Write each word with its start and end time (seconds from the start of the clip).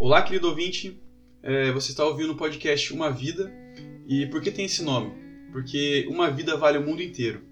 Olá, 0.00 0.22
querido 0.22 0.46
ouvinte. 0.46 1.02
É, 1.42 1.72
você 1.72 1.90
está 1.90 2.04
ouvindo 2.04 2.32
o 2.32 2.36
podcast 2.36 2.94
Uma 2.94 3.10
Vida. 3.10 3.52
E 4.06 4.26
por 4.26 4.40
que 4.40 4.52
tem 4.52 4.66
esse 4.66 4.80
nome? 4.80 5.12
Porque 5.50 6.06
uma 6.08 6.30
vida 6.30 6.56
vale 6.56 6.78
o 6.78 6.86
mundo 6.86 7.02
inteiro. 7.02 7.42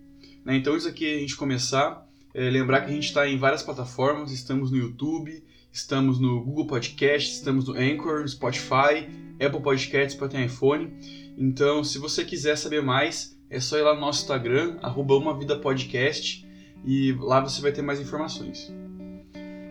Né? 0.45 0.57
Então, 0.57 0.77
isso 0.77 0.87
aqui 0.87 1.13
a 1.13 1.19
gente 1.19 1.35
começar, 1.35 2.07
é, 2.33 2.49
lembrar 2.49 2.83
que 2.83 2.93
a 2.93 2.95
gente 2.95 3.09
está 3.09 3.29
em 3.29 3.37
várias 3.37 3.65
plataformas. 3.65 4.31
Estamos 4.31 4.71
no 4.71 4.77
YouTube, 4.77 5.43
estamos 5.73 6.21
no 6.21 6.41
Google 6.45 6.69
Podcast, 6.69 7.33
estamos 7.33 7.67
no 7.67 7.75
Anchor, 7.75 8.21
no 8.21 8.29
Spotify, 8.29 9.09
Apple 9.45 9.61
Podcasts 9.61 10.15
para 10.15 10.29
ter 10.29 10.47
iPhone. 10.47 10.93
Então, 11.37 11.83
se 11.83 11.99
você 11.99 12.25
quiser 12.25 12.57
saber 12.57 12.81
mais, 12.81 13.37
é 13.51 13.59
só 13.59 13.77
ir 13.77 13.83
lá 13.83 13.93
no 13.93 14.01
nosso 14.01 14.23
Instagram, 14.23 14.79
arroba 14.83 15.17
Uma 15.17 15.37
Vida 15.37 15.59
Podcast, 15.59 16.47
e 16.85 17.13
lá 17.19 17.41
você 17.41 17.61
vai 17.61 17.73
ter 17.73 17.83
mais 17.83 17.99
informações. 17.99 18.73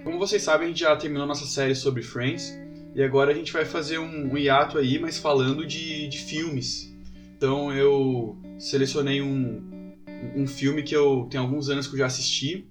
Como 0.04 0.20
vocês 0.20 0.44
sabem, 0.44 0.66
a 0.66 0.68
gente 0.68 0.82
já 0.82 0.94
terminou 0.98 1.26
nossa 1.26 1.46
série 1.46 1.74
sobre 1.74 2.04
Friends 2.04 2.65
e 2.96 3.04
agora 3.04 3.32
a 3.32 3.36
gente 3.36 3.52
vai 3.52 3.66
fazer 3.66 4.00
um, 4.00 4.32
um 4.32 4.38
hiato 4.38 4.78
aí, 4.78 4.98
mas 4.98 5.18
falando 5.18 5.68
de, 5.68 6.08
de 6.08 6.18
filmes. 6.18 6.96
Então 7.36 7.74
eu 7.74 8.38
selecionei 8.58 9.22
um, 9.22 9.94
um 10.34 10.48
filme 10.48 10.82
que 10.82 10.96
eu 10.96 11.28
tem 11.30 11.38
alguns 11.38 11.70
anos 11.70 11.88
que 11.88 11.96
eu 11.96 12.00
já 12.00 12.06
assisti, 12.06 12.66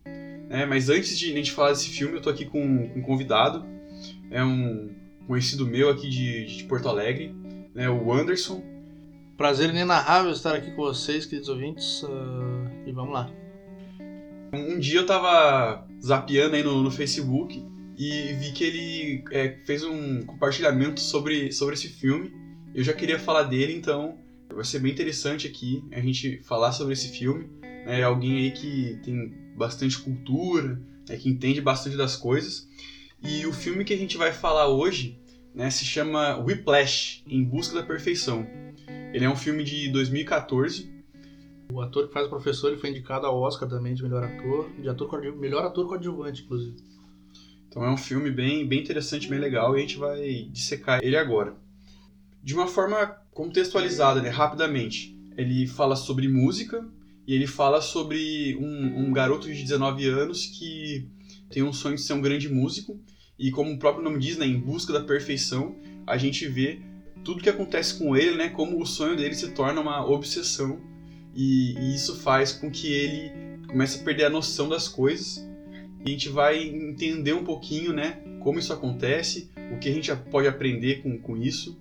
né? 0.49 0.65
mas 0.65 0.89
antes 0.89 1.19
de 1.19 1.31
a 1.31 1.37
gente 1.37 1.53
falar 1.53 1.73
desse 1.73 1.91
filme, 1.91 2.17
eu 2.17 2.23
tô 2.23 2.31
aqui 2.31 2.47
com, 2.47 2.91
um 2.97 3.03
convidado, 3.03 3.67
é 4.31 4.43
um 4.43 4.95
conhecido 5.27 5.67
meu 5.67 5.91
aqui 5.91 6.09
de, 6.09 6.47
de 6.47 6.65
Porto 6.65 6.89
Alegre, 6.89 7.35
né? 7.75 7.91
o 7.91 8.11
Anderson. 8.11 8.65
Prazer 9.37 9.69
inenarrável 9.69 10.31
estar 10.31 10.55
aqui 10.55 10.71
com 10.71 10.85
vocês, 10.85 11.27
queridos 11.27 11.51
ouvintes, 11.51 12.03
uh, 12.05 12.09
e 12.87 12.93
vamos 12.93 13.13
lá. 13.13 13.31
Um 14.55 14.79
dia 14.79 15.01
eu 15.01 15.07
tava 15.07 15.87
zapeando 16.03 16.57
aí 16.57 16.63
no, 16.63 16.83
no 16.83 16.91
Facebook 16.91 17.63
e 17.97 18.33
vi 18.35 18.53
que 18.53 18.65
ele 18.65 19.25
é, 19.31 19.59
fez 19.65 19.85
um 19.85 20.23
compartilhamento 20.23 21.01
sobre, 21.01 21.53
sobre 21.53 21.75
esse 21.75 21.89
filme. 21.89 22.33
Eu 22.75 22.83
já 22.83 22.93
queria 22.93 23.19
falar 23.19 23.45
dele, 23.45 23.75
então 23.75 24.19
vai 24.53 24.65
ser 24.65 24.79
bem 24.79 24.93
interessante 24.93 25.47
aqui 25.47 25.83
a 25.93 26.01
gente 26.01 26.41
falar 26.43 26.73
sobre 26.73 26.93
esse 26.93 27.09
filme. 27.09 27.49
É 27.87 28.03
alguém 28.03 28.39
aí 28.39 28.51
que 28.51 28.99
tem 29.05 29.33
bastante 29.57 29.99
cultura, 29.99 30.81
é, 31.09 31.17
que 31.17 31.29
entende 31.29 31.61
bastante 31.61 31.97
das 31.97 32.17
coisas. 32.17 32.69
E 33.23 33.47
o 33.47 33.53
filme 33.53 33.85
que 33.85 33.95
a 33.95 33.97
gente 33.97 34.17
vai 34.17 34.33
falar 34.33 34.69
hoje 34.69 35.19
né, 35.55 35.71
se 35.71 35.85
chama 35.85 36.37
Whiplash, 36.39 37.23
Em 37.27 37.45
Busca 37.45 37.75
da 37.75 37.83
Perfeição. 37.83 38.47
Ele 39.13 39.25
é 39.25 39.31
um 39.31 39.37
filme 39.37 39.63
de 39.63 39.89
2014 39.91 40.95
o 41.73 41.81
ator 41.81 42.07
que 42.07 42.13
faz 42.13 42.27
o 42.27 42.31
professor 42.31 42.69
ele 42.69 42.77
foi 42.77 42.91
indicado 42.91 43.27
ao 43.27 43.41
Oscar 43.41 43.69
também 43.69 43.95
de 43.95 44.03
melhor 44.03 44.23
ator, 44.23 44.71
de 44.79 44.89
ator 44.89 45.37
melhor 45.37 45.65
ator 45.65 45.89
coadjuvante, 45.89 46.43
inclusive. 46.43 46.77
Então 47.75 47.85
é 47.85 47.91
um 47.91 47.97
filme 47.97 48.31
bem, 48.31 48.65
bem 48.65 48.79
interessante, 48.79 49.29
bem 49.29 49.41
legal 49.41 49.75
e 49.75 49.79
a 49.79 49.81
gente 49.81 49.97
vai 49.97 50.49
dissecar 50.53 51.01
ele 51.03 51.17
agora. 51.17 51.57
De 52.41 52.55
uma 52.55 52.69
forma 52.69 53.05
contextualizada, 53.33 54.23
né, 54.23 54.29
rapidamente. 54.29 55.19
Ele 55.37 55.67
fala 55.67 55.97
sobre 55.97 56.29
música 56.29 56.87
e 57.27 57.35
ele 57.35 57.49
fala 57.49 57.81
sobre 57.81 58.57
um, 58.61 59.09
um 59.09 59.13
garoto 59.13 59.53
de 59.53 59.61
19 59.61 60.07
anos 60.07 60.47
que 60.47 61.09
tem 61.51 61.65
um 61.65 61.73
sonho 61.73 61.97
de 61.97 62.03
ser 62.03 62.13
um 62.13 62.21
grande 62.21 62.49
músico 62.49 62.97
e 63.37 63.51
como 63.51 63.73
o 63.73 63.79
próprio 63.81 64.05
nome 64.05 64.21
diz, 64.21 64.37
né, 64.37 64.47
em 64.47 64.61
busca 64.61 64.93
da 64.93 65.01
perfeição, 65.01 65.75
a 66.07 66.17
gente 66.17 66.47
vê 66.47 66.81
tudo 67.25 67.43
que 67.43 67.51
acontece 67.51 67.99
com 67.99 68.17
ele, 68.17 68.37
né, 68.37 68.51
como 68.51 68.81
o 68.81 68.87
sonho 68.87 69.17
dele 69.17 69.35
se 69.35 69.51
torna 69.51 69.81
uma 69.81 70.09
obsessão 70.09 70.81
e, 71.35 71.77
e 71.77 71.95
isso 71.97 72.15
faz 72.21 72.53
com 72.53 72.71
que 72.71 72.87
ele 72.87 73.67
comece 73.67 74.01
a 74.01 74.05
perder 74.05 74.27
a 74.27 74.31
noção 74.31 74.69
das 74.69 74.87
coisas. 74.87 75.45
E 76.05 76.09
a 76.09 76.13
gente 76.13 76.29
vai 76.29 76.63
entender 76.63 77.33
um 77.33 77.45
pouquinho, 77.45 77.93
né, 77.93 78.23
como 78.41 78.59
isso 78.59 78.73
acontece, 78.73 79.51
o 79.73 79.79
que 79.79 79.89
a 79.89 79.93
gente 79.93 80.15
pode 80.31 80.47
aprender 80.47 81.03
com, 81.03 81.19
com 81.19 81.37
isso. 81.37 81.79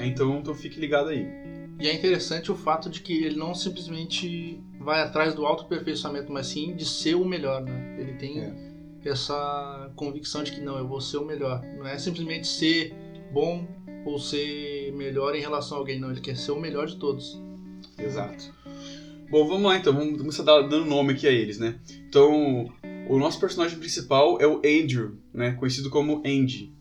Então, 0.00 0.38
então 0.38 0.54
fique 0.54 0.80
ligado 0.80 1.08
aí. 1.08 1.26
E 1.80 1.86
é 1.86 1.94
interessante 1.94 2.50
o 2.50 2.56
fato 2.56 2.90
de 2.90 3.00
que 3.00 3.24
ele 3.24 3.36
não 3.36 3.54
simplesmente 3.54 4.60
vai 4.80 5.00
atrás 5.00 5.34
do 5.34 5.46
autoaperfeiçoamento, 5.46 6.32
mas 6.32 6.48
sim 6.48 6.74
de 6.74 6.84
ser 6.84 7.14
o 7.14 7.24
melhor, 7.24 7.62
né? 7.62 7.96
Ele 7.98 8.14
tem 8.14 8.40
é. 8.40 8.52
essa 9.04 9.90
convicção 9.94 10.42
de 10.42 10.52
que 10.52 10.60
não, 10.60 10.76
eu 10.76 10.88
vou 10.88 11.00
ser 11.00 11.18
o 11.18 11.24
melhor. 11.24 11.62
Não 11.76 11.86
é 11.86 11.96
simplesmente 11.96 12.48
ser 12.48 12.92
bom 13.32 13.66
ou 14.04 14.18
ser 14.18 14.92
melhor 14.94 15.36
em 15.36 15.40
relação 15.40 15.76
a 15.76 15.80
alguém, 15.80 16.00
não. 16.00 16.10
Ele 16.10 16.20
quer 16.20 16.36
ser 16.36 16.50
o 16.50 16.60
melhor 16.60 16.86
de 16.86 16.96
todos. 16.96 17.40
Exato. 17.96 18.52
Bom, 19.30 19.46
vamos 19.46 19.64
lá 19.64 19.76
então, 19.76 19.92
vamos 19.92 20.18
começar 20.18 20.42
dando 20.42 20.84
nome 20.84 21.12
aqui 21.12 21.28
a 21.28 21.30
eles, 21.30 21.58
né? 21.58 21.78
Então, 22.08 22.72
o 23.08 23.18
nosso 23.18 23.40
personagem 23.40 23.78
principal 23.78 24.38
é 24.40 24.46
o 24.46 24.58
Andrew, 24.58 25.18
né? 25.32 25.52
Conhecido 25.52 25.88
como 25.88 26.22
Andy. 26.26 26.72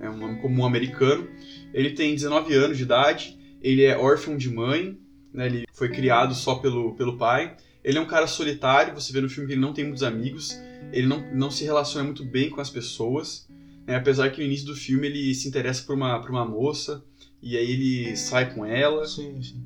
É 0.00 0.10
um 0.10 0.16
nome 0.16 0.40
comum 0.40 0.64
americano. 0.64 1.28
Ele 1.72 1.90
tem 1.90 2.14
19 2.14 2.54
anos 2.54 2.76
de 2.76 2.82
idade, 2.82 3.38
ele 3.62 3.84
é 3.84 3.96
órfão 3.96 4.36
de 4.36 4.50
mãe, 4.50 4.98
né? 5.32 5.46
Ele 5.46 5.64
foi 5.72 5.88
criado 5.88 6.34
só 6.34 6.56
pelo, 6.56 6.94
pelo 6.96 7.16
pai. 7.16 7.56
Ele 7.84 7.96
é 7.96 8.00
um 8.00 8.06
cara 8.06 8.26
solitário, 8.26 8.94
você 8.94 9.12
vê 9.12 9.20
no 9.20 9.28
filme 9.28 9.46
que 9.46 9.54
ele 9.54 9.60
não 9.60 9.72
tem 9.72 9.84
muitos 9.84 10.02
amigos, 10.02 10.58
ele 10.92 11.06
não, 11.06 11.24
não 11.34 11.50
se 11.50 11.64
relaciona 11.64 12.04
muito 12.04 12.24
bem 12.24 12.50
com 12.50 12.60
as 12.60 12.68
pessoas, 12.68 13.48
né? 13.86 13.94
apesar 13.94 14.30
que 14.30 14.40
no 14.40 14.46
início 14.46 14.66
do 14.66 14.74
filme 14.74 15.06
ele 15.06 15.34
se 15.34 15.48
interessa 15.48 15.84
por 15.84 15.94
uma, 15.94 16.20
por 16.20 16.30
uma 16.30 16.44
moça, 16.44 17.04
e 17.40 17.56
aí 17.56 17.70
ele 17.70 18.16
sai 18.16 18.52
com 18.52 18.66
ela. 18.66 19.06
Sim, 19.06 19.40
sim. 19.40 19.62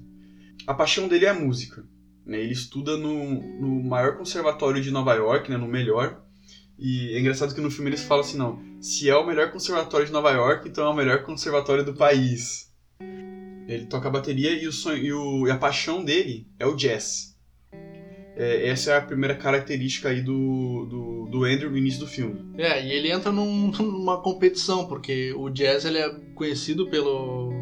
A 0.66 0.74
paixão 0.74 1.08
dele 1.08 1.24
é 1.24 1.30
a 1.30 1.34
música. 1.34 1.84
Né? 2.26 2.40
Ele 2.40 2.52
estuda 2.52 2.96
no, 2.96 3.42
no 3.60 3.82
maior 3.82 4.16
conservatório 4.16 4.80
de 4.80 4.90
Nova 4.90 5.14
York, 5.14 5.50
né? 5.50 5.56
no 5.56 5.66
melhor. 5.66 6.22
E 6.78 7.14
é 7.14 7.20
engraçado 7.20 7.54
que 7.54 7.60
no 7.60 7.70
filme 7.70 7.90
eles 7.90 8.02
falam 8.02 8.24
assim, 8.24 8.36
não, 8.36 8.60
se 8.80 9.08
é 9.08 9.14
o 9.14 9.26
melhor 9.26 9.52
conservatório 9.52 10.06
de 10.06 10.12
Nova 10.12 10.30
York, 10.32 10.68
então 10.68 10.84
é 10.84 10.88
o 10.88 10.94
melhor 10.94 11.22
conservatório 11.22 11.84
do 11.84 11.94
país. 11.94 12.72
Ele 13.68 13.86
toca 13.86 14.08
a 14.08 14.10
bateria 14.10 14.50
e, 14.52 14.66
o 14.66 14.72
sonho, 14.72 14.98
e, 14.98 15.12
o, 15.12 15.46
e 15.46 15.50
a 15.50 15.56
paixão 15.56 16.04
dele 16.04 16.46
é 16.58 16.66
o 16.66 16.74
jazz. 16.74 17.36
É, 18.34 18.68
essa 18.68 18.92
é 18.92 18.96
a 18.96 19.02
primeira 19.02 19.36
característica 19.36 20.08
aí 20.08 20.22
do, 20.22 20.86
do, 20.86 21.26
do 21.30 21.44
Andrew 21.44 21.70
no 21.70 21.78
início 21.78 22.00
do 22.00 22.06
filme. 22.06 22.52
É, 22.58 22.84
e 22.84 22.90
ele 22.90 23.12
entra 23.12 23.30
num, 23.30 23.70
numa 23.78 24.20
competição, 24.20 24.86
porque 24.86 25.32
o 25.34 25.48
jazz 25.50 25.84
ele 25.84 25.98
é 25.98 26.10
conhecido 26.34 26.88
pelo... 26.88 27.52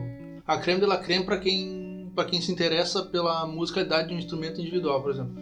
A 0.47 0.59
creme 0.59 0.81
de 0.81 0.87
la 0.87 0.97
creme 0.97 1.25
para 1.25 1.39
quem 1.39 1.80
para 2.15 2.25
quem 2.25 2.41
se 2.41 2.51
interessa 2.53 3.03
pela 3.03 3.47
musicalidade 3.47 4.09
de 4.09 4.15
um 4.15 4.19
instrumento 4.19 4.61
individual, 4.61 5.03
por 5.03 5.13
exemplo. 5.13 5.35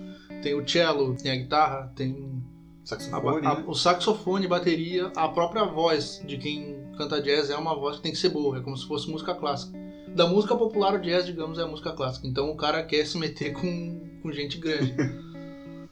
Tem 0.42 0.54
o 0.54 0.66
cello, 0.66 1.16
tem 1.16 1.32
a 1.32 1.36
guitarra, 1.36 1.92
tem 1.96 2.42
saxofone, 2.84 3.46
a, 3.46 3.50
a, 3.50 3.54
né? 3.56 3.64
o 3.66 3.74
saxofone, 3.74 4.46
bateria, 4.46 5.12
a 5.16 5.28
própria 5.28 5.64
voz 5.64 6.22
de 6.26 6.38
quem 6.38 6.76
canta 6.96 7.20
jazz 7.20 7.50
é 7.50 7.56
uma 7.56 7.74
voz 7.74 7.96
que 7.96 8.02
tem 8.02 8.12
que 8.12 8.18
ser 8.18 8.30
boa, 8.30 8.58
é 8.58 8.60
como 8.60 8.76
se 8.76 8.86
fosse 8.86 9.10
música 9.10 9.34
clássica. 9.34 9.78
Da 10.14 10.26
música 10.26 10.56
popular, 10.56 10.94
o 10.94 11.00
jazz, 11.00 11.26
digamos, 11.26 11.58
é 11.58 11.62
a 11.62 11.66
música 11.66 11.92
clássica. 11.92 12.26
Então 12.26 12.50
o 12.50 12.56
cara 12.56 12.82
quer 12.82 13.04
se 13.06 13.18
meter 13.18 13.52
com, 13.52 14.00
com 14.22 14.32
gente 14.32 14.58
grande. 14.58 14.94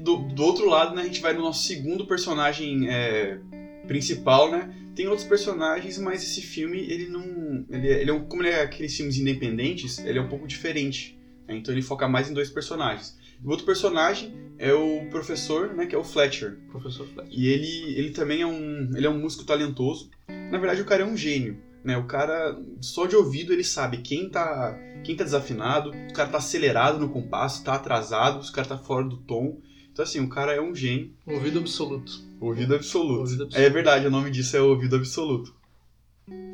do, 0.00 0.16
do 0.16 0.42
outro 0.42 0.68
lado, 0.68 0.94
né, 0.94 1.02
a 1.02 1.04
gente 1.04 1.20
vai 1.20 1.32
no 1.32 1.42
nosso 1.42 1.64
segundo 1.64 2.06
personagem 2.06 2.88
é, 2.88 3.38
principal, 3.86 4.50
né? 4.50 4.74
Tem 4.96 5.06
outros 5.06 5.28
personagens, 5.28 5.98
mas 5.98 6.22
esse 6.22 6.40
filme, 6.40 6.78
ele 6.78 7.06
não. 7.06 7.66
Ele, 7.68 7.88
é, 7.88 8.00
ele 8.00 8.10
é, 8.10 8.18
como 8.20 8.42
ele 8.42 8.48
é 8.48 8.62
aqueles 8.62 8.96
filmes 8.96 9.18
independentes, 9.18 9.98
ele 9.98 10.18
é 10.18 10.22
um 10.22 10.28
pouco 10.28 10.48
diferente. 10.48 11.20
Né? 11.46 11.56
Então 11.56 11.72
ele 11.72 11.82
foca 11.82 12.08
mais 12.08 12.30
em 12.30 12.34
dois 12.34 12.48
personagens. 12.48 13.14
O 13.44 13.50
outro 13.50 13.66
personagem 13.66 14.34
é 14.58 14.72
o 14.72 15.06
professor, 15.10 15.74
né? 15.74 15.84
Que 15.84 15.94
é 15.94 15.98
o 15.98 16.02
Fletcher. 16.02 16.58
Professor 16.70 17.06
Fletcher. 17.06 17.30
E 17.30 17.46
ele, 17.46 17.98
ele 17.98 18.10
também 18.10 18.40
é 18.40 18.46
um. 18.46 18.90
Ele 18.96 19.06
é 19.06 19.10
um 19.10 19.18
músico 19.18 19.44
talentoso. 19.44 20.10
Na 20.50 20.56
verdade, 20.56 20.80
o 20.80 20.86
cara 20.86 21.02
é 21.02 21.06
um 21.06 21.16
gênio. 21.16 21.62
Né? 21.84 21.96
O 21.98 22.06
cara, 22.06 22.58
só 22.80 23.06
de 23.06 23.14
ouvido, 23.14 23.52
ele 23.52 23.62
sabe 23.62 23.98
quem 23.98 24.30
tá, 24.30 24.76
quem 25.04 25.14
tá 25.14 25.22
desafinado, 25.22 25.90
o 25.90 26.12
cara 26.14 26.30
tá 26.30 26.38
acelerado 26.38 26.98
no 26.98 27.10
compasso, 27.10 27.62
tá 27.62 27.74
atrasado, 27.74 28.42
o 28.42 28.52
cara 28.52 28.66
tá 28.66 28.78
fora 28.78 29.06
do 29.06 29.18
tom. 29.18 29.60
Então, 29.96 30.04
assim, 30.04 30.20
o 30.20 30.28
cara 30.28 30.52
é 30.52 30.60
um 30.60 30.74
gênio. 30.74 31.10
Ouvido 31.26 31.58
absoluto. 31.58 32.22
Ouvido 32.38 32.74
absoluto. 32.74 33.20
Ouvido 33.20 33.44
absoluto. 33.44 33.56
É 33.56 33.70
verdade, 33.70 34.06
o 34.06 34.10
nome 34.10 34.30
disso 34.30 34.54
é 34.54 34.60
ouvido 34.60 34.94
absoluto. 34.94 35.56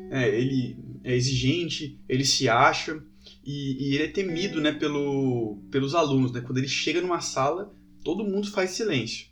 É, 0.09 0.29
ele 0.29 0.77
é 1.03 1.13
exigente, 1.13 1.99
ele 2.07 2.23
se 2.23 2.47
acha 2.47 3.03
e, 3.45 3.89
e, 3.89 3.95
ele 3.95 4.03
é 4.05 4.07
temido, 4.07 4.61
né, 4.61 4.71
pelo, 4.71 5.57
pelos 5.69 5.93
alunos, 5.93 6.31
né? 6.31 6.39
Quando 6.39 6.59
ele 6.59 6.69
chega 6.69 7.01
numa 7.01 7.19
sala, 7.19 7.75
todo 8.01 8.23
mundo 8.23 8.49
faz 8.49 8.69
silêncio. 8.69 9.27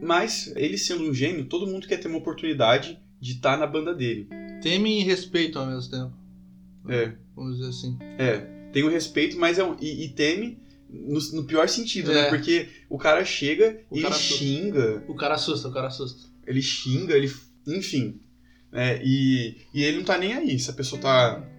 Mas 0.00 0.52
ele 0.54 0.78
sendo 0.78 1.02
um 1.02 1.12
gênio, 1.12 1.46
todo 1.46 1.66
mundo 1.66 1.88
quer 1.88 1.96
ter 1.96 2.06
uma 2.06 2.18
oportunidade 2.18 3.00
de 3.20 3.32
estar 3.32 3.58
na 3.58 3.66
banda 3.66 3.92
dele. 3.92 4.28
Teme 4.62 5.00
e 5.00 5.02
respeito 5.02 5.58
ao 5.58 5.66
mesmo 5.66 5.90
tempo. 5.90 6.12
É. 6.88 7.16
Vamos 7.34 7.56
dizer 7.56 7.70
assim. 7.70 7.98
É, 8.16 8.38
tem 8.72 8.84
o 8.84 8.88
respeito, 8.88 9.36
mas 9.36 9.58
é 9.58 9.64
um, 9.64 9.76
e, 9.80 10.04
e 10.04 10.08
teme 10.10 10.62
no, 10.94 11.20
no 11.32 11.44
pior 11.44 11.68
sentido, 11.68 12.12
né? 12.12 12.20
é. 12.20 12.22
né? 12.22 12.28
Porque 12.28 12.68
o 12.88 12.98
cara 12.98 13.24
chega 13.24 13.80
e 13.90 14.00
ele 14.00 14.12
xinga. 14.12 15.04
O 15.08 15.14
cara 15.14 15.34
assusta, 15.34 15.68
o 15.68 15.72
cara 15.72 15.88
assusta. 15.88 16.28
Ele 16.46 16.62
xinga, 16.62 17.14
ele. 17.14 17.32
Enfim. 17.66 18.20
Né? 18.70 19.00
E, 19.04 19.56
e 19.72 19.82
ele 19.82 19.98
não 19.98 20.04
tá 20.04 20.18
nem 20.18 20.34
aí. 20.34 20.58
Se 20.58 20.70
a 20.70 20.74
pessoa 20.74 21.00
tá. 21.00 21.50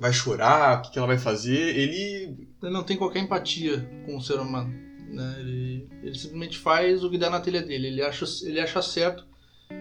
Vai 0.00 0.12
chorar, 0.12 0.78
o 0.78 0.82
que, 0.82 0.92
que 0.92 0.98
ela 0.98 1.08
vai 1.08 1.18
fazer, 1.18 1.76
ele. 1.76 2.48
Ele 2.62 2.72
não 2.72 2.84
tem 2.84 2.96
qualquer 2.96 3.20
empatia 3.20 3.88
com 4.06 4.16
o 4.16 4.20
ser 4.20 4.38
humano. 4.38 4.72
Né? 5.10 5.36
Ele, 5.40 5.88
ele 6.02 6.18
simplesmente 6.18 6.58
faz 6.58 7.02
o 7.02 7.10
que 7.10 7.18
dá 7.18 7.28
na 7.28 7.40
telha 7.40 7.62
dele. 7.62 7.88
Ele 7.88 8.02
acha, 8.02 8.24
ele 8.44 8.60
acha 8.60 8.80
certo 8.80 9.28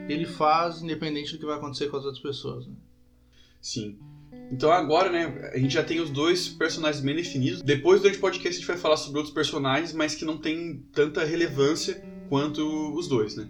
ele 0.10 0.26
faz 0.26 0.82
independente 0.82 1.34
do 1.34 1.40
que 1.40 1.46
vai 1.46 1.58
acontecer 1.58 1.90
com 1.90 1.98
as 1.98 2.04
outras 2.04 2.22
pessoas. 2.22 2.68
Né? 2.68 2.76
Sim. 3.62 3.98
Então 4.52 4.72
agora, 4.72 5.12
né, 5.12 5.52
a 5.54 5.58
gente 5.58 5.74
já 5.74 5.84
tem 5.84 6.00
os 6.00 6.10
dois 6.10 6.48
personagens 6.48 7.04
bem 7.04 7.16
definidos. 7.16 7.62
Depois, 7.62 8.02
durante 8.02 8.18
o 8.18 8.22
podcast, 8.22 8.50
a 8.50 8.60
gente 8.60 8.68
vai 8.68 8.78
falar 8.78 8.98
sobre 8.98 9.18
outros 9.18 9.34
personagens, 9.34 9.94
mas 9.94 10.16
que 10.16 10.26
não 10.26 10.38
tem 10.38 10.84
tanta 10.94 11.26
relevância 11.26 12.02
quanto 12.30 12.62
os 12.96 13.08
dois, 13.08 13.36
né? 13.36 13.48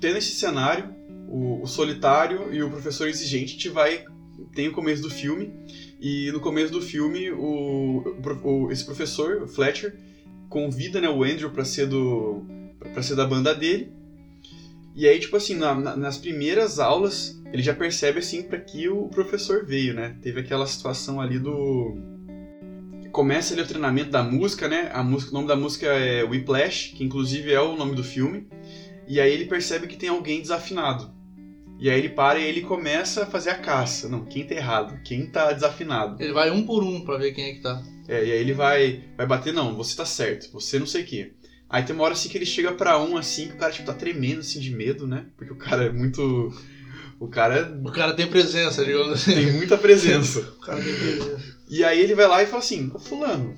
Tendo 0.00 0.18
esse 0.18 0.32
cenário, 0.32 0.94
o, 1.28 1.62
o 1.62 1.66
solitário 1.66 2.52
e 2.52 2.62
o 2.62 2.70
professor 2.70 3.08
exigente, 3.08 3.44
a 3.44 3.52
gente 3.52 3.68
vai... 3.68 4.04
Tem 4.54 4.68
o 4.68 4.72
começo 4.72 5.02
do 5.02 5.10
filme, 5.10 5.52
e 6.00 6.30
no 6.32 6.40
começo 6.40 6.72
do 6.72 6.82
filme, 6.82 7.30
o, 7.30 8.02
o 8.42 8.72
esse 8.72 8.84
professor, 8.84 9.42
o 9.42 9.46
Fletcher, 9.46 9.96
convida 10.48 11.00
né, 11.00 11.08
o 11.08 11.22
Andrew 11.22 11.50
para 11.50 11.64
ser 11.64 11.86
do 11.86 12.44
ser 13.00 13.14
da 13.14 13.24
banda 13.24 13.54
dele. 13.54 13.92
E 14.94 15.08
aí, 15.08 15.18
tipo 15.18 15.36
assim, 15.36 15.54
na, 15.54 15.74
na, 15.74 15.96
nas 15.96 16.18
primeiras 16.18 16.78
aulas, 16.78 17.40
ele 17.52 17.62
já 17.62 17.74
percebe 17.74 18.18
assim 18.18 18.42
para 18.42 18.58
que 18.58 18.88
o 18.88 19.08
professor 19.08 19.64
veio, 19.64 19.94
né? 19.94 20.16
Teve 20.20 20.40
aquela 20.40 20.66
situação 20.66 21.20
ali 21.20 21.38
do 21.38 21.96
começa 23.12 23.52
ali 23.52 23.62
o 23.62 23.66
treinamento 23.66 24.10
da 24.10 24.22
música, 24.22 24.66
né? 24.66 24.90
A 24.92 25.02
música, 25.02 25.30
o 25.30 25.34
nome 25.34 25.46
da 25.46 25.54
música 25.54 25.86
é 25.86 26.24
Whiplash, 26.24 26.94
que 26.96 27.04
inclusive 27.04 27.52
é 27.52 27.60
o 27.60 27.76
nome 27.76 27.94
do 27.94 28.02
filme. 28.02 28.48
E 29.06 29.20
aí 29.20 29.30
ele 29.30 29.44
percebe 29.44 29.86
que 29.86 29.96
tem 29.96 30.08
alguém 30.08 30.40
desafinado. 30.40 31.12
E 31.78 31.90
aí 31.90 31.98
ele 31.98 32.08
para 32.08 32.38
e 32.38 32.44
ele 32.44 32.62
começa 32.62 33.24
a 33.24 33.26
fazer 33.26 33.50
a 33.50 33.58
caça. 33.58 34.08
Não, 34.08 34.24
quem 34.24 34.46
tá 34.46 34.54
errado? 34.54 34.98
Quem 35.04 35.26
tá 35.26 35.52
desafinado? 35.52 36.22
Ele 36.22 36.32
vai 36.32 36.50
um 36.50 36.64
por 36.64 36.82
um 36.82 37.04
para 37.04 37.18
ver 37.18 37.32
quem 37.32 37.50
é 37.50 37.54
que 37.54 37.60
tá. 37.60 37.82
É, 38.08 38.24
e 38.24 38.32
aí 38.32 38.38
ele 38.38 38.54
vai 38.54 39.04
vai 39.16 39.26
bater, 39.26 39.52
não, 39.52 39.74
você 39.76 39.96
tá 39.96 40.06
certo, 40.06 40.50
você 40.52 40.78
não 40.78 40.86
sei 40.86 41.02
o 41.02 41.06
quê. 41.06 41.32
Aí 41.72 41.82
tem 41.82 41.96
uma 41.96 42.04
hora 42.04 42.12
assim 42.12 42.28
que 42.28 42.36
ele 42.36 42.44
chega 42.44 42.70
para 42.70 43.02
um 43.02 43.16
assim, 43.16 43.48
que 43.48 43.54
o 43.54 43.56
cara 43.56 43.72
tipo 43.72 43.86
tá 43.86 43.94
tremendo 43.94 44.40
assim 44.40 44.60
de 44.60 44.70
medo, 44.70 45.06
né? 45.06 45.24
Porque 45.38 45.50
o 45.50 45.56
cara 45.56 45.84
é 45.86 45.90
muito 45.90 46.52
o 47.18 47.28
cara. 47.28 47.74
O 47.82 47.90
cara 47.90 48.12
tem 48.12 48.26
presença, 48.26 48.84
digamos 48.84 49.12
assim. 49.12 49.32
Tem 49.32 49.52
muita 49.52 49.78
presença. 49.78 50.40
o 50.58 50.60
cara 50.60 50.82
tem 50.82 50.94
presença. 50.94 51.56
E 51.70 51.82
aí 51.82 51.98
ele 51.98 52.14
vai 52.14 52.26
lá 52.26 52.42
e 52.42 52.46
fala 52.46 52.58
assim: 52.58 52.90
Ô 52.92 52.98
Fulano, 52.98 53.54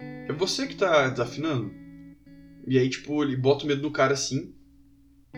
é 0.00 0.32
você 0.32 0.66
que 0.66 0.76
tá 0.76 1.10
desafinando? 1.10 1.70
E 2.66 2.78
aí, 2.78 2.88
tipo, 2.88 3.22
ele 3.22 3.36
bota 3.36 3.64
o 3.64 3.66
medo 3.66 3.82
no 3.82 3.90
cara 3.90 4.14
assim. 4.14 4.54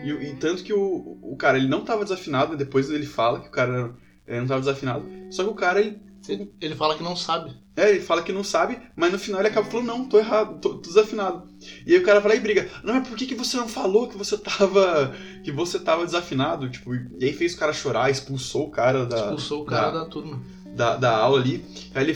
E, 0.01 0.09
e 0.09 0.35
tanto 0.35 0.63
que 0.63 0.71
o, 0.71 1.19
o 1.21 1.35
cara, 1.35 1.57
ele 1.57 1.67
não 1.67 1.83
tava 1.83 2.03
desafinado, 2.03 2.55
depois 2.55 2.89
ele 2.89 3.05
fala 3.05 3.41
que 3.41 3.49
o 3.49 3.51
cara 3.51 3.93
não 4.25 4.47
tava 4.47 4.61
desafinado. 4.61 5.05
Só 5.29 5.43
que 5.43 5.49
o 5.49 5.55
cara, 5.55 5.81
ele 5.81 5.99
ele, 6.29 6.53
ele 6.61 6.75
fala 6.75 6.95
que 6.95 7.03
não 7.03 7.15
sabe. 7.15 7.55
É, 7.75 7.89
ele 7.89 8.01
fala 8.01 8.21
que 8.21 8.31
não 8.31 8.43
sabe, 8.43 8.79
mas 8.95 9.11
no 9.11 9.17
final 9.17 9.41
ele 9.41 9.49
acaba 9.49 9.69
falando, 9.69 9.87
não, 9.87 10.05
tô 10.05 10.19
errado, 10.19 10.59
tô, 10.59 10.75
tô 10.75 10.89
desafinado. 10.89 11.47
E 11.85 11.93
aí 11.93 11.99
o 11.99 12.03
cara 12.03 12.19
vai 12.19 12.33
lá 12.33 12.37
e 12.37 12.41
briga, 12.41 12.69
não, 12.83 12.93
mas 12.93 13.07
por 13.07 13.17
que, 13.17 13.25
que 13.25 13.35
você 13.35 13.57
não 13.57 13.67
falou 13.67 14.07
que 14.07 14.17
você 14.17 14.37
tava. 14.37 15.15
que 15.43 15.51
você 15.51 15.79
tava 15.79 16.05
desafinado? 16.05 16.69
Tipo, 16.69 16.93
e 16.95 17.25
aí 17.25 17.33
fez 17.33 17.53
o 17.53 17.57
cara 17.57 17.73
chorar, 17.73 18.09
expulsou 18.11 18.67
o 18.67 18.71
cara 18.71 19.05
da. 19.05 19.17
Expulsou 19.17 19.63
o 19.63 19.65
cara 19.65 19.91
da, 19.91 19.99
da 20.03 20.05
turma. 20.05 20.41
Da, 20.75 20.95
da 20.95 21.17
aula 21.17 21.39
ali. 21.39 21.65
Aí 21.95 22.03
ele. 22.03 22.15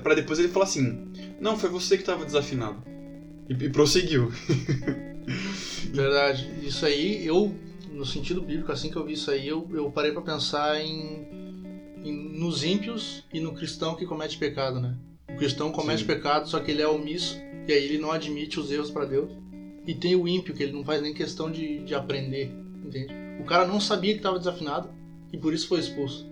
Pra 0.00 0.14
depois 0.14 0.38
ele 0.38 0.48
falar 0.48 0.64
assim, 0.64 1.12
não, 1.40 1.58
foi 1.58 1.68
você 1.68 1.98
que 1.98 2.04
tava 2.04 2.24
desafinado. 2.24 2.82
E, 3.48 3.52
e 3.52 3.68
prosseguiu. 3.68 4.32
Verdade. 5.92 6.50
Isso 6.62 6.86
aí, 6.86 7.26
eu, 7.26 7.54
no 7.92 8.06
sentido 8.06 8.40
bíblico, 8.40 8.70
assim 8.70 8.90
que 8.90 8.96
eu 8.96 9.04
vi 9.04 9.14
isso 9.14 9.30
aí, 9.30 9.48
eu, 9.48 9.68
eu 9.72 9.90
parei 9.90 10.12
para 10.12 10.22
pensar 10.22 10.80
em 10.80 11.49
nos 12.02 12.64
ímpios 12.64 13.24
e 13.32 13.40
no 13.40 13.52
cristão 13.52 13.94
que 13.94 14.06
comete 14.06 14.38
pecado, 14.38 14.80
né? 14.80 14.96
O 15.28 15.36
cristão 15.36 15.70
comete 15.70 16.00
Sim. 16.00 16.06
pecado, 16.06 16.48
só 16.48 16.60
que 16.60 16.70
ele 16.70 16.82
é 16.82 16.88
omisso, 16.88 17.38
e 17.68 17.72
aí 17.72 17.84
ele 17.84 17.98
não 17.98 18.10
admite 18.10 18.58
os 18.58 18.70
erros 18.70 18.90
para 18.90 19.04
Deus. 19.04 19.30
E 19.86 19.94
tem 19.94 20.14
o 20.14 20.28
ímpio, 20.28 20.54
que 20.54 20.62
ele 20.62 20.72
não 20.72 20.84
faz 20.84 21.02
nem 21.02 21.14
questão 21.14 21.50
de, 21.50 21.82
de 21.84 21.94
aprender, 21.94 22.52
entende? 22.84 23.12
O 23.40 23.44
cara 23.44 23.66
não 23.66 23.80
sabia 23.80 24.12
que 24.12 24.18
estava 24.18 24.38
desafinado 24.38 24.90
e 25.32 25.38
por 25.38 25.54
isso 25.54 25.68
foi 25.68 25.80
expulso. 25.80 26.28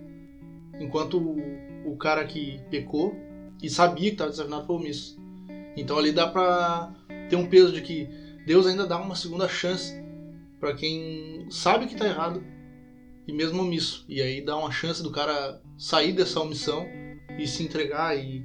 Enquanto 0.79 1.17
o, 1.17 1.91
o 1.91 1.97
cara 1.97 2.23
que 2.25 2.59
pecou 2.69 3.15
e 3.61 3.69
sabia 3.69 4.09
que 4.09 4.15
estava 4.15 4.29
desafinado 4.29 4.65
foi 4.65 4.75
omisso. 4.75 5.19
Então 5.75 5.97
ali 5.97 6.11
dá 6.11 6.27
pra 6.27 6.93
ter 7.29 7.35
um 7.35 7.47
peso 7.47 7.71
de 7.73 7.81
que 7.81 8.07
Deus 8.45 8.67
ainda 8.67 8.85
dá 8.85 8.97
uma 8.97 9.15
segunda 9.15 9.47
chance 9.47 9.93
para 10.59 10.73
quem 10.73 11.47
sabe 11.49 11.87
que 11.87 11.93
está 11.93 12.05
errado 12.05 12.43
e 13.29 13.33
mesmo 13.33 13.61
omisso. 13.61 14.03
E 14.09 14.21
aí 14.21 14.41
dá 14.41 14.57
uma 14.57 14.71
chance 14.71 15.03
do 15.03 15.11
cara 15.11 15.61
sair 15.77 16.13
dessa 16.13 16.39
omissão 16.39 16.87
e 17.37 17.47
se 17.47 17.61
entregar 17.61 18.17
e, 18.17 18.43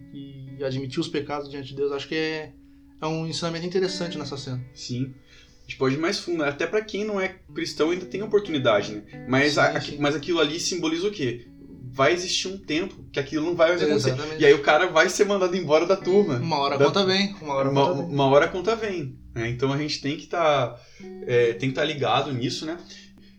e 0.58 0.62
admitir 0.62 1.00
os 1.00 1.08
pecados 1.08 1.50
diante 1.50 1.68
de 1.68 1.76
Deus. 1.76 1.90
Acho 1.90 2.06
que 2.06 2.14
é, 2.14 2.52
é 3.00 3.06
um 3.06 3.26
ensinamento 3.26 3.66
interessante 3.66 4.18
nessa 4.18 4.36
cena. 4.36 4.62
Sim. 4.74 5.14
A 5.60 5.62
gente 5.62 5.78
pode 5.78 5.94
ir 5.94 5.98
mais 5.98 6.18
fundo, 6.18 6.42
né? 6.42 6.50
até 6.50 6.66
para 6.66 6.82
quem 6.82 7.02
não 7.02 7.18
é 7.18 7.36
cristão 7.54 7.90
ainda 7.90 8.04
tem 8.04 8.22
oportunidade, 8.22 8.92
né? 8.92 9.26
Mas, 9.26 9.54
sim, 9.54 9.60
a, 9.60 9.80
sim. 9.80 9.96
mas 9.98 10.14
aquilo 10.14 10.38
ali 10.38 10.60
simboliza 10.60 11.08
o 11.08 11.10
quê? 11.10 11.46
vai 11.94 12.12
existir 12.12 12.48
um 12.48 12.58
tempo 12.58 13.04
que 13.12 13.20
aquilo 13.20 13.46
não 13.46 13.54
vai 13.54 13.70
acontecer. 13.70 14.10
Exatamente. 14.10 14.42
E 14.42 14.44
aí 14.44 14.52
o 14.52 14.62
cara 14.62 14.88
vai 14.88 15.08
ser 15.08 15.24
mandado 15.26 15.56
embora 15.56 15.86
da 15.86 15.96
turma. 15.96 16.38
Uma 16.38 16.58
hora 16.58 16.76
da... 16.76 16.86
conta 16.86 17.06
vem. 17.06 17.32
Uma 17.40 17.54
hora 17.54 17.70
a 17.70 17.72
conta 17.72 17.94
vem. 17.94 18.04
Uma 18.12 18.26
hora 18.26 18.48
conta 18.48 18.76
vem. 18.76 19.16
Né? 19.32 19.48
Então 19.50 19.72
a 19.72 19.78
gente 19.78 20.00
tem 20.00 20.16
que 20.16 20.24
estar 20.24 20.70
tá, 20.70 20.80
é, 21.24 21.52
tem 21.52 21.60
que 21.60 21.66
estar 21.68 21.82
tá 21.82 21.86
ligado 21.86 22.32
nisso, 22.32 22.66
né? 22.66 22.76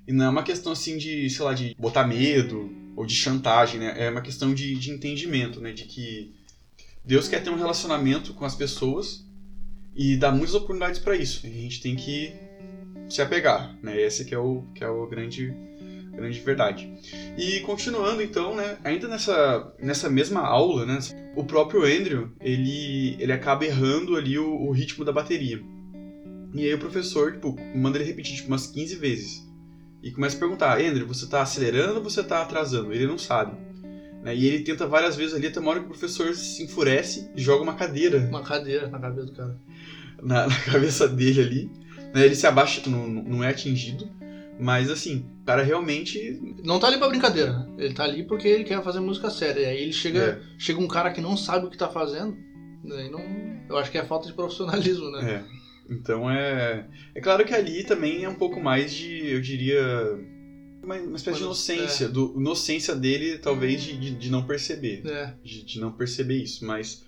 E 0.07 0.13
não 0.13 0.25
é 0.25 0.29
uma 0.29 0.43
questão 0.43 0.71
assim 0.71 0.97
de, 0.97 1.29
sei 1.29 1.45
lá, 1.45 1.53
de 1.53 1.75
botar 1.79 2.05
medo 2.05 2.71
ou 2.95 3.05
de 3.05 3.15
chantagem, 3.15 3.79
né? 3.79 3.93
É 3.97 4.09
uma 4.09 4.21
questão 4.21 4.53
de, 4.53 4.75
de 4.75 4.91
entendimento, 4.91 5.59
né? 5.59 5.71
De 5.71 5.85
que 5.85 6.33
Deus 7.03 7.27
quer 7.27 7.43
ter 7.43 7.49
um 7.49 7.57
relacionamento 7.57 8.33
com 8.33 8.45
as 8.45 8.55
pessoas 8.55 9.25
e 9.95 10.15
dá 10.15 10.31
muitas 10.31 10.55
oportunidades 10.55 10.99
para 10.99 11.15
isso. 11.15 11.45
E 11.45 11.49
a 11.49 11.61
gente 11.61 11.81
tem 11.81 11.95
que 11.95 12.33
se 13.09 13.21
apegar, 13.21 13.75
né? 13.81 14.01
Essa 14.01 14.23
que 14.23 14.33
é 14.33 14.39
o 14.39 14.63
que 14.73 14.83
é 14.83 14.89
o 14.89 15.07
grande 15.07 15.53
grande 16.15 16.39
verdade. 16.39 16.89
E 17.37 17.59
continuando 17.61 18.21
então, 18.21 18.55
né, 18.55 18.77
ainda 18.83 19.07
nessa 19.07 19.73
nessa 19.79 20.09
mesma 20.09 20.39
aula, 20.41 20.85
né, 20.85 20.97
o 21.35 21.43
próprio 21.43 21.83
Andrew, 21.83 22.31
ele 22.39 23.17
ele 23.19 23.33
acaba 23.33 23.65
errando 23.65 24.15
ali 24.15 24.37
o, 24.39 24.49
o 24.49 24.71
ritmo 24.71 25.03
da 25.03 25.11
bateria. 25.11 25.61
E 26.53 26.63
aí 26.63 26.73
o 26.73 26.79
professor, 26.79 27.33
tipo, 27.33 27.53
manda 27.75 27.97
ele 27.97 28.05
repetir 28.05 28.35
tipo 28.35 28.47
umas 28.47 28.67
15 28.67 28.95
vezes 28.95 29.44
e 30.05 30.11
começa 30.11 30.37
a 30.37 30.39
perguntar: 30.39 30.79
Andrew, 30.79 31.07
você 31.07 31.25
está 31.25 31.41
acelerando 31.41 31.95
ou 31.97 32.03
você 32.03 32.21
está 32.21 32.43
atrasando? 32.43 32.93
Ele 32.93 33.07
não 33.07 33.17
sabe. 33.17 33.57
Né? 34.21 34.35
E 34.35 34.45
ele 34.45 34.63
tenta 34.63 34.85
várias 34.85 35.15
vezes 35.15 35.33
ali, 35.33 35.47
até 35.47 35.59
uma 35.59 35.71
hora 35.71 35.79
que 35.79 35.87
o 35.87 35.89
professor 35.89 36.33
se 36.35 36.63
enfurece 36.63 37.31
e 37.35 37.41
joga 37.41 37.63
uma 37.63 37.73
cadeira. 37.73 38.19
Uma 38.19 38.43
cadeira 38.43 38.87
na 38.87 38.99
cabeça 38.99 39.25
do 39.25 39.33
cara. 39.33 39.57
Na, 40.21 40.45
na 40.45 40.59
cabeça 40.61 41.07
dele 41.07 41.41
ali. 41.41 41.71
Né? 42.13 42.23
Ele 42.23 42.35
se 42.35 42.45
abaixa, 42.45 42.87
não, 42.87 43.07
não 43.07 43.43
é 43.43 43.49
atingido. 43.49 44.07
Mas 44.59 44.91
assim, 44.91 45.25
o 45.41 45.45
cara 45.45 45.63
realmente. 45.63 46.55
Não 46.63 46.79
tá 46.79 46.85
ali 46.85 46.99
pra 46.99 47.09
brincadeira. 47.09 47.67
Ele 47.75 47.93
tá 47.93 48.03
ali 48.03 48.23
porque 48.23 48.47
ele 48.47 48.63
quer 48.63 48.83
fazer 48.83 48.99
música 48.99 49.31
séria. 49.31 49.61
E 49.61 49.65
aí 49.65 49.81
ele 49.81 49.93
chega, 49.93 50.19
é. 50.19 50.39
chega 50.59 50.79
um 50.79 50.87
cara 50.87 51.11
que 51.11 51.19
não 51.19 51.35
sabe 51.35 51.65
o 51.65 51.69
que 51.69 51.77
tá 51.77 51.89
fazendo. 51.89 52.37
Daí 52.83 53.09
não. 53.09 53.25
Eu 53.67 53.75
acho 53.77 53.89
que 53.89 53.97
é 53.97 54.05
falta 54.05 54.27
de 54.27 54.33
profissionalismo, 54.33 55.09
né? 55.09 55.33
É. 55.33 55.64
Então 55.89 56.29
é. 56.29 56.87
É 57.13 57.21
claro 57.21 57.45
que 57.45 57.53
ali 57.53 57.83
também 57.83 58.23
é 58.23 58.29
um 58.29 58.35
pouco 58.35 58.59
mais 58.59 58.93
de, 58.93 59.27
eu 59.27 59.41
diria. 59.41 59.81
Uma, 60.83 60.95
uma 60.95 61.15
espécie 61.15 61.37
de 61.37 61.43
inocência. 61.43 62.05
É. 62.05 62.07
Do, 62.07 62.35
inocência 62.37 62.95
dele, 62.95 63.37
talvez, 63.37 63.81
de, 63.81 63.97
de, 63.97 64.11
de 64.11 64.29
não 64.29 64.45
perceber. 64.45 65.05
É. 65.05 65.33
De, 65.43 65.63
de, 65.63 65.79
não 65.79 65.91
perceber 65.91 66.41
isso, 66.41 66.65
mas. 66.65 67.03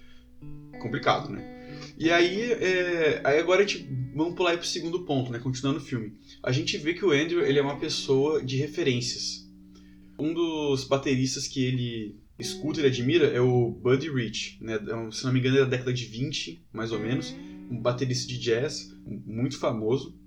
Complicado, 0.82 1.30
né? 1.30 1.56
E 1.98 2.12
aí, 2.12 2.52
é, 2.52 3.22
aí 3.24 3.40
agora 3.40 3.64
a 3.64 3.66
gente, 3.66 3.90
vamos 4.16 4.36
pular 4.36 4.52
aí 4.52 4.58
pro 4.58 4.68
segundo 4.68 5.04
ponto, 5.04 5.32
né? 5.32 5.40
Continuando 5.40 5.80
o 5.80 5.84
filme. 5.84 6.14
A 6.44 6.52
gente 6.52 6.78
vê 6.78 6.94
que 6.94 7.04
o 7.04 7.12
Andrew 7.12 7.44
ele 7.44 7.58
é 7.58 7.62
uma 7.62 7.80
pessoa 7.80 8.44
de 8.44 8.58
referências. 8.58 9.48
Um 10.20 10.34
dos 10.34 10.84
bateristas 10.84 11.48
que 11.48 11.64
ele 11.64 12.20
escuta 12.38 12.82
e 12.82 12.86
admira 12.86 13.26
é 13.28 13.42
o 13.42 13.72
Buddy 13.72 14.12
Rich, 14.12 14.60
né? 14.62 14.76
É 14.76 15.12
se 15.12 15.26
não 15.26 15.34
me 15.34 15.40
engano, 15.40 15.58
é 15.58 15.62
da 15.62 15.66
década 15.66 15.92
de 15.92 16.06
20, 16.06 16.68
mais 16.72 16.92
ou 16.92 17.00
menos 17.00 17.36
um 17.70 17.80
baterista 17.80 18.28
de 18.28 18.38
jazz 18.38 18.92
muito 19.06 19.58
famoso. 19.58 20.18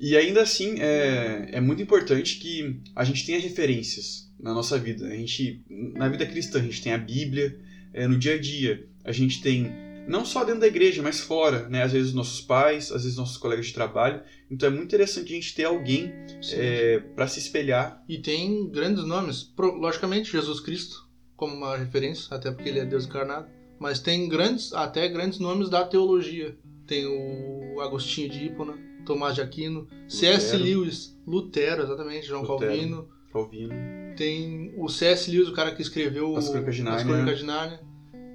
E 0.00 0.16
ainda 0.16 0.42
assim, 0.42 0.80
é, 0.80 1.50
é 1.52 1.60
muito 1.60 1.82
importante 1.82 2.38
que 2.38 2.80
a 2.94 3.04
gente 3.04 3.26
tenha 3.26 3.40
referências 3.40 4.30
na 4.38 4.54
nossa 4.54 4.78
vida. 4.78 5.06
A 5.06 5.16
gente, 5.16 5.64
na 5.68 6.08
vida 6.08 6.24
cristã, 6.24 6.60
a 6.60 6.62
gente 6.62 6.82
tem 6.82 6.92
a 6.92 6.98
Bíblia, 6.98 7.58
é, 7.92 8.06
no 8.06 8.16
dia 8.16 8.34
a 8.34 8.38
dia, 8.38 8.86
a 9.02 9.10
gente 9.10 9.40
tem, 9.42 9.72
não 10.06 10.24
só 10.24 10.44
dentro 10.44 10.60
da 10.60 10.68
igreja, 10.68 11.02
mas 11.02 11.18
fora, 11.18 11.68
né? 11.68 11.82
Às 11.82 11.92
vezes 11.92 12.12
nossos 12.12 12.40
pais, 12.40 12.92
às 12.92 13.02
vezes 13.02 13.16
nossos 13.16 13.36
colegas 13.36 13.66
de 13.66 13.74
trabalho. 13.74 14.22
Então 14.48 14.68
é 14.68 14.70
muito 14.70 14.84
interessante 14.84 15.32
a 15.32 15.34
gente 15.34 15.54
ter 15.54 15.64
alguém 15.64 16.12
é, 16.52 17.00
para 17.16 17.26
se 17.26 17.40
espelhar. 17.40 18.04
E 18.08 18.18
tem 18.18 18.70
grandes 18.70 19.04
nomes. 19.04 19.52
Logicamente, 19.58 20.30
Jesus 20.30 20.60
Cristo 20.60 21.08
como 21.38 21.54
uma 21.54 21.76
referência, 21.76 22.36
até 22.36 22.50
porque 22.50 22.68
ele 22.68 22.80
é 22.80 22.84
Deus 22.84 23.06
encarnado. 23.06 23.48
Mas 23.78 24.00
tem 24.00 24.28
grandes, 24.28 24.72
até 24.72 25.08
grandes 25.08 25.38
nomes 25.38 25.68
da 25.68 25.84
teologia. 25.84 26.56
Tem 26.86 27.06
o 27.06 27.80
Agostinho 27.80 28.28
de 28.28 28.46
Hipona, 28.46 28.74
Tomás 29.04 29.34
de 29.34 29.40
Aquino, 29.40 29.86
C.S. 30.08 30.56
Lewis, 30.56 31.16
Lutero, 31.26 31.82
exatamente, 31.82 32.26
João 32.26 32.42
Lutero, 32.42 32.70
Calvino. 32.70 33.08
Calvino. 33.32 33.74
Tem 34.16 34.72
o 34.76 34.88
C.S. 34.88 35.30
Lewis, 35.30 35.48
o 35.48 35.52
cara 35.52 35.74
que 35.74 35.82
escreveu 35.82 36.36
As 36.36 36.48
Crônicas 36.48 37.38
de 37.38 37.44
Nárnia. 37.44 37.80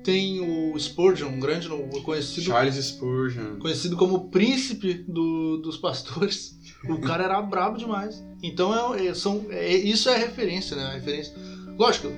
Tem 0.03 0.41
o 0.41 0.77
Spurgeon, 0.77 1.29
um 1.29 1.39
grande 1.39 1.69
conhecido 2.03 2.47
Charles 2.47 2.75
Spurgeon, 2.75 3.57
conhecido 3.57 3.95
como 3.95 4.15
o 4.15 4.29
príncipe 4.29 4.95
do, 5.07 5.57
dos 5.57 5.77
pastores. 5.77 6.59
O 6.89 6.99
cara 6.99 7.23
era 7.23 7.41
brabo 7.41 7.77
demais. 7.77 8.21
Então 8.43 8.93
é, 8.93 9.07
é, 9.07 9.13
são, 9.13 9.45
é, 9.49 9.73
isso 9.73 10.09
é 10.09 10.17
referência, 10.17 10.75
né? 10.75 10.83
A 10.83 10.91
referência. 10.91 11.33
Lógico, 11.77 12.09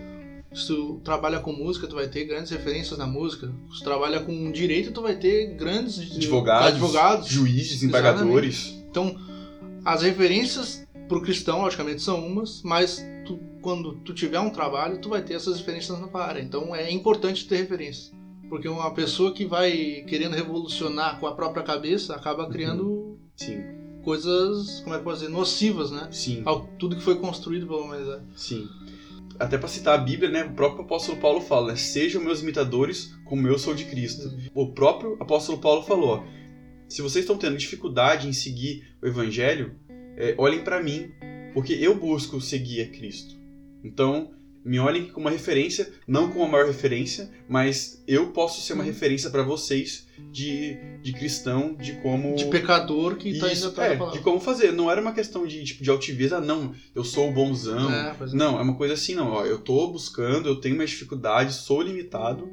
se 0.55 0.67
tu 0.67 1.01
trabalha 1.03 1.39
com 1.39 1.51
música, 1.51 1.85
tu 1.85 1.95
vai 1.95 2.07
ter 2.07 2.23
grandes 2.23 2.49
referências 2.49 2.97
na 2.97 3.05
música. 3.05 3.51
Se 3.73 3.79
tu 3.79 3.83
trabalha 3.83 4.21
com 4.21 4.51
direito, 4.51 4.91
tu 4.91 5.01
vai 5.01 5.15
ter 5.17 5.53
grandes 5.55 5.99
advogados, 5.99 6.67
advogados 6.67 7.27
juízes, 7.27 7.83
embargadores. 7.83 8.67
Exatamente. 8.67 8.87
Então, 8.89 9.19
as 9.83 10.01
referências 10.01 10.87
pro 11.09 11.21
cristão, 11.21 11.61
logicamente, 11.61 12.01
são 12.01 12.25
umas, 12.25 12.61
mas 12.63 13.05
tu, 13.25 13.37
quando 13.61 13.95
tu 13.95 14.13
tiver 14.13 14.39
um 14.39 14.49
trabalho, 14.49 14.99
tu 14.99 15.09
vai 15.09 15.21
ter 15.21 15.33
essas 15.33 15.57
referências 15.57 15.99
na 15.99 16.07
tua 16.07 16.25
área. 16.25 16.41
Então, 16.41 16.73
é 16.73 16.89
importante 16.89 17.45
ter 17.45 17.57
referências. 17.57 18.13
Porque 18.47 18.69
uma 18.69 18.91
pessoa 18.91 19.33
que 19.33 19.45
vai 19.45 20.05
querendo 20.07 20.35
revolucionar 20.35 21.19
com 21.19 21.27
a 21.27 21.33
própria 21.33 21.63
cabeça 21.63 22.15
acaba 22.15 22.47
criando 22.47 23.17
uhum. 23.41 24.01
coisas, 24.03 24.79
como 24.81 24.95
é 24.95 24.97
que 24.97 25.01
eu 25.01 25.03
posso 25.03 25.19
dizer, 25.21 25.31
nocivas, 25.31 25.91
né? 25.91 26.07
Sim. 26.11 26.43
Ao 26.45 26.61
tudo 26.79 26.95
que 26.95 27.01
foi 27.01 27.15
construído 27.15 27.67
pela 27.67 27.81
humanidade. 27.81 28.23
Sim. 28.35 28.69
Até 29.39 29.57
para 29.57 29.67
citar 29.67 29.99
a 29.99 30.01
Bíblia, 30.01 30.29
né, 30.29 30.43
o 30.43 30.53
próprio 30.53 30.83
apóstolo 30.83 31.19
Paulo 31.19 31.41
fala, 31.41 31.67
né, 31.67 31.75
sejam 31.75 32.23
meus 32.23 32.41
imitadores 32.41 33.13
como 33.25 33.47
eu 33.47 33.57
sou 33.59 33.73
de 33.73 33.85
Cristo. 33.85 34.27
Uhum. 34.27 34.49
O 34.53 34.73
próprio 34.73 35.17
apóstolo 35.19 35.57
Paulo 35.57 35.83
falou, 35.83 36.09
ó, 36.09 36.23
se 36.87 37.01
vocês 37.01 37.23
estão 37.23 37.37
tendo 37.37 37.57
dificuldade 37.57 38.27
em 38.27 38.33
seguir 38.33 38.95
o 39.01 39.07
evangelho, 39.07 39.75
é, 40.17 40.35
olhem 40.37 40.63
para 40.63 40.81
mim, 40.81 41.11
porque 41.53 41.73
eu 41.73 41.95
busco 41.95 42.39
seguir 42.39 42.81
a 42.81 42.87
Cristo. 42.87 43.35
Então, 43.83 44.31
me 44.65 44.79
olhem 44.79 45.05
como 45.05 45.27
uma 45.27 45.31
referência, 45.31 45.93
não 46.07 46.31
como 46.31 46.43
a 46.43 46.47
maior 46.47 46.65
referência, 46.65 47.29
mas 47.47 48.03
eu 48.07 48.31
posso 48.31 48.61
ser 48.61 48.73
uma 48.73 48.83
uhum. 48.83 48.89
referência 48.89 49.29
para 49.29 49.43
vocês 49.43 50.07
de, 50.31 50.75
de 51.03 51.13
cristão, 51.13 51.75
de 51.75 51.93
como. 52.01 52.35
De 52.35 52.45
pecador 52.45 53.15
que 53.15 53.29
está 53.29 53.53
indo 53.53 53.67
atrás 53.67 54.01
é, 54.01 54.11
De 54.11 54.19
como 54.21 54.39
fazer. 54.39 54.71
Não 54.71 54.89
era 54.89 54.99
uma 54.99 55.13
questão 55.13 55.45
de, 55.45 55.63
tipo, 55.63 55.83
de 55.83 55.89
altiveza, 55.91 56.41
não, 56.41 56.73
eu 56.95 57.03
sou 57.03 57.29
o 57.29 57.31
bonzão. 57.31 57.93
É, 57.93 58.15
é. 58.19 58.25
Não, 58.33 58.57
é 58.57 58.61
uma 58.63 58.75
coisa 58.75 58.95
assim, 58.95 59.13
não. 59.13 59.33
Ó, 59.33 59.45
eu 59.45 59.59
tô 59.59 59.87
buscando, 59.87 60.49
eu 60.49 60.55
tenho 60.55 60.73
minhas 60.73 60.89
dificuldades, 60.89 61.57
sou 61.57 61.83
limitado, 61.83 62.49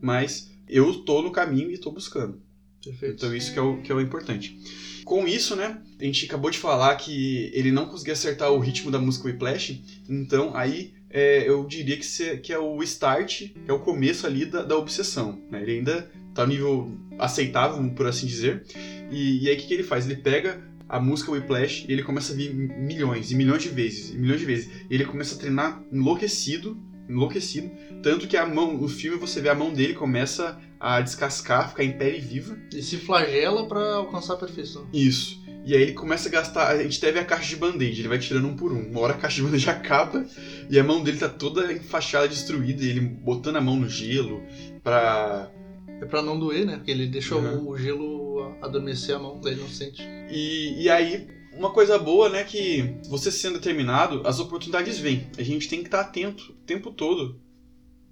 mas 0.00 0.50
eu 0.68 0.92
tô 1.04 1.22
no 1.22 1.30
caminho 1.30 1.70
e 1.70 1.78
tô 1.78 1.92
buscando. 1.92 2.42
Perfeito. 2.82 3.14
Então 3.14 3.34
isso 3.34 3.52
que 3.52 3.58
é 3.60 3.62
o, 3.62 3.80
que 3.80 3.92
é 3.92 3.94
o 3.94 4.00
importante. 4.00 4.58
Com 5.04 5.26
isso, 5.26 5.56
né, 5.56 5.80
a 5.98 6.04
gente 6.04 6.26
acabou 6.26 6.50
de 6.50 6.58
falar 6.58 6.94
que 6.96 7.50
ele 7.54 7.70
não 7.72 7.86
conseguia 7.86 8.12
acertar 8.12 8.52
o 8.52 8.58
ritmo 8.58 8.90
da 8.90 8.98
música 8.98 9.26
Whiplash, 9.26 9.82
então 10.06 10.54
aí 10.54 10.97
é, 11.10 11.48
eu 11.48 11.64
diria 11.64 11.96
que, 11.96 12.04
se, 12.04 12.36
que 12.38 12.52
é 12.52 12.58
o 12.58 12.82
start, 12.82 13.50
é 13.66 13.72
o 13.72 13.78
começo 13.78 14.26
ali 14.26 14.44
da, 14.44 14.62
da 14.62 14.76
obsessão. 14.76 15.42
Né? 15.50 15.62
Ele 15.62 15.72
ainda 15.72 16.10
está 16.28 16.46
no 16.46 16.52
nível 16.52 16.98
aceitável, 17.18 17.82
por 17.94 18.06
assim 18.06 18.26
dizer. 18.26 18.64
E, 19.10 19.44
e 19.44 19.48
aí 19.48 19.56
o 19.56 19.58
que, 19.58 19.66
que 19.66 19.74
ele 19.74 19.82
faz? 19.82 20.06
Ele 20.06 20.20
pega 20.20 20.62
a 20.88 20.98
música 21.00 21.30
Whiplash 21.30 21.84
e 21.88 21.92
ele 21.92 22.02
começa 22.02 22.32
a 22.32 22.36
vir 22.36 22.52
milhões 22.52 23.30
e 23.30 23.34
milhões 23.34 23.62
de 23.62 23.68
vezes, 23.68 24.10
e 24.10 24.18
milhões 24.18 24.40
de 24.40 24.46
vezes. 24.46 24.70
E 24.88 24.94
ele 24.94 25.04
começa 25.04 25.34
a 25.34 25.38
treinar 25.38 25.82
enlouquecido, 25.92 26.78
enlouquecido, 27.08 27.70
tanto 28.02 28.26
que 28.26 28.36
a 28.36 28.46
mão, 28.46 28.76
no 28.76 28.88
filme 28.88 29.18
você 29.18 29.40
vê 29.40 29.48
a 29.48 29.54
mão 29.54 29.72
dele 29.72 29.94
começa 29.94 30.58
a 30.80 31.00
descascar, 31.00 31.70
ficar 31.70 31.84
em 31.84 31.98
pele 31.98 32.20
viva. 32.20 32.56
E 32.72 32.82
se 32.82 32.96
flagela 32.96 33.66
para 33.66 33.96
alcançar 33.96 34.34
a 34.34 34.36
perfeição. 34.36 34.88
Isso. 34.92 35.42
E 35.68 35.76
aí 35.76 35.82
ele 35.82 35.92
começa 35.92 36.30
a 36.30 36.32
gastar. 36.32 36.68
A 36.68 36.82
gente 36.82 36.98
teve 36.98 37.18
a 37.18 37.24
caixa 37.26 37.50
de 37.50 37.56
band-aid, 37.56 38.00
ele 38.00 38.08
vai 38.08 38.18
tirando 38.18 38.48
um 38.48 38.56
por 38.56 38.72
um. 38.72 38.88
Uma 38.88 39.00
hora 39.00 39.12
a 39.12 39.18
caixa 39.18 39.36
de 39.36 39.42
band-aid 39.42 39.68
acaba 39.68 40.24
e 40.70 40.78
a 40.78 40.82
mão 40.82 41.02
dele 41.02 41.18
tá 41.18 41.28
toda 41.28 41.70
enfaixada, 41.70 42.26
destruída, 42.26 42.82
e 42.82 42.88
ele 42.88 43.00
botando 43.00 43.56
a 43.56 43.60
mão 43.60 43.76
no 43.76 43.86
gelo 43.86 44.42
pra. 44.82 45.52
É 46.00 46.06
pra 46.06 46.22
não 46.22 46.40
doer, 46.40 46.64
né? 46.64 46.76
Porque 46.76 46.90
ele 46.90 47.06
deixou 47.06 47.42
uhum. 47.42 47.68
o 47.68 47.76
gelo 47.76 48.56
adormecer 48.62 49.14
a 49.14 49.18
mão, 49.18 49.42
daí 49.42 49.56
não 49.56 49.68
sente. 49.68 50.02
E, 50.30 50.84
e 50.84 50.88
aí, 50.88 51.28
uma 51.52 51.70
coisa 51.70 51.98
boa, 51.98 52.30
né, 52.30 52.44
que 52.44 52.94
você 53.06 53.30
sendo 53.30 53.58
determinado, 53.58 54.22
as 54.26 54.40
oportunidades 54.40 54.98
vêm. 54.98 55.26
A 55.36 55.42
gente 55.42 55.68
tem 55.68 55.80
que 55.80 55.88
estar 55.88 56.00
atento 56.00 56.50
o 56.50 56.54
tempo 56.64 56.90
todo. 56.92 57.38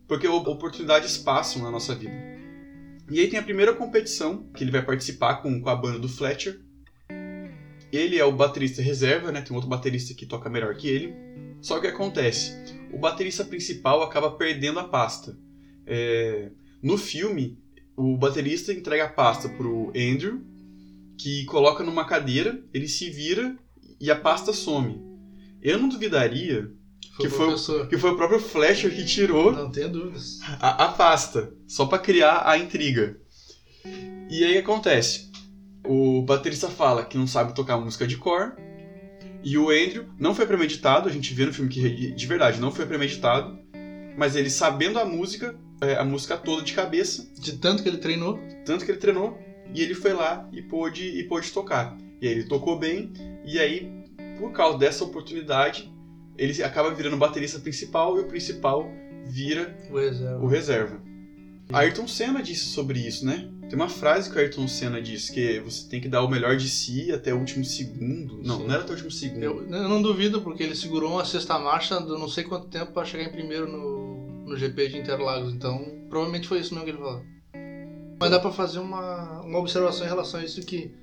Porque 0.07 0.29
oportunidades 0.29 1.17
passam 1.17 1.63
na 1.63 1.71
nossa 1.71 1.95
vida. 1.95 2.13
E 3.11 3.19
aí 3.19 3.29
tem 3.29 3.39
a 3.39 3.43
primeira 3.43 3.73
competição, 3.73 4.47
que 4.55 4.63
ele 4.63 4.73
vai 4.73 4.85
participar 4.85 5.37
com, 5.37 5.59
com 5.59 5.71
a 5.71 5.77
banda 5.77 5.99
do 5.99 6.09
Fletcher. 6.09 6.66
Ele 7.97 8.19
é 8.19 8.25
o 8.25 8.33
baterista 8.33 8.83
reserva, 8.83 9.33
né? 9.33 9.41
Tem 9.41 9.55
outro 9.55 9.71
baterista 9.71 10.15
que 10.15 10.27
toca 10.27 10.51
melhor 10.51 10.75
que 10.77 10.89
ele. 10.89 11.15
Só 11.61 11.81
que 11.81 11.87
acontece, 11.87 12.53
o 12.93 12.99
baterista 12.99 13.45
principal 13.45 14.03
acaba 14.03 14.31
perdendo 14.33 14.79
a 14.79 14.85
pasta. 14.85 15.37
É... 15.87 16.51
No 16.83 16.99
filme, 16.99 17.59
o 17.97 18.17
baterista 18.17 18.73
entrega 18.73 19.05
a 19.05 19.09
pasta 19.09 19.49
pro 19.49 19.89
Andrew, 19.89 20.43
que 21.19 21.45
coloca 21.47 21.83
numa 21.83 22.05
cadeira, 22.05 22.63
ele 22.73 22.87
se 22.87 23.09
vira 23.11 23.57
e 24.01 24.11
a 24.11 24.17
pasta 24.17 24.53
some. 24.53 25.01
Eu 25.63 25.79
não 25.79 25.89
duvidaria 25.89 26.71
foi 27.17 27.27
que, 27.27 27.35
foi, 27.35 27.87
que 27.89 27.97
foi 27.97 28.11
o 28.11 28.17
próprio 28.17 28.39
Fletcher 28.39 28.95
que 28.95 29.05
tirou 29.05 29.51
não 29.51 29.71
dúvidas. 29.71 30.39
A, 30.61 30.85
a 30.85 30.89
pasta, 30.93 31.53
só 31.67 31.87
para 31.87 31.99
criar 31.99 32.47
a 32.47 32.59
intriga. 32.59 33.19
E 34.29 34.45
aí 34.45 34.59
acontece, 34.59 35.26
o 35.87 36.23
baterista 36.23 36.69
fala 36.69 37.05
que 37.05 37.17
não 37.17 37.27
sabe 37.27 37.55
tocar 37.55 37.79
música 37.79 38.07
de 38.07 38.17
cor, 38.17 38.57
e 39.43 39.57
o 39.57 39.71
Andrew 39.71 40.07
não 40.19 40.35
foi 40.35 40.47
premeditado, 40.47 41.09
a 41.09 41.13
gente 41.13 41.33
vê 41.33 41.47
no 41.47 41.53
filme 41.53 41.71
que 41.71 42.11
de 42.11 42.27
verdade 42.27 42.61
não 42.61 42.73
foi 42.73 42.85
premeditado, 42.85 43.59
mas 44.17 44.35
ele 44.35 44.51
sabendo 44.51 44.99
a 44.99 45.05
música, 45.05 45.55
é, 45.81 45.95
a 45.97 46.05
música 46.05 46.37
toda 46.37 46.63
de 46.63 46.73
cabeça. 46.73 47.29
De 47.39 47.59
tanto 47.59 47.83
que 47.83 47.89
ele 47.89 47.99
treinou. 47.99 48.39
Tanto 48.65 48.85
que 48.85 48.91
ele 48.91 48.99
treinou, 48.99 49.39
e 49.73 49.83
ele 49.83 49.95
foi 49.95 50.13
lá 50.13 50.49
e 50.53 50.63
pôde, 50.63 51.05
e 51.05 51.23
pôde 51.25 51.53
tocar. 51.53 51.97
E 52.21 52.27
aí 52.27 52.33
ele 52.33 52.45
tocou 52.45 52.79
bem, 52.79 53.13
e 53.45 53.59
aí, 53.59 54.05
por 54.39 54.53
causa 54.53 54.79
dessa 54.79 55.05
oportunidade, 55.05 55.93
ele 56.37 56.63
acaba 56.63 56.91
virando 56.91 57.15
o 57.15 57.19
baterista 57.19 57.59
principal 57.59 58.19
e 58.19 58.23
o 58.23 58.27
principal 58.27 58.91
vira 59.27 59.77
o 59.91 59.97
reserva. 59.97 60.45
O 60.45 60.47
reserva. 60.47 61.06
Ayrton 61.73 62.07
Senna 62.07 62.43
disse 62.43 62.67
sobre 62.67 63.01
isso, 63.01 63.25
né? 63.27 63.49
Tem 63.69 63.75
uma 63.75 63.89
frase 63.89 64.31
que 64.31 64.37
o 64.37 64.39
Ayrton 64.39 64.69
Senna 64.69 65.03
disse, 65.03 65.33
que 65.33 65.59
você 65.61 65.89
tem 65.89 66.01
que 66.01 66.09
dar 66.09 66.23
o 66.23 66.29
melhor 66.29 66.57
de 66.57 66.69
si 66.69 67.11
até 67.11 67.35
o 67.35 67.39
último 67.39 67.65
segundo. 67.65 68.41
Não, 68.43 68.59
Sim. 68.59 68.67
não 68.67 68.75
era 68.75 68.83
até 68.83 68.91
o 68.91 68.95
último 68.95 69.11
segundo. 69.11 69.43
Eu, 69.43 69.63
eu, 69.63 69.89
não 69.89 70.01
duvido, 70.01 70.41
porque 70.41 70.63
ele 70.63 70.77
segurou 70.77 71.13
uma 71.13 71.25
sexta 71.25 71.59
marcha 71.59 72.01
de 72.01 72.11
não 72.11 72.29
sei 72.29 72.45
quanto 72.45 72.69
tempo 72.69 72.93
para 72.93 73.05
chegar 73.05 73.25
em 73.25 73.33
primeiro 73.33 73.67
no, 73.67 74.45
no 74.45 74.57
GP 74.57 74.89
de 74.89 74.99
Interlagos. 74.99 75.53
Então, 75.53 76.07
provavelmente 76.09 76.47
foi 76.47 76.61
isso 76.61 76.73
mesmo 76.73 76.85
que 76.85 76.93
ele 76.93 76.99
falou. 76.99 77.23
Mas 78.21 78.31
dá 78.31 78.39
para 78.39 78.53
fazer 78.53 78.79
uma, 78.79 79.43
uma 79.43 79.59
observação 79.59 80.07
em 80.07 80.09
relação 80.09 80.41
a 80.41 80.45
isso 80.45 80.65
que... 80.65 80.95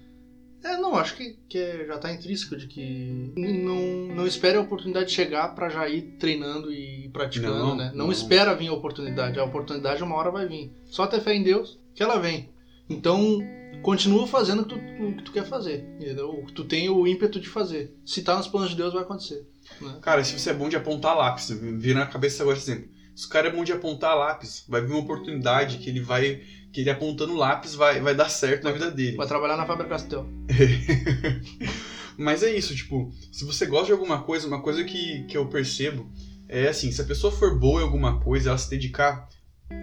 É, 0.63 0.77
não, 0.77 0.95
acho 0.95 1.17
que, 1.17 1.37
que 1.49 1.57
é, 1.57 1.85
já 1.85 1.97
tá 1.97 2.13
intrínseco 2.13 2.55
de 2.55 2.67
que 2.67 3.33
não, 3.35 4.15
não 4.15 4.25
espere 4.25 4.57
a 4.57 4.61
oportunidade 4.61 5.11
chegar 5.11 5.49
para 5.49 5.67
já 5.67 5.89
ir 5.89 6.15
treinando 6.17 6.71
e 6.71 7.09
praticando, 7.09 7.57
não, 7.57 7.75
né? 7.75 7.91
Não, 7.93 8.05
não 8.05 8.11
espera 8.11 8.55
vir 8.55 8.69
a 8.69 8.73
oportunidade. 8.73 9.39
A 9.39 9.43
oportunidade 9.43 10.01
uma 10.01 10.15
hora 10.15 10.31
vai 10.31 10.47
vir. 10.47 10.71
Só 10.85 11.05
ter 11.05 11.19
fé 11.19 11.35
em 11.35 11.43
Deus 11.43 11.77
que 11.93 12.01
ela 12.01 12.17
vem. 12.17 12.49
Então, 12.89 13.39
continua 13.81 14.25
fazendo 14.25 14.61
o 14.61 14.65
que 14.65 14.75
tu, 14.75 15.03
o 15.03 15.17
que 15.17 15.23
tu 15.23 15.31
quer 15.33 15.45
fazer, 15.45 15.85
entendeu? 15.99 16.29
O 16.29 16.45
que 16.45 16.53
tu 16.53 16.63
tem 16.63 16.89
o 16.89 17.05
ímpeto 17.05 17.39
de 17.39 17.49
fazer. 17.49 17.93
Se 18.05 18.23
tá 18.23 18.37
nos 18.37 18.47
planos 18.47 18.69
de 18.69 18.77
Deus, 18.77 18.93
vai 18.93 19.03
acontecer. 19.03 19.45
Né? 19.81 19.97
Cara, 20.01 20.23
se 20.23 20.39
você 20.39 20.49
é 20.49 20.53
bom 20.53 20.69
de 20.69 20.77
apontar 20.77 21.15
lápis, 21.15 21.49
vira 21.49 21.99
na 21.99 22.07
cabeça 22.07 22.41
agora 22.41 22.57
exemplo. 22.57 22.87
Se 22.87 23.02
o 23.15 23.29
cara 23.29 23.47
é 23.47 23.51
bom 23.51 23.63
de 23.63 23.71
apontar 23.71 24.17
lápis, 24.17 24.65
vai 24.67 24.81
vir 24.81 24.91
uma 24.91 24.99
oportunidade 24.99 25.77
que 25.77 25.89
ele 25.89 26.01
vai. 26.01 26.41
que 26.71 26.81
ele 26.81 26.89
apontando 26.89 27.35
lápis 27.35 27.75
vai, 27.75 27.99
vai 28.01 28.15
dar 28.15 28.29
certo 28.29 28.63
na 28.63 28.71
vida 28.71 28.89
dele. 28.89 29.17
Vai 29.17 29.27
trabalhar 29.27 29.57
na 29.57 29.65
Faber 29.65 29.87
Castell. 29.87 30.27
Mas 32.17 32.43
é 32.43 32.55
isso, 32.55 32.75
tipo, 32.75 33.11
se 33.31 33.43
você 33.43 33.65
gosta 33.65 33.87
de 33.87 33.91
alguma 33.91 34.21
coisa, 34.21 34.47
uma 34.47 34.61
coisa 34.61 34.83
que, 34.83 35.23
que 35.23 35.35
eu 35.35 35.47
percebo 35.47 36.11
é 36.47 36.67
assim, 36.67 36.91
se 36.91 37.01
a 37.01 37.05
pessoa 37.05 37.31
for 37.31 37.57
boa 37.57 37.81
em 37.81 37.83
alguma 37.83 38.19
coisa, 38.19 38.49
ela 38.49 38.57
se 38.57 38.69
dedicar, 38.69 39.27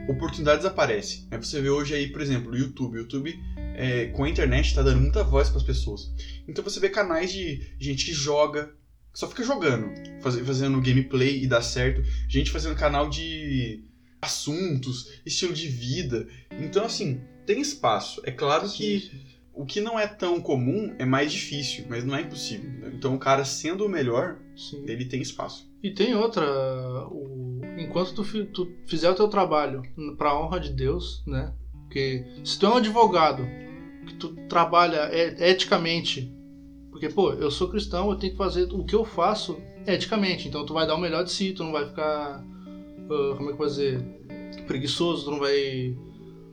oportunidades 0.09 0.65
aparecem. 0.65 1.27
Você 1.41 1.61
vê 1.61 1.69
hoje 1.69 1.95
aí, 1.95 2.09
por 2.09 2.21
exemplo, 2.21 2.53
o 2.53 2.57
YouTube. 2.57 2.97
O 2.97 3.01
YouTube, 3.01 3.41
é, 3.75 4.07
com 4.07 4.25
a 4.25 4.29
internet, 4.29 4.67
está 4.67 4.83
dando 4.83 5.01
muita 5.01 5.25
voz 5.25 5.49
para 5.49 5.59
as 5.59 5.65
pessoas. 5.65 6.13
Então 6.47 6.63
você 6.63 6.79
vê 6.79 6.89
canais 6.89 7.33
de 7.33 7.75
gente 7.79 8.07
que 8.07 8.13
joga, 8.13 8.73
só 9.13 9.29
fica 9.29 9.43
jogando, 9.43 9.93
faz, 10.23 10.39
fazendo 10.41 10.81
gameplay 10.81 11.43
e 11.43 11.47
dá 11.47 11.61
certo. 11.61 12.03
Gente 12.29 12.51
fazendo 12.51 12.77
canal 12.77 13.09
de 13.09 13.85
assuntos, 14.23 15.21
estilo 15.25 15.53
de 15.53 15.69
vida. 15.69 16.27
Então, 16.51 16.85
assim, 16.85 17.21
tem 17.47 17.61
espaço. 17.61 18.21
É 18.25 18.31
claro 18.31 18.69
que 18.69 19.11
o 19.53 19.65
que 19.65 19.81
não 19.81 19.99
é 19.99 20.07
tão 20.07 20.41
comum 20.41 20.95
é 20.99 21.05
mais 21.05 21.33
difícil, 21.33 21.85
mas 21.89 22.05
não 22.05 22.15
é 22.15 22.23
impossível. 22.23 22.71
Então, 22.93 23.15
o 23.15 23.19
cara 23.19 23.45
sendo 23.45 23.85
o 23.85 23.89
melhor, 23.89 24.39
Sim. 24.57 24.85
ele 24.87 25.05
tem 25.05 25.21
espaço. 25.21 25.71
E 25.83 25.91
tem 25.91 26.15
outra, 26.15 26.45
o, 27.09 27.61
enquanto 27.79 28.15
tu, 28.15 28.45
tu 28.47 28.73
fizer 28.87 29.11
o 29.11 29.15
teu 29.15 29.29
trabalho 29.29 29.83
para 30.17 30.39
honra 30.39 30.61
de 30.61 30.73
Deus, 30.73 31.23
né? 31.27 31.53
Porque 31.85 32.25
se 32.45 32.59
tu 32.59 32.67
é 32.67 32.69
um 32.69 32.77
advogado 32.77 33.45
que 34.07 34.15
tu 34.15 34.35
trabalha 34.49 35.11
eticamente, 35.13 36.33
porque 37.01 37.15
pô, 37.15 37.33
eu 37.33 37.51
sou 37.51 37.69
cristão, 37.71 38.11
eu 38.11 38.17
tenho 38.17 38.33
que 38.33 38.39
fazer 38.39 38.65
o 38.73 38.85
que 38.85 38.95
eu 38.95 39.07
faço 39.07 39.59
eticamente, 39.87 40.47
então 40.47 40.67
tu 40.67 40.75
vai 40.75 40.87
dar 40.87 40.95
o 40.95 41.01
melhor 41.01 41.25
de 41.25 41.33
si, 41.33 41.55
tu 41.55 41.65
não 41.65 41.73
vai 41.73 41.87
ficar, 41.87 42.45
uh, 43.09 43.37
como 43.37 43.45
é 43.45 43.47
que 43.47 43.53
eu 43.53 43.57
vou 43.57 43.67
dizer, 43.67 44.05
preguiçoso, 44.67 45.25
tu 45.25 45.31
não 45.31 45.39
vai, 45.39 45.97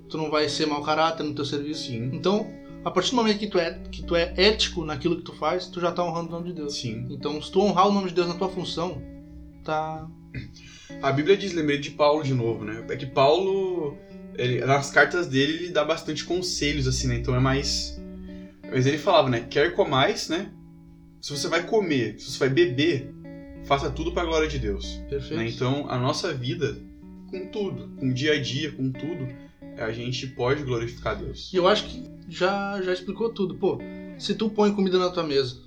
tu 0.08 0.18
não 0.18 0.32
vai 0.32 0.48
ser 0.48 0.66
mau 0.66 0.82
caráter 0.82 1.24
no 1.24 1.36
teu 1.36 1.44
serviço. 1.44 1.88
Sim. 1.88 2.10
Então 2.14 2.48
A 2.86 2.92
partir 2.92 3.10
do 3.10 3.18
momento 3.18 3.40
que 3.40 3.48
tu 3.48 3.60
é, 3.60 3.78
que 3.92 4.02
tu 4.04 4.16
é 4.16 4.34
ético 4.38 4.86
naquilo 4.86 5.18
que 5.18 5.24
tu 5.24 5.34
faz, 5.34 5.68
tu 5.68 5.82
já 5.82 5.92
tá 5.92 6.02
honrando 6.06 6.30
o 6.30 6.32
nome 6.32 6.48
de 6.48 6.54
Deus. 6.54 6.76
Sim. 6.76 7.06
Então, 7.10 7.42
se 7.42 7.52
tu 7.52 7.60
honrar 7.60 7.90
o 7.90 7.92
nome 7.92 8.08
de 8.08 8.16
Deus 8.16 8.30
na 8.30 8.36
tua 8.36 8.48
função, 8.48 9.02
tá. 9.66 10.08
A 11.02 11.12
Bíblia 11.12 11.36
diz, 11.36 11.52
lembrei 11.52 11.80
de 11.80 11.92
Paulo 11.92 12.24
de 12.24 12.34
novo, 12.34 12.64
né? 12.64 12.86
É 12.90 12.96
que 12.96 13.06
Paulo, 13.06 13.98
ele- 14.38 14.64
nas 14.64 14.90
cartas 14.90 15.28
dele, 15.28 15.54
ele 15.66 15.70
dá 15.70 15.84
bastante 15.84 16.24
conselhos, 16.24 16.88
assim, 16.88 17.08
né? 17.08 17.18
Então 17.18 17.36
é 17.36 17.40
mais. 17.42 17.97
Mas 18.72 18.86
ele 18.86 18.98
falava, 18.98 19.30
né? 19.30 19.42
Quer 19.50 19.74
comais, 19.74 20.30
né? 20.30 20.52
Se 21.22 21.32
você 21.32 21.48
vai 21.48 21.66
comer, 21.66 22.20
se 22.20 22.32
você 22.32 22.40
vai 22.40 22.50
beber, 22.50 23.14
faça 23.66 23.90
tudo 23.90 24.12
pra 24.12 24.26
glória 24.26 24.48
de 24.48 24.60
Deus. 24.60 25.02
Perfeito. 25.10 25.36
né? 25.36 25.50
Então 25.50 25.90
a 25.90 25.98
nossa 25.98 26.34
vida, 26.34 26.78
com 27.30 27.48
tudo, 27.48 27.90
com 27.98 28.10
o 28.10 28.14
dia 28.14 28.34
a 28.34 28.42
dia, 28.42 28.72
com 28.72 28.92
tudo, 28.92 29.28
a 29.78 29.92
gente 29.92 30.28
pode 30.28 30.64
glorificar 30.64 31.18
Deus. 31.18 31.52
E 31.54 31.58
eu 31.58 31.68
acho 31.68 31.86
que 31.86 32.04
já, 32.30 32.82
já 32.82 32.94
explicou 32.94 33.30
tudo. 33.34 33.56
Pô, 33.56 33.80
se 34.18 34.36
tu 34.36 34.50
põe 34.50 34.74
comida 34.74 34.98
na 35.00 35.10
tua 35.10 35.24
mesa 35.24 35.58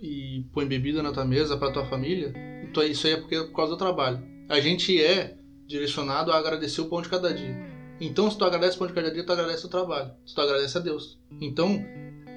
e 0.00 0.44
põe 0.52 0.66
bebida 0.66 1.02
na 1.02 1.12
tua 1.12 1.24
mesa 1.24 1.56
pra 1.56 1.72
tua 1.72 1.86
família, 1.86 2.32
tu- 2.72 2.82
isso 2.82 3.06
aí 3.06 3.14
é 3.14 3.16
porque 3.16 3.34
é 3.34 3.42
por 3.44 3.54
causa 3.54 3.72
do 3.72 3.78
trabalho. 3.78 4.22
A 4.48 4.60
gente 4.60 5.00
é 5.02 5.36
direcionado 5.66 6.30
a 6.32 6.38
agradecer 6.38 6.80
o 6.80 6.86
pão 6.86 7.02
de 7.02 7.08
cada 7.08 7.32
dia. 7.34 7.54
Então, 8.00 8.30
se 8.30 8.38
tu 8.38 8.44
agradece 8.44 8.76
o 8.76 8.78
pão 8.78 8.86
de 8.86 8.92
cada 8.92 9.10
dia, 9.10 9.24
tu 9.24 9.32
agradece 9.32 9.66
o 9.66 9.68
trabalho. 9.68 10.12
Se 10.26 10.34
tu 10.34 10.40
agradece 10.40 10.78
a 10.78 10.80
Deus. 10.80 11.18
Então, 11.40 11.82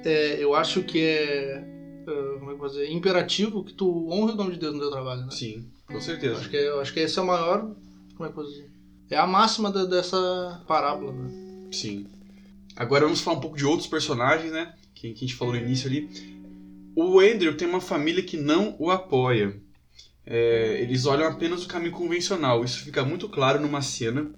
é, 0.03 0.44
eu 0.44 0.56
acho 0.56 0.84
que 0.84 1.00
é, 1.00 1.63
é, 2.08 2.39
como 2.39 2.51
é 2.51 2.56
que 2.58 2.68
dizer, 2.68 2.91
imperativo 2.91 3.63
que 3.63 3.74
tu 3.74 4.08
honre 4.10 4.34
o 4.34 4.36
nome 4.36 4.53
de 4.53 4.60
Deus 4.60 4.74
no 4.74 4.80
teu 4.80 4.91
trabalho, 4.91 5.22
né? 5.22 5.32
Sim, 5.32 5.68
com 5.86 6.00
certeza. 6.01 6.39
acho 6.39 6.50
que, 6.50 6.58
é- 6.58 6.82
acho 6.82 6.94
que 6.94 7.00
esse 7.01 7.20
é 7.20 7.22
o 7.22 7.25
maior, 7.27 7.75
como 8.15 8.27
é 8.30 8.32
que 8.32 8.39
eu 8.39 8.44
dizer, 8.44 8.70
é 9.10 9.18
a 9.18 9.27
máxima 9.27 9.72
da- 9.72 9.86
dessa 9.86 10.63
parábola, 10.68 11.12
né? 11.13 11.68
Sim. 11.72 12.08
Agora 12.75 13.03
vamos 13.06 13.22
falar 13.22 13.38
um 13.38 13.41
pouco 13.41 13.58
de 13.58 13.65
outros 13.65 13.88
personagens, 13.88 14.51
né? 14.51 14.74
Que, 14.96 15.10
que 15.13 15.25
a 15.25 15.27
gente 15.27 15.36
falou 15.36 15.53
no 15.53 15.60
início 15.62 15.88
ali. 15.88 16.10
O 16.96 17.20
Andrew 17.20 17.56
tem 17.56 17.68
uma 17.68 17.82
família 17.82 18.24
que 18.24 18.38
não 18.38 18.75
o 18.80 18.89
apoia. 18.89 19.56
É, 20.25 20.77
eles 20.82 21.06
olham 21.06 21.27
apenas 21.27 21.63
o 21.63 21.68
caminho 21.68 21.91
convencional. 21.91 22.63
Isso 22.63 22.80
fica 22.84 23.03
muito 23.03 23.27
claro 23.27 23.60
numa 23.60 23.82
cena 23.82 24.32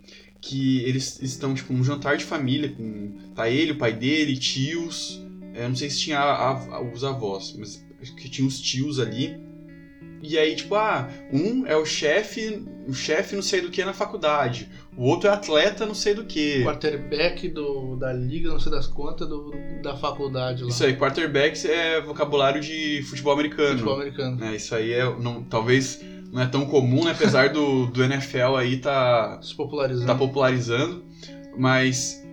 que 0.46 0.84
eles 0.84 1.22
estão 1.22 1.54
tipo 1.54 1.72
num 1.72 1.84
jantar 1.86 2.18
de 2.18 2.26
família 2.26 2.68
com 2.70 3.14
tá 3.34 3.50
ele, 3.50 3.72
o 3.72 3.78
pai 3.78 3.94
dele, 3.94 4.36
tios. 4.38 5.22
É, 5.54 5.68
não 5.68 5.76
sei 5.76 5.90
se 5.90 6.00
tinha 6.02 6.20
a- 6.20 6.52
a- 6.52 6.82
os 6.82 7.04
avós, 7.04 7.56
mas 7.58 7.86
acho 8.02 8.14
que 8.16 8.28
tinha 8.28 8.46
os 8.48 8.60
tios 8.60 9.00
ali. 9.00 9.38
E 10.22 10.38
aí 10.38 10.56
tipo 10.56 10.76
ah, 10.76 11.10
um 11.32 11.66
é 11.66 11.76
o 11.78 11.86
chefe, 11.86 12.62
o 12.88 12.94
chefe 12.94 13.36
não 13.36 13.42
sei 13.42 13.62
do 13.62 13.70
que 13.70 13.84
na 13.86 13.94
faculdade. 13.94 14.70
O 14.98 15.04
outro 15.06 15.30
é 15.30 15.34
atleta 15.34 15.86
não 15.86 15.96
sei 15.96 16.14
do 16.14 16.26
que. 16.26 16.62
quarterback 16.64 17.48
do, 17.50 17.96
da 17.96 18.12
liga, 18.14 18.50
não 18.50 18.60
sei 18.60 18.72
das 18.72 18.88
contas, 18.88 19.28
do, 19.28 19.52
da 19.82 19.96
faculdade 19.96 20.64
lá. 20.64 20.70
Isso 20.70 20.84
aí, 20.84 20.96
quarterbacks 20.96 21.66
é 21.66 22.02
vocabulário 22.02 22.62
de 22.62 23.02
futebol 23.10 23.34
americano. 23.34 23.72
Futebol 23.80 23.96
americano. 23.96 24.36
né? 24.38 24.56
Isso 24.56 24.76
aí 24.76 24.92
é, 24.94 25.04
não, 25.20 25.44
talvez 25.44 26.00
não 26.34 26.42
é 26.42 26.48
tão 26.48 26.66
comum, 26.66 27.06
né? 27.06 27.12
apesar 27.12 27.50
do, 27.50 27.86
do 27.86 28.04
NFL 28.04 28.56
aí 28.58 28.78
tá, 28.78 29.40
Se 29.44 29.56
popularizando. 29.56 30.08
tá 30.08 30.16
popularizando, 30.16 31.06
mas 31.56 32.25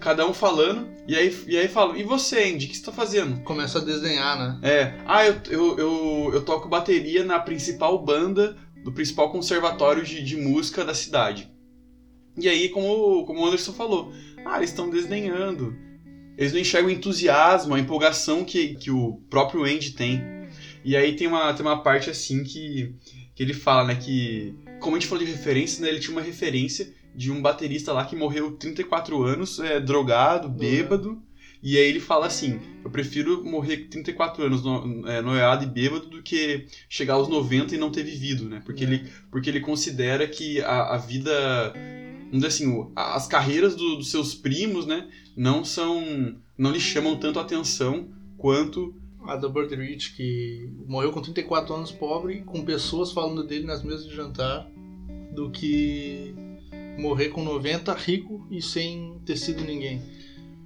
cada 0.00 0.26
um 0.26 0.34
falando, 0.34 0.88
e 1.06 1.14
aí, 1.14 1.32
e 1.46 1.56
aí 1.56 1.68
fala, 1.68 1.96
e 1.96 2.02
você, 2.02 2.50
Andy, 2.50 2.66
o 2.66 2.68
que 2.68 2.76
você 2.76 2.82
tá 2.82 2.90
fazendo? 2.90 3.40
Começa 3.42 3.78
a 3.78 3.84
desenhar, 3.84 4.36
né? 4.36 4.58
É, 4.68 4.94
ah, 5.06 5.24
eu, 5.24 5.36
eu, 5.48 5.78
eu, 5.78 6.30
eu 6.34 6.44
toco 6.44 6.68
bateria 6.68 7.24
na 7.24 7.38
principal 7.38 7.96
banda 8.04 8.56
do 8.82 8.90
principal 8.92 9.30
conservatório 9.30 10.02
de, 10.02 10.20
de 10.20 10.36
música 10.36 10.84
da 10.84 10.92
cidade. 10.92 11.48
E 12.36 12.48
aí, 12.48 12.68
como, 12.70 13.24
como 13.24 13.40
o 13.40 13.46
Anderson 13.46 13.72
falou, 13.72 14.12
ah, 14.44 14.56
eles 14.56 14.70
estão 14.70 14.90
desdenhando. 14.90 15.76
Eles 16.36 16.52
não 16.52 16.58
enxergam 16.58 16.90
o 16.90 16.92
entusiasmo, 16.92 17.76
a 17.76 17.78
empolgação 17.78 18.44
que, 18.44 18.74
que 18.74 18.90
o 18.90 19.22
próprio 19.30 19.62
Andy 19.62 19.92
tem. 19.92 20.20
E 20.84 20.96
aí 20.96 21.14
tem 21.14 21.28
uma, 21.28 21.54
tem 21.54 21.64
uma 21.64 21.82
parte 21.82 22.10
assim 22.10 22.42
que, 22.42 22.96
que 23.34 23.42
ele 23.42 23.54
fala, 23.54 23.88
né, 23.88 23.94
que... 23.96 24.54
Como 24.80 24.96
a 24.96 24.98
gente 24.98 25.08
falou 25.08 25.24
de 25.24 25.30
referência, 25.30 25.82
né, 25.82 25.88
ele 25.88 26.00
tinha 26.00 26.12
uma 26.12 26.20
referência 26.22 26.92
de 27.14 27.30
um 27.30 27.40
baterista 27.40 27.92
lá 27.92 28.04
que 28.04 28.14
morreu 28.16 28.52
34 28.52 29.22
anos, 29.22 29.58
é, 29.60 29.80
drogado, 29.80 30.48
bêbado. 30.48 31.22
E 31.62 31.78
aí 31.78 31.88
ele 31.88 32.00
fala 32.00 32.26
assim, 32.26 32.60
eu 32.84 32.90
prefiro 32.90 33.42
morrer 33.42 33.78
com 33.84 33.90
34 33.90 34.44
anos 34.44 34.62
no, 34.62 35.08
é, 35.08 35.22
noiado 35.22 35.64
e 35.64 35.66
bêbado 35.66 36.06
do 36.06 36.22
que 36.22 36.66
chegar 36.90 37.14
aos 37.14 37.26
90 37.28 37.74
e 37.74 37.78
não 37.78 37.90
ter 37.90 38.02
vivido, 38.02 38.44
né? 38.48 38.60
Porque, 38.66 38.84
É. 38.84 38.86
ele, 38.86 39.08
porque 39.30 39.48
ele 39.48 39.60
considera 39.60 40.26
que 40.28 40.60
a, 40.60 40.94
a 40.94 40.98
vida, 40.98 41.32
vamos 42.26 42.32
dizer 42.32 42.46
assim, 42.48 42.86
as 42.94 43.26
carreiras 43.26 43.74
do- 43.74 43.96
dos 43.96 44.10
seus 44.10 44.34
primos, 44.34 44.86
né? 44.86 45.08
Não 45.34 45.64
são, 45.64 46.36
não 46.58 46.70
lhe 46.70 46.80
chamam 46.80 47.16
tanto 47.16 47.38
atenção 47.40 48.10
quanto... 48.36 48.94
A 49.26 49.36
do 49.36 49.50
Burt 49.50 49.70
Rich, 49.70 50.14
que 50.14 50.70
morreu 50.86 51.12
com 51.12 51.20
34 51.20 51.74
anos 51.74 51.92
pobre, 51.92 52.42
com 52.42 52.64
pessoas 52.64 53.12
falando 53.12 53.44
dele 53.44 53.66
nas 53.66 53.82
mesas 53.82 54.06
de 54.06 54.14
jantar, 54.14 54.70
do 55.32 55.50
que 55.50 56.34
morrer 56.98 57.30
com 57.30 57.42
90 57.42 57.92
rico 57.94 58.46
e 58.50 58.62
sem 58.62 59.20
ter 59.24 59.36
sido 59.36 59.64
ninguém. 59.64 60.02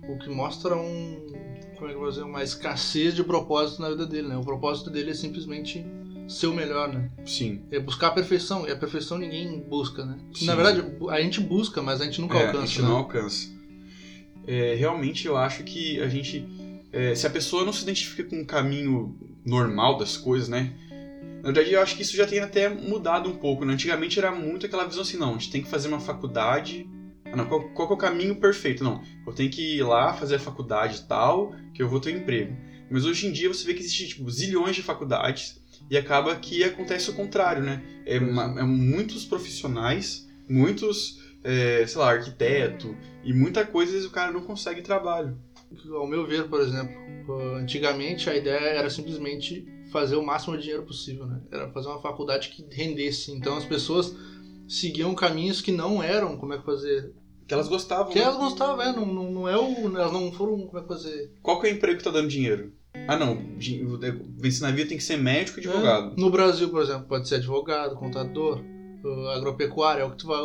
O 0.09 0.19
que 0.19 0.29
mostra 0.29 0.77
um. 0.77 1.27
Como 1.77 1.87
é 1.87 1.91
que 1.91 1.97
eu 1.97 2.01
vou 2.01 2.09
dizer? 2.09 2.23
Uma 2.23 2.43
escassez 2.43 3.15
de 3.15 3.23
propósito 3.23 3.81
na 3.83 3.91
vida 3.91 4.07
dele, 4.07 4.29
né? 4.29 4.37
O 4.37 4.43
propósito 4.43 4.91
dele 4.91 5.11
é 5.11 5.15
simplesmente 5.15 5.85
ser 6.29 6.47
o 6.47 6.55
melhor, 6.55 6.93
né? 6.93 7.11
Sim, 7.25 7.63
É 7.71 7.79
buscar 7.81 8.09
a 8.09 8.11
perfeição. 8.11 8.67
E 8.67 8.71
a 8.71 8.77
perfeição 8.77 9.17
ninguém 9.17 9.61
busca, 9.61 10.05
né? 10.05 10.19
Sim. 10.35 10.47
Na 10.47 10.55
verdade, 10.55 10.85
a 11.09 11.21
gente 11.21 11.41
busca, 11.41 11.81
mas 11.81 12.01
a 12.01 12.05
gente 12.05 12.21
nunca 12.21 12.37
é, 12.37 12.47
alcança. 12.47 12.63
a 12.63 12.67
gente 12.67 12.83
né? 12.83 12.89
não 12.89 12.97
alcança. 12.97 13.49
É, 14.47 14.75
realmente 14.75 15.27
eu 15.27 15.37
acho 15.37 15.63
que 15.65 16.01
a 16.01 16.09
gente... 16.09 16.47
é, 16.93 17.15
se 17.15 17.27
a 17.27 17.31
pessoa 17.31 17.65
não 17.65 17.73
se 17.73 17.83
identifica 17.83 18.25
com 18.25 18.41
o 18.41 18.47
caminho 18.47 19.19
normal 19.45 19.99
das 19.99 20.17
coisas, 20.17 20.49
né? 20.49 20.73
Na 21.39 21.53
verdade, 21.53 21.73
eu 21.73 21.81
acho 21.81 21.95
que 21.97 22.03
isso 22.03 22.17
já 22.17 22.27
tem 22.27 22.41
até 22.41 22.69
mudado 22.69 23.29
um 23.29 23.37
pouco, 23.37 23.65
né? 23.65 23.73
Antigamente 23.73 24.19
era 24.19 24.33
muito 24.33 24.67
aquela 24.67 24.85
visão 24.87 25.03
assim, 25.03 25.17
não, 25.17 25.31
a 25.31 25.33
gente 25.39 25.51
tem 25.51 25.63
que 25.63 25.69
fazer 25.69 25.89
uma 25.89 26.01
faculdade... 26.01 26.89
Ah, 27.31 27.37
não, 27.37 27.47
qual, 27.47 27.69
qual 27.71 27.91
é 27.91 27.93
o 27.93 27.97
caminho 27.97 28.37
perfeito? 28.37 28.83
Não, 28.83 29.03
eu 29.27 29.33
tenho 29.35 29.51
que 29.51 29.77
ir 29.77 29.83
lá 29.83 30.15
fazer 30.15 30.37
a 30.37 30.41
faculdade 30.41 31.03
tal, 31.07 31.55
que 31.75 31.83
eu 31.83 31.89
vou 31.89 32.01
ter 32.01 32.15
um 32.15 32.19
emprego. 32.19 32.57
Mas 32.91 33.05
hoje 33.05 33.27
em 33.27 33.33
dia 33.33 33.49
você 33.49 33.67
vê 33.67 33.75
que 33.75 33.81
existe, 33.81 34.09
tipo, 34.09 34.31
zilhões 34.31 34.75
de 34.75 34.83
faculdades 34.83 35.61
e 35.91 35.97
acaba 35.97 36.35
que 36.37 36.65
acontece 36.65 37.11
o 37.11 37.15
contrário, 37.15 37.63
né? 37.63 37.83
É, 38.07 38.19
uma- 38.19 38.59
é 38.59 38.63
muitos 38.65 39.27
profissionais, 39.27 40.27
muitos, 40.49 41.21
é, 41.45 41.87
sei 41.87 42.01
lá, 42.01 42.13
arquiteto 42.13 42.97
e 43.23 43.33
muita 43.35 43.65
coisa, 43.65 43.91
às 43.91 43.95
vezes 43.95 44.09
o 44.09 44.13
cara 44.13 44.33
não 44.33 44.41
consegue 44.41 44.81
trabalho. 44.81 45.39
Ao 45.93 46.07
meu 46.07 46.27
ver, 46.27 46.49
por 46.49 46.61
exemplo, 46.61 47.57
antigamente 47.57 48.29
a 48.29 48.37
ideia 48.37 48.59
era 48.59 48.91
simplesmente 48.91 49.67
fazer 49.93 50.17
o 50.17 50.25
máximo 50.25 50.57
de 50.57 50.63
dinheiro 50.63 50.85
possível, 50.85 51.27
né? 51.27 51.41
Era 51.51 51.71
fazer 51.71 51.89
uma 51.89 52.01
faculdade 52.01 52.49
que 52.51 52.65
rendesse. 52.71 53.33
Então 53.33 53.57
as 53.57 53.65
pessoas 53.65 54.15
seguiam 54.67 55.15
caminhos 55.15 55.61
que 55.61 55.73
não 55.73 56.03
eram, 56.03 56.37
como 56.37 56.55
é 56.55 56.59
que 56.59 56.65
fazer? 56.65 57.13
Que 57.47 57.55
elas 57.55 57.69
gostavam. 57.69 58.13
Que 58.13 58.19
né? 58.19 58.25
elas 58.25 58.37
gostavam, 58.37 58.83
é, 58.83 58.93
não, 58.93 59.07
não, 59.07 59.31
não 59.31 59.49
é 59.49 59.57
o. 59.57 59.97
Elas 59.97 60.13
não 60.13 60.31
foram, 60.31 60.67
como 60.67 60.79
é 60.79 60.83
que 60.83 60.89
fazer? 60.89 61.33
Qual 61.43 61.61
que 61.61 61.67
é 61.67 61.73
o 61.73 61.75
emprego 61.75 61.99
que 61.99 62.05
tá 62.05 62.11
dando 62.11 62.29
dinheiro? 62.29 62.73
Ah, 63.07 63.17
não, 63.17 63.39
vencer 64.37 64.63
na 64.63 64.71
vida 64.71 64.89
tem 64.89 64.99
que 64.99 65.05
ser 65.05 65.17
médico 65.17 65.59
e 65.59 65.67
advogado. 65.67 66.13
É, 66.13 66.21
No 66.21 66.31
Brasil, 66.31 66.69
por 66.69 66.83
exemplo, 66.83 67.07
pode 67.07 67.29
ser 67.29 67.37
advogado, 67.37 67.95
contador, 67.97 68.63
agropecuário, 69.35 70.03
é 70.03 70.05
o 70.05 70.11
que 70.11 70.19
tu 70.19 70.27
vai, 70.27 70.41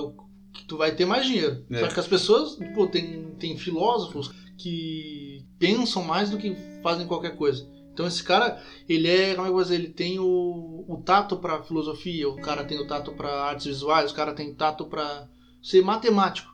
que 0.53 0.65
tu 0.65 0.77
vai 0.77 0.95
ter 0.95 1.05
mais 1.05 1.25
dinheiro. 1.25 1.65
É. 1.69 1.79
Só 1.79 1.88
que 1.88 1.99
as 1.99 2.07
pessoas, 2.07 2.57
pô, 2.73 2.88
tem, 2.88 3.31
tem 3.39 3.57
filósofos 3.57 4.31
que 4.63 5.45
pensam 5.60 6.02
mais 6.04 6.30
do 6.30 6.38
que 6.38 6.56
fazem 6.82 7.06
qualquer 7.06 7.36
coisa. 7.36 7.67
Então 7.91 8.08
esse 8.08 8.23
cara, 8.23 8.63
ele 8.88 9.08
é, 9.10 9.36
como 9.36 9.41
é 9.41 9.45
que 9.45 9.49
eu 9.49 9.54
vou 9.54 9.62
dizer, 9.62 9.76
ele 9.76 9.89
tem 9.89 10.17
o, 10.19 10.86
o 10.88 11.04
tato 11.06 11.38
pra 11.38 11.62
filosofia, 11.62 12.30
o 12.30 12.38
cara 12.38 12.63
tem 12.63 12.80
o 12.80 12.88
tato 12.88 13.12
pra 13.12 13.43
artes 13.43 13.65
visuais, 13.65 14.12
o 14.12 14.15
cara 14.15 14.34
tem 14.34 14.54
tato 14.56 14.86
pra 14.86 15.28
ser 15.62 15.84
matemático. 15.84 16.52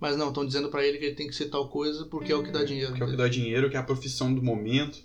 Mas 0.00 0.16
não, 0.16 0.28
estão 0.28 0.46
dizendo 0.46 0.70
pra 0.70 0.84
ele 0.84 0.96
que 0.96 1.04
ele 1.04 1.14
tem 1.14 1.28
que 1.28 1.34
ser 1.34 1.50
tal 1.50 1.68
coisa 1.68 2.06
porque 2.06 2.32
é 2.32 2.34
o 2.34 2.42
que 2.42 2.50
dá 2.50 2.64
dinheiro. 2.64 2.94
Que 2.94 3.02
é 3.02 3.06
o 3.06 3.10
que 3.10 3.16
dá 3.16 3.28
dinheiro, 3.28 3.68
que 3.68 3.76
é 3.76 3.80
a 3.80 3.84
profissão 3.84 4.34
do 4.34 4.42
momento. 4.42 4.98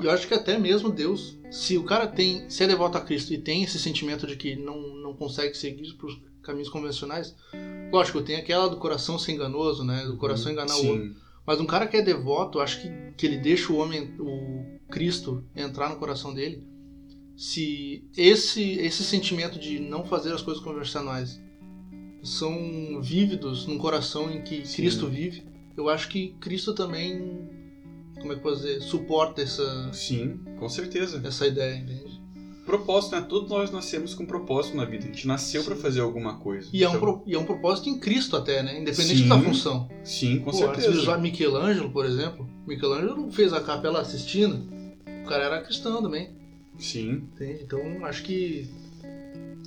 E 0.00 0.04
eu 0.04 0.10
acho 0.10 0.28
que 0.28 0.34
até 0.34 0.58
mesmo 0.58 0.90
Deus, 0.90 1.38
se 1.50 1.78
o 1.78 1.84
cara 1.84 2.06
tem, 2.06 2.48
se 2.48 2.62
é 2.62 2.66
devoto 2.66 2.98
a 2.98 3.00
Cristo 3.00 3.32
e 3.32 3.38
tem 3.38 3.64
esse 3.64 3.78
sentimento 3.78 4.26
de 4.26 4.36
que 4.36 4.54
não, 4.54 4.78
não 4.96 5.16
consegue 5.16 5.54
seguir 5.56 5.94
por 5.94 6.10
caminhos 6.42 6.68
convencionais, 6.68 7.34
lógico, 7.90 8.20
tem 8.20 8.36
aquela 8.36 8.68
do 8.68 8.76
coração 8.76 9.18
ser 9.18 9.32
enganoso, 9.32 9.82
né? 9.82 10.04
Do 10.04 10.16
coração 10.18 10.52
enganar 10.52 10.76
o 10.76 10.86
outro. 10.86 11.16
Mas 11.50 11.60
um 11.60 11.66
cara 11.66 11.88
que 11.88 11.96
é 11.96 12.00
devoto, 12.00 12.60
acho 12.60 12.80
que, 12.80 12.88
que 13.16 13.26
ele 13.26 13.36
deixa 13.36 13.72
o 13.72 13.76
homem, 13.76 14.14
o 14.20 14.78
Cristo, 14.88 15.44
entrar 15.56 15.88
no 15.88 15.96
coração 15.96 16.32
dele. 16.32 16.64
Se 17.36 18.08
esse, 18.16 18.74
esse 18.74 19.02
sentimento 19.02 19.58
de 19.58 19.80
não 19.80 20.04
fazer 20.04 20.32
as 20.32 20.42
coisas 20.42 20.62
convencionais 20.62 21.42
são 22.22 23.02
vívidos 23.02 23.66
num 23.66 23.78
coração 23.78 24.30
em 24.30 24.42
que 24.42 24.64
Sim. 24.64 24.76
Cristo 24.76 25.08
vive, 25.08 25.42
eu 25.76 25.88
acho 25.88 26.08
que 26.08 26.36
Cristo 26.38 26.72
também, 26.72 27.18
como 28.20 28.32
é 28.32 28.36
que 28.36 28.38
eu 28.38 28.42
posso 28.42 28.58
dizer, 28.58 28.80
suporta 28.82 29.42
essa, 29.42 29.92
sim, 29.92 30.38
com 30.56 30.68
certeza. 30.68 31.20
essa 31.24 31.48
ideia, 31.48 31.74
entende? 31.74 32.09
Propósito, 32.64 33.16
né? 33.16 33.26
Todos 33.28 33.50
nós 33.50 33.70
nascemos 33.70 34.14
com 34.14 34.24
propósito 34.24 34.76
na 34.76 34.84
vida. 34.84 35.04
A 35.04 35.06
gente 35.08 35.26
nasceu 35.26 35.64
para 35.64 35.76
fazer 35.76 36.00
alguma 36.00 36.38
coisa. 36.38 36.68
E, 36.72 36.78
então... 36.78 36.92
é 36.92 36.96
um 36.96 37.00
pro, 37.00 37.22
e 37.26 37.34
é 37.34 37.38
um 37.38 37.44
propósito 37.44 37.88
em 37.88 37.98
Cristo 37.98 38.36
até, 38.36 38.62
né? 38.62 38.80
Independente 38.80 39.22
sim, 39.22 39.28
da 39.28 39.40
função. 39.40 39.88
Sim, 40.04 40.38
com 40.40 40.50
Pô, 40.50 40.56
certeza. 40.56 40.92
Se 40.92 40.98
usar 40.98 41.18
Michelangelo, 41.18 41.90
por 41.90 42.04
exemplo, 42.04 42.48
Michelangelo 42.66 43.16
não 43.16 43.32
fez 43.32 43.52
a 43.52 43.60
capela 43.60 44.00
assistindo. 44.00 44.68
O 45.24 45.28
cara 45.28 45.44
era 45.44 45.62
cristão 45.62 46.02
também. 46.02 46.30
Sim. 46.78 47.28
Entende? 47.34 47.62
Então, 47.62 48.04
acho 48.04 48.22
que 48.22 48.68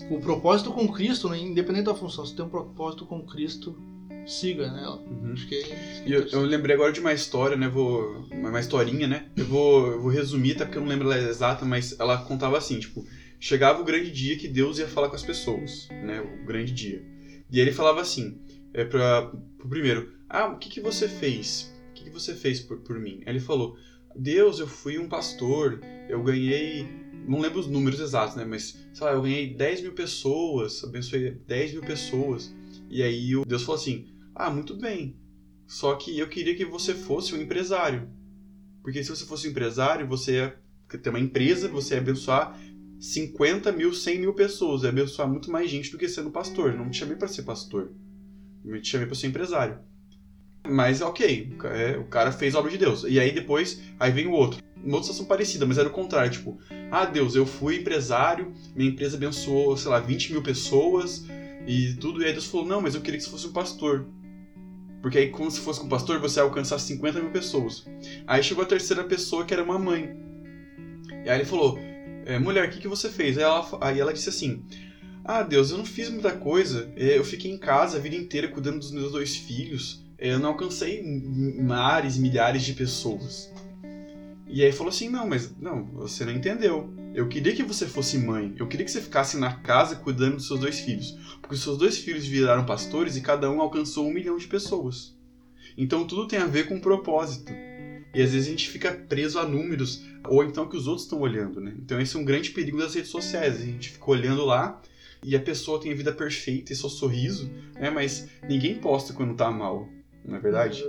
o 0.09 0.19
propósito 0.19 0.71
com 0.71 0.87
Cristo, 0.87 1.29
né? 1.29 1.39
independente 1.39 1.85
da 1.85 1.95
função, 1.95 2.25
se 2.25 2.35
tem 2.35 2.45
um 2.45 2.49
propósito 2.49 3.05
com 3.05 3.21
Cristo, 3.21 3.77
siga 4.25 4.71
nela. 4.71 4.97
Uhum. 4.97 5.33
Acho 5.33 5.47
que 5.47 5.55
é 5.55 6.03
eu, 6.05 6.27
eu, 6.27 6.41
lembrei 6.41 6.75
agora 6.75 6.91
de 6.91 6.99
uma 6.99 7.13
história, 7.13 7.55
né? 7.55 7.67
Vou, 7.67 8.27
uma 8.31 8.59
historinha, 8.59 9.07
né? 9.07 9.27
Eu 9.35 9.45
vou, 9.45 9.91
eu 9.91 10.01
vou 10.01 10.11
resumir, 10.11 10.53
até 10.53 10.65
porque 10.65 10.77
eu 10.77 10.81
não 10.81 10.89
lembro 10.89 11.11
ela 11.11 11.29
exata, 11.29 11.65
mas 11.65 11.97
ela 11.99 12.17
contava 12.25 12.57
assim, 12.57 12.79
tipo, 12.79 13.05
chegava 13.39 13.81
o 13.81 13.85
grande 13.85 14.11
dia 14.11 14.37
que 14.37 14.47
Deus 14.47 14.79
ia 14.79 14.87
falar 14.87 15.09
com 15.09 15.15
as 15.15 15.23
pessoas, 15.23 15.87
né? 15.89 16.21
O 16.21 16.45
grande 16.45 16.71
dia. 16.71 17.03
E 17.51 17.59
ele 17.59 17.71
falava 17.71 18.01
assim, 18.01 18.39
é 18.73 18.83
para 18.83 19.31
o 19.63 19.67
primeiro, 19.67 20.13
ah, 20.29 20.47
o 20.47 20.57
que, 20.57 20.69
que 20.69 20.81
você 20.81 21.07
fez? 21.07 21.73
O 21.89 21.93
que, 21.93 22.05
que 22.05 22.09
você 22.09 22.33
fez 22.33 22.59
por, 22.59 22.77
por 22.79 22.99
mim? 22.99 23.21
Aí 23.25 23.33
ele 23.33 23.39
falou, 23.39 23.77
Deus, 24.15 24.59
eu 24.59 24.67
fui 24.67 24.97
um 24.97 25.07
pastor, 25.07 25.79
eu 26.09 26.23
ganhei 26.23 26.87
não 27.27 27.39
lembro 27.39 27.59
os 27.59 27.67
números 27.67 27.99
exatos, 27.99 28.35
né? 28.35 28.45
Mas, 28.45 28.77
sei 28.93 29.07
lá, 29.07 29.13
eu 29.13 29.21
ganhei 29.21 29.53
10 29.53 29.81
mil 29.81 29.93
pessoas, 29.93 30.83
abençoei 30.83 31.31
10 31.31 31.73
mil 31.73 31.81
pessoas. 31.81 32.53
E 32.89 33.01
aí 33.01 33.31
Deus 33.47 33.63
falou 33.63 33.79
assim: 33.79 34.07
Ah, 34.35 34.49
muito 34.49 34.75
bem. 34.75 35.15
Só 35.67 35.95
que 35.95 36.17
eu 36.17 36.27
queria 36.27 36.55
que 36.55 36.65
você 36.65 36.93
fosse 36.93 37.33
um 37.35 37.41
empresário. 37.41 38.09
Porque 38.81 39.03
se 39.03 39.09
você 39.09 39.25
fosse 39.25 39.47
um 39.47 39.51
empresário, 39.51 40.07
você 40.07 40.33
ia 40.33 40.59
ter 41.01 41.09
uma 41.09 41.19
empresa, 41.19 41.67
você 41.67 41.95
ia 41.95 42.01
abençoar 42.01 42.59
50 42.99 43.71
mil, 43.71 43.93
100 43.93 44.19
mil 44.19 44.33
pessoas, 44.33 44.83
ia 44.83 44.89
abençoar 44.89 45.27
muito 45.27 45.51
mais 45.51 45.69
gente 45.69 45.91
do 45.91 45.97
que 45.97 46.07
sendo 46.07 46.31
pastor. 46.31 46.73
Não 46.73 46.89
te 46.89 46.97
chamei 46.97 47.15
para 47.15 47.27
ser 47.27 47.43
pastor. 47.43 47.91
Eu 48.65 48.81
te 48.81 48.89
chamei 48.89 49.05
para 49.05 49.15
ser 49.15 49.27
empresário. 49.27 49.79
Mas 50.65 51.01
ok, 51.01 51.57
é, 51.65 51.97
o 51.97 52.05
cara 52.05 52.31
fez 52.31 52.55
a 52.55 52.59
obra 52.59 52.71
de 52.71 52.77
Deus. 52.77 53.03
E 53.03 53.19
aí 53.19 53.31
depois, 53.33 53.81
aí 53.99 54.11
vem 54.11 54.27
o 54.27 54.31
outro. 54.31 54.63
Uma 54.77 54.95
outra 54.95 55.03
situação 55.03 55.25
parecida, 55.25 55.65
mas 55.65 55.77
era 55.77 55.89
o 55.89 55.91
contrário. 55.91 56.31
Tipo, 56.31 56.57
ah 56.91 57.05
Deus, 57.05 57.35
eu 57.35 57.45
fui 57.45 57.77
empresário, 57.77 58.53
minha 58.75 58.89
empresa 58.89 59.17
abençoou, 59.17 59.75
sei 59.75 59.91
lá, 59.91 59.99
20 59.99 60.31
mil 60.31 60.41
pessoas 60.41 61.25
e 61.67 61.95
tudo. 61.99 62.21
E 62.21 62.25
aí 62.25 62.31
Deus 62.31 62.45
falou, 62.45 62.65
não, 62.65 62.81
mas 62.81 62.95
eu 62.95 63.01
queria 63.01 63.17
que 63.17 63.25
você 63.25 63.31
fosse 63.31 63.47
um 63.47 63.53
pastor. 63.53 64.07
Porque 65.03 65.19
aí, 65.19 65.29
como 65.29 65.51
se 65.51 65.59
fosse 65.59 65.81
um 65.81 65.87
pastor, 65.87 66.19
você 66.19 66.39
ia 66.39 66.43
alcançar 66.43 66.79
50 66.79 67.19
mil 67.19 67.29
pessoas. 67.29 67.85
Aí 68.25 68.41
chegou 68.41 68.63
a 68.63 68.67
terceira 68.67 69.03
pessoa, 69.03 69.45
que 69.45 69.53
era 69.53 69.63
uma 69.63 69.77
mãe. 69.77 70.15
E 71.23 71.29
aí 71.29 71.37
ele 71.37 71.45
falou, 71.45 71.77
é, 72.25 72.39
mulher, 72.39 72.67
o 72.67 72.71
que, 72.71 72.79
que 72.79 72.87
você 72.87 73.09
fez? 73.09 73.37
Aí 73.37 73.43
ela, 73.43 73.77
aí 73.81 73.99
ela 73.99 74.13
disse 74.13 74.29
assim, 74.29 74.63
ah 75.23 75.43
Deus, 75.43 75.69
eu 75.69 75.77
não 75.77 75.85
fiz 75.85 76.09
muita 76.09 76.31
coisa. 76.31 76.91
É, 76.95 77.17
eu 77.17 77.23
fiquei 77.23 77.51
em 77.51 77.57
casa 77.57 77.97
a 77.97 78.01
vida 78.01 78.15
inteira 78.15 78.47
cuidando 78.47 78.79
dos 78.79 78.91
meus 78.91 79.11
dois 79.11 79.35
filhos 79.35 80.03
eu 80.23 80.39
não 80.39 80.49
alcancei 80.51 81.03
mares, 81.61 82.17
milhares 82.17 82.63
de 82.63 82.73
pessoas. 82.73 83.51
E 84.47 84.63
aí 84.63 84.71
falou 84.71 84.89
assim: 84.89 85.09
não, 85.09 85.27
mas 85.27 85.55
não, 85.59 85.85
você 85.85 86.25
não 86.25 86.33
entendeu. 86.33 86.93
Eu 87.13 87.27
queria 87.27 87.55
que 87.55 87.63
você 87.63 87.85
fosse 87.85 88.17
mãe. 88.17 88.53
Eu 88.57 88.67
queria 88.67 88.85
que 88.85 88.91
você 88.91 89.01
ficasse 89.01 89.37
na 89.37 89.53
casa 89.53 89.95
cuidando 89.95 90.37
dos 90.37 90.47
seus 90.47 90.59
dois 90.59 90.79
filhos. 90.79 91.11
Porque 91.41 91.55
os 91.55 91.61
seus 91.61 91.77
dois 91.77 91.97
filhos 91.97 92.25
viraram 92.25 92.65
pastores 92.65 93.15
e 93.15 93.21
cada 93.21 93.49
um 93.49 93.61
alcançou 93.61 94.07
um 94.07 94.13
milhão 94.13 94.37
de 94.37 94.47
pessoas. 94.47 95.15
Então 95.77 96.05
tudo 96.05 96.27
tem 96.27 96.39
a 96.39 96.45
ver 96.45 96.67
com 96.67 96.79
propósito. 96.79 97.51
E 98.13 98.21
às 98.21 98.31
vezes 98.31 98.47
a 98.47 98.51
gente 98.51 98.69
fica 98.69 98.91
preso 98.91 99.39
a 99.39 99.45
números, 99.45 100.03
ou 100.27 100.43
então 100.43 100.67
que 100.67 100.77
os 100.77 100.85
outros 100.85 101.05
estão 101.05 101.19
olhando, 101.19 101.59
né? 101.59 101.73
Então 101.79 101.99
esse 101.99 102.15
é 102.15 102.19
um 102.19 102.25
grande 102.25 102.51
perigo 102.51 102.77
das 102.77 102.93
redes 102.93 103.09
sociais. 103.09 103.55
A 103.55 103.65
gente 103.65 103.89
fica 103.89 104.11
olhando 104.11 104.45
lá 104.45 104.79
e 105.23 105.35
a 105.35 105.39
pessoa 105.39 105.79
tem 105.79 105.91
a 105.91 105.95
vida 105.95 106.11
perfeita 106.11 106.73
e 106.73 106.75
só 106.75 106.89
sorriso, 106.89 107.49
né? 107.73 107.89
Mas 107.89 108.27
ninguém 108.47 108.75
posta 108.75 109.13
quando 109.13 109.35
tá 109.35 109.49
mal 109.49 109.89
não 110.25 110.37
é 110.37 110.39
verdade? 110.39 110.83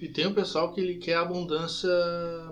E 0.00 0.08
tem 0.08 0.26
o 0.26 0.34
pessoal 0.34 0.72
que 0.72 0.80
ele 0.80 0.94
quer 0.94 1.16
abundância 1.16 1.90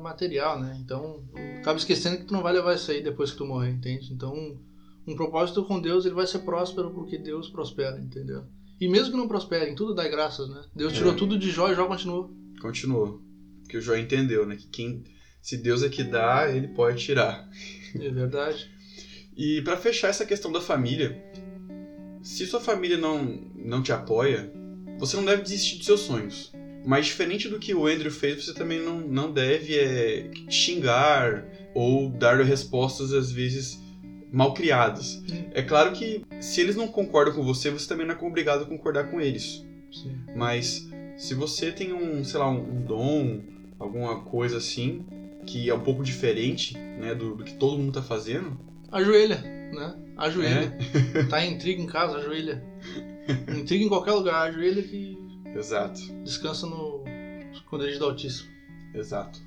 material, 0.03 0.61
né? 0.61 0.79
Então, 0.85 1.25
acaba 1.61 1.79
esquecendo 1.79 2.19
que 2.19 2.25
tu 2.25 2.35
não 2.35 2.43
vai 2.43 2.53
levar 2.53 2.75
isso 2.75 2.91
aí 2.91 3.03
depois 3.03 3.31
que 3.31 3.39
tu 3.39 3.47
morrer, 3.47 3.71
entende? 3.71 4.13
Então, 4.13 4.61
um 5.07 5.17
propósito 5.17 5.65
com 5.65 5.81
Deus, 5.81 6.05
ele 6.05 6.15
vai 6.15 6.27
ser 6.27 6.41
próspero 6.41 6.91
porque 6.91 7.17
Deus 7.17 7.49
prospera, 7.49 7.99
entendeu? 7.99 8.45
E 8.79 8.87
mesmo 8.87 9.13
que 9.13 9.17
não 9.17 9.27
prospere, 9.27 9.71
em 9.71 9.75
tudo 9.75 9.95
dá 9.95 10.07
graças, 10.07 10.49
né? 10.51 10.63
Deus 10.77 10.93
tirou 10.93 11.15
é. 11.15 11.17
tudo 11.17 11.39
de 11.39 11.51
Jó 11.51 11.73
e 11.73 11.75
Jó 11.75 11.87
continuou. 11.87 12.31
Continuou. 12.61 13.23
Porque 13.63 13.79
o 13.79 13.81
Jó 13.81 13.97
entendeu, 13.97 14.47
né? 14.47 14.57
Que 14.57 14.67
quem, 14.69 15.05
se 15.41 15.57
Deus 15.57 15.83
é 15.83 15.89
que 15.89 16.05
dá, 16.05 16.51
ele 16.51 16.69
pode 16.69 17.03
tirar. 17.03 17.49
É 17.95 18.11
verdade. 18.11 18.71
e 19.35 19.63
para 19.63 19.79
fechar 19.79 20.09
essa 20.09 20.27
questão 20.27 20.53
da 20.53 20.61
família, 20.61 21.25
se 22.23 22.47
sua 22.47 22.61
família 22.61 22.99
não, 22.99 23.25
não 23.57 23.83
te 23.83 23.91
apoia, 23.91 24.53
você 24.99 25.17
não 25.17 25.25
deve 25.25 25.43
desistir 25.43 25.77
dos 25.77 25.87
seus 25.87 26.01
sonhos. 26.01 26.53
Mas 26.89 27.05
diferente 27.05 27.51
do 27.51 27.59
que 27.59 27.75
o 27.75 27.87
Andrew 27.87 28.11
fez, 28.11 28.43
você 28.43 28.55
também 28.55 28.81
não, 28.81 28.99
não 28.99 29.31
deve 29.31 29.79
é, 29.79 30.31
xingar 30.49 31.45
ou 31.75 32.09
dar 32.09 32.43
respostas 32.43 33.13
às 33.13 33.31
vezes 33.31 33.79
mal 34.33 34.55
criadas. 34.55 35.23
É 35.53 35.61
claro 35.61 35.93
que 35.93 36.25
se 36.41 36.63
eles 36.63 36.77
não 36.77 36.89
concordam 36.89 37.35
com 37.35 37.45
você, 37.45 37.71
você 37.71 37.87
também 37.87 38.07
não 38.07 38.15
é 38.15 38.19
obrigado 38.25 38.63
a 38.63 38.67
concordar 38.67 39.11
com 39.11 39.21
eles. 39.21 39.63
Sim. 39.93 40.17
Mas 40.35 40.89
se 41.19 41.35
você 41.35 41.71
tem 41.71 41.93
um, 41.93 42.25
sei 42.25 42.41
lá, 42.41 42.49
um, 42.49 42.83
dom, 42.83 43.43
alguma 43.79 44.23
coisa 44.23 44.57
assim, 44.57 45.05
que 45.47 45.69
é 45.69 45.75
um 45.75 45.81
pouco 45.81 46.03
diferente 46.03 46.73
né, 46.73 47.15
do, 47.15 47.35
do 47.35 47.45
que 47.45 47.53
todo 47.53 47.77
mundo 47.77 47.99
está 47.99 48.03
fazendo. 48.03 48.59
Ajoelha, 48.91 49.37
né? 49.75 49.95
Ajoelha. 50.17 50.75
É. 51.15 51.25
tá 51.25 51.45
em 51.45 51.53
intriga 51.53 51.83
em 51.83 51.87
casa, 51.87 52.17
ajoelha. 52.17 52.65
Intriga 53.55 53.85
em 53.85 53.89
qualquer 53.89 54.13
lugar, 54.13 54.49
ajoelha 54.49 54.83
que. 54.83 55.28
Exato. 55.55 56.01
Descansa 56.23 56.67
no 56.67 57.05
esconderijo 57.53 57.99
do 57.99 58.05
Altíssimo. 58.07 58.51
Exato. 58.95 59.41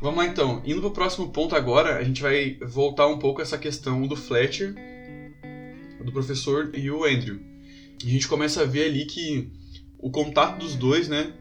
Vamos 0.00 0.18
lá 0.18 0.26
então. 0.26 0.62
Indo 0.64 0.80
pro 0.80 0.90
próximo 0.90 1.30
ponto 1.30 1.54
agora, 1.54 1.96
a 1.96 2.02
gente 2.02 2.22
vai 2.22 2.58
voltar 2.60 3.06
um 3.06 3.18
pouco 3.18 3.40
a 3.40 3.42
essa 3.42 3.58
questão 3.58 4.06
do 4.06 4.14
Fletcher, 4.14 4.74
do 6.04 6.12
professor 6.12 6.70
e 6.74 6.90
o 6.90 7.04
Andrew. 7.04 7.40
A 8.02 8.08
gente 8.08 8.28
começa 8.28 8.62
a 8.62 8.66
ver 8.66 8.84
ali 8.84 9.06
que 9.06 9.50
o 9.98 10.10
contato 10.10 10.58
dos 10.58 10.74
dois, 10.74 11.08
né? 11.08 11.32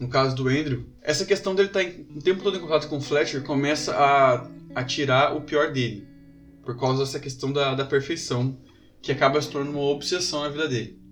No 0.00 0.08
caso 0.08 0.34
do 0.36 0.48
Andrew, 0.48 0.86
essa 1.00 1.24
questão 1.24 1.54
dele 1.54 1.68
estar 1.68 1.84
tá 1.84 1.90
o 2.14 2.20
tempo 2.20 2.42
todo 2.42 2.56
em 2.56 2.60
contato 2.60 2.88
com 2.88 2.98
o 2.98 3.00
Fletcher 3.00 3.42
começa 3.42 3.94
a, 3.94 4.50
a 4.74 4.84
tirar 4.84 5.36
o 5.36 5.42
pior 5.42 5.72
dele. 5.72 6.06
Por 6.62 6.78
causa 6.78 7.04
dessa 7.04 7.20
questão 7.20 7.52
da, 7.52 7.74
da 7.74 7.84
perfeição 7.84 8.58
que 9.00 9.12
acaba 9.12 9.40
se 9.40 9.50
tornando 9.50 9.78
uma 9.78 9.90
obsessão 9.90 10.42
na 10.42 10.48
vida 10.48 10.68
dele. 10.68 11.03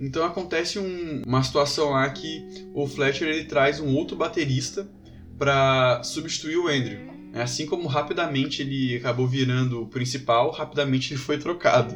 Então 0.00 0.24
acontece 0.24 0.78
um, 0.78 1.22
uma 1.26 1.42
situação 1.42 1.90
lá 1.90 2.08
que 2.08 2.42
o 2.72 2.86
Fletcher 2.86 3.28
ele 3.28 3.44
traz 3.44 3.80
um 3.80 3.94
outro 3.94 4.16
baterista 4.16 4.90
para 5.38 6.02
substituir 6.02 6.56
o 6.56 6.68
Andrew. 6.68 7.10
Assim 7.34 7.66
como 7.66 7.86
rapidamente 7.86 8.62
ele 8.62 8.96
acabou 8.96 9.28
virando 9.28 9.82
o 9.82 9.88
principal, 9.88 10.50
rapidamente 10.50 11.12
ele 11.12 11.20
foi 11.20 11.38
trocado. 11.38 11.94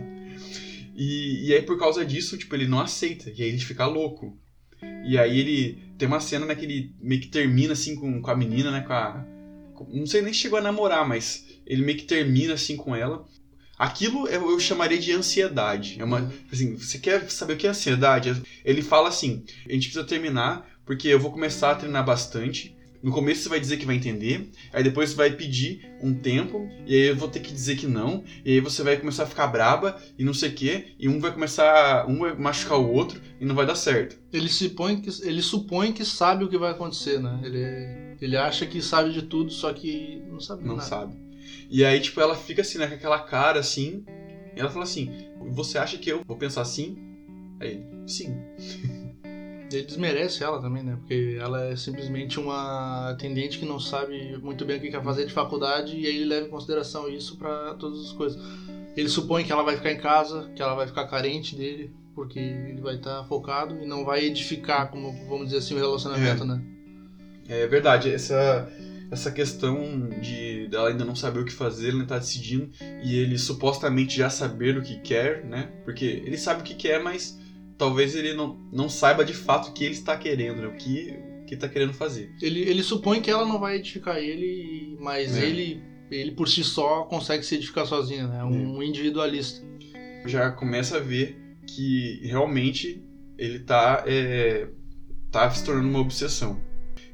E, 0.94 1.48
e 1.48 1.54
aí 1.54 1.62
por 1.62 1.78
causa 1.78 2.04
disso, 2.04 2.36
tipo, 2.36 2.54
ele 2.54 2.68
não 2.68 2.78
aceita, 2.78 3.30
e 3.30 3.42
aí 3.42 3.48
ele 3.48 3.58
fica 3.58 3.86
louco. 3.86 4.38
E 5.04 5.18
aí 5.18 5.40
ele 5.40 5.78
tem 5.98 6.06
uma 6.06 6.20
cena 6.20 6.46
né, 6.46 6.54
que 6.54 6.64
ele 6.64 6.94
meio 7.00 7.20
que 7.20 7.28
termina 7.28 7.72
assim 7.72 7.96
com, 7.96 8.20
com 8.20 8.30
a 8.30 8.36
menina, 8.36 8.70
né, 8.70 8.80
com 8.82 8.92
a... 8.92 9.26
Não 9.88 10.06
sei 10.06 10.22
nem 10.22 10.32
chegou 10.32 10.58
a 10.58 10.62
namorar, 10.62 11.06
mas 11.06 11.44
ele 11.66 11.82
meio 11.82 11.98
que 11.98 12.04
termina 12.04 12.54
assim 12.54 12.76
com 12.76 12.94
ela. 12.94 13.26
Aquilo 13.78 14.28
eu, 14.28 14.50
eu, 14.50 14.60
chamaria 14.60 14.98
de 14.98 15.12
ansiedade. 15.12 15.96
É 15.98 16.04
uma, 16.04 16.32
assim, 16.52 16.76
você 16.76 16.98
quer 16.98 17.30
saber 17.30 17.54
o 17.54 17.56
que 17.56 17.66
é 17.66 17.70
ansiedade? 17.70 18.42
Ele 18.64 18.82
fala 18.82 19.08
assim: 19.08 19.44
a 19.68 19.72
gente 19.72 19.88
precisa 19.88 20.04
terminar 20.04 20.68
porque 20.84 21.08
eu 21.08 21.18
vou 21.18 21.32
começar 21.32 21.72
a 21.72 21.74
treinar 21.74 22.04
bastante. 22.04 22.76
No 23.02 23.12
começo 23.12 23.42
você 23.42 23.48
vai 23.50 23.60
dizer 23.60 23.76
que 23.76 23.84
vai 23.84 23.96
entender, 23.96 24.48
aí 24.72 24.82
depois 24.82 25.10
você 25.10 25.16
vai 25.16 25.30
pedir 25.30 25.94
um 26.00 26.14
tempo, 26.14 26.66
e 26.86 26.94
aí 26.94 27.08
eu 27.08 27.16
vou 27.16 27.28
ter 27.28 27.40
que 27.40 27.52
dizer 27.52 27.76
que 27.76 27.86
não, 27.86 28.24
e 28.42 28.52
aí 28.52 28.60
você 28.60 28.82
vai 28.82 28.96
começar 28.96 29.24
a 29.24 29.26
ficar 29.26 29.46
braba 29.46 30.00
e 30.18 30.24
não 30.24 30.32
sei 30.32 30.48
o 30.48 30.54
quê, 30.54 30.94
e 30.98 31.06
um 31.06 31.20
vai 31.20 31.30
começar, 31.30 32.08
um 32.08 32.20
vai 32.20 32.34
machucar 32.34 32.78
o 32.78 32.90
outro 32.90 33.20
e 33.38 33.44
não 33.44 33.54
vai 33.54 33.66
dar 33.66 33.74
certo. 33.74 34.16
Ele 34.32 34.48
supõe 34.48 35.02
que 35.02 35.10
ele 35.22 35.42
supõe 35.42 35.92
que 35.92 36.02
sabe 36.02 36.44
o 36.44 36.48
que 36.48 36.56
vai 36.56 36.70
acontecer, 36.70 37.20
né? 37.20 37.40
Ele 37.42 38.16
ele 38.22 38.38
acha 38.38 38.64
que 38.64 38.80
sabe 38.80 39.12
de 39.12 39.20
tudo, 39.20 39.50
só 39.50 39.70
que 39.74 40.22
não 40.30 40.40
sabe 40.40 40.62
não 40.64 40.76
nada. 40.76 40.80
Não 40.80 40.88
sabe. 40.88 41.23
E 41.74 41.84
aí, 41.84 41.98
tipo, 41.98 42.20
ela 42.20 42.36
fica 42.36 42.62
assim, 42.62 42.78
né, 42.78 42.86
com 42.86 42.94
aquela 42.94 43.18
cara 43.18 43.58
assim. 43.58 44.04
E 44.54 44.60
ela 44.60 44.70
fala 44.70 44.84
assim: 44.84 45.12
Você 45.50 45.76
acha 45.76 45.98
que 45.98 46.08
eu 46.08 46.22
vou 46.24 46.36
pensar 46.36 46.62
assim? 46.62 46.96
Aí, 47.58 47.84
sim. 48.06 48.40
Ele 49.72 49.82
desmerece 49.82 50.44
ela 50.44 50.60
também, 50.60 50.84
né? 50.84 50.94
Porque 51.00 51.36
ela 51.40 51.64
é 51.64 51.74
simplesmente 51.74 52.38
uma 52.38 53.10
atendente 53.10 53.58
que 53.58 53.64
não 53.64 53.80
sabe 53.80 54.38
muito 54.40 54.64
bem 54.64 54.76
o 54.76 54.80
que 54.80 54.88
quer 54.88 55.02
fazer 55.02 55.26
de 55.26 55.32
faculdade 55.32 55.96
e 55.98 56.06
aí 56.06 56.14
ele 56.14 56.26
leva 56.26 56.46
em 56.46 56.50
consideração 56.50 57.08
isso 57.08 57.36
para 57.36 57.74
todas 57.74 57.98
as 57.98 58.12
coisas. 58.12 58.40
Ele 58.96 59.08
supõe 59.08 59.42
que 59.42 59.50
ela 59.50 59.64
vai 59.64 59.74
ficar 59.76 59.90
em 59.90 59.98
casa, 59.98 60.48
que 60.54 60.62
ela 60.62 60.76
vai 60.76 60.86
ficar 60.86 61.08
carente 61.08 61.56
dele, 61.56 61.90
porque 62.14 62.38
ele 62.38 62.80
vai 62.80 62.94
estar 62.94 63.22
tá 63.22 63.24
focado 63.24 63.82
e 63.82 63.86
não 63.86 64.04
vai 64.04 64.24
edificar, 64.26 64.92
como 64.92 65.12
vamos 65.26 65.46
dizer 65.46 65.58
assim, 65.58 65.74
o 65.74 65.78
relacionamento, 65.78 66.44
é. 66.44 66.46
né? 66.46 66.62
É 67.48 67.66
verdade. 67.66 68.12
Essa 68.12 68.70
essa 69.14 69.30
questão 69.30 70.08
de 70.20 70.66
dela 70.68 70.90
ainda 70.90 71.04
não 71.04 71.16
saber 71.16 71.40
o 71.40 71.44
que 71.44 71.52
fazer, 71.52 71.88
ele 71.88 71.98
não 71.98 72.06
tá 72.06 72.18
decidindo, 72.18 72.70
e 73.02 73.16
ele 73.16 73.38
supostamente 73.38 74.16
já 74.16 74.28
saber 74.28 74.76
o 74.76 74.82
que 74.82 75.00
quer, 75.00 75.44
né? 75.44 75.72
Porque 75.84 76.04
ele 76.04 76.36
sabe 76.36 76.60
o 76.60 76.64
que 76.64 76.74
quer, 76.74 77.02
mas 77.02 77.38
talvez 77.78 78.14
ele 78.14 78.34
não, 78.34 78.58
não 78.72 78.88
saiba 78.88 79.24
de 79.24 79.32
fato 79.32 79.70
o 79.70 79.72
que 79.72 79.84
ele 79.84 79.94
está 79.94 80.16
querendo, 80.16 80.60
né? 80.62 80.68
O 80.68 80.76
que, 80.76 81.14
que 81.46 81.56
tá 81.56 81.68
querendo 81.68 81.92
fazer. 81.94 82.30
Ele, 82.42 82.60
ele 82.60 82.82
supõe 82.82 83.20
que 83.20 83.30
ela 83.30 83.46
não 83.46 83.58
vai 83.58 83.76
edificar 83.76 84.18
ele, 84.18 84.96
mas 85.00 85.36
É. 85.36 85.44
ele, 85.44 85.82
ele 86.10 86.32
por 86.32 86.48
si 86.48 86.62
só 86.62 87.04
consegue 87.04 87.44
se 87.44 87.54
edificar 87.54 87.86
sozinho, 87.86 88.28
né? 88.28 88.44
Um 88.44 88.82
individualista. 88.82 89.64
Já 90.26 90.50
começa 90.50 90.96
a 90.96 91.00
ver 91.00 91.38
que 91.66 92.20
realmente 92.24 93.02
ele 93.38 93.58
tá, 93.60 94.04
é, 94.06 94.68
tá 95.30 95.50
se 95.50 95.64
tornando 95.64 95.88
uma 95.88 96.00
obsessão. 96.00 96.60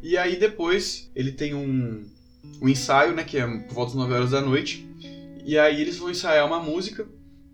E 0.02 0.16
aí 0.16 0.36
depois 0.36 1.10
ele 1.14 1.32
tem 1.32 1.54
um, 1.54 2.08
um 2.60 2.68
ensaio, 2.68 3.14
né? 3.14 3.24
Que 3.24 3.38
é 3.38 3.46
por 3.46 3.74
volta 3.74 3.92
das 3.92 4.00
9 4.00 4.14
horas 4.14 4.30
da 4.30 4.40
noite. 4.40 4.88
E 5.44 5.58
aí 5.58 5.80
eles 5.80 5.98
vão 5.98 6.10
ensaiar 6.10 6.46
uma 6.46 6.60
música. 6.60 7.06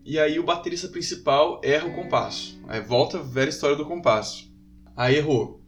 E 0.05 0.19
aí 0.19 0.39
o 0.39 0.45
baterista 0.45 0.89
principal 0.89 1.61
erra 1.65 1.87
o 1.87 1.95
compasso. 1.95 2.61
Aí 2.69 2.81
volta 2.81 3.19
a 3.19 3.23
velha 3.23 3.49
história 3.49 3.77
do 3.77 3.85
compasso. 3.85 4.51
Aí 4.97 5.17
errou. 5.17 5.61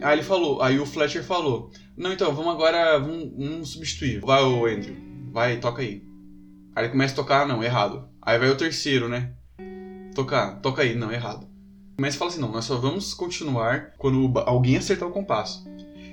Aí 0.00 0.14
ele 0.14 0.22
falou, 0.22 0.62
aí 0.62 0.78
o 0.78 0.86
Fletcher 0.86 1.24
falou: 1.24 1.70
Não, 1.96 2.12
então, 2.12 2.32
vamos 2.32 2.52
agora, 2.52 2.98
vamos, 2.98 3.32
vamos 3.36 3.70
substituir. 3.70 4.20
Vai, 4.20 4.42
o 4.42 4.64
Andrew, 4.66 4.96
vai, 5.32 5.58
toca 5.58 5.82
aí. 5.82 6.04
Aí 6.74 6.84
ele 6.84 6.92
começa 6.92 7.14
a 7.14 7.16
tocar, 7.16 7.48
não, 7.48 7.62
errado. 7.62 8.08
Aí 8.22 8.38
vai 8.38 8.48
o 8.48 8.56
terceiro, 8.56 9.08
né? 9.08 9.32
Tocar, 10.14 10.60
toca 10.60 10.82
aí, 10.82 10.94
não, 10.94 11.10
errado. 11.10 11.47
Começa 11.98 12.16
a 12.16 12.18
falar 12.20 12.30
assim: 12.30 12.40
Não, 12.40 12.52
nós 12.52 12.64
só 12.64 12.76
vamos 12.76 13.12
continuar 13.12 13.92
quando 13.98 14.38
alguém 14.46 14.76
acertar 14.76 15.08
o 15.08 15.10
compasso. 15.10 15.68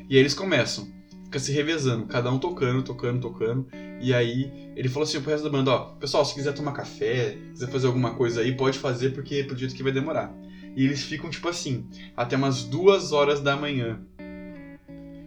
E 0.09 0.15
aí 0.15 0.19
eles 0.19 0.33
começam, 0.33 0.87
fica 1.25 1.37
se 1.37 1.51
revezando, 1.51 2.07
cada 2.07 2.31
um 2.31 2.39
tocando, 2.39 2.81
tocando, 2.81 3.21
tocando. 3.21 3.67
E 4.01 4.11
aí 4.11 4.71
ele 4.75 4.89
falou 4.89 5.03
assim 5.07 5.21
pro 5.21 5.29
resto 5.29 5.43
da 5.43 5.49
banda: 5.51 5.69
Ó, 5.69 5.79
pessoal, 5.99 6.25
se 6.25 6.33
quiser 6.33 6.53
tomar 6.53 6.71
café, 6.71 7.37
quiser 7.51 7.69
fazer 7.69 7.85
alguma 7.85 8.15
coisa 8.15 8.41
aí, 8.41 8.57
pode 8.57 8.79
fazer, 8.79 9.11
porque 9.11 9.43
pro 9.43 9.55
jeito 9.55 9.75
que 9.75 9.83
vai 9.83 9.91
demorar. 9.91 10.33
E 10.75 10.83
eles 10.83 11.03
ficam, 11.03 11.29
tipo 11.29 11.47
assim, 11.47 11.87
até 12.17 12.35
umas 12.35 12.63
duas 12.63 13.11
horas 13.11 13.39
da 13.39 13.55
manhã. 13.55 14.01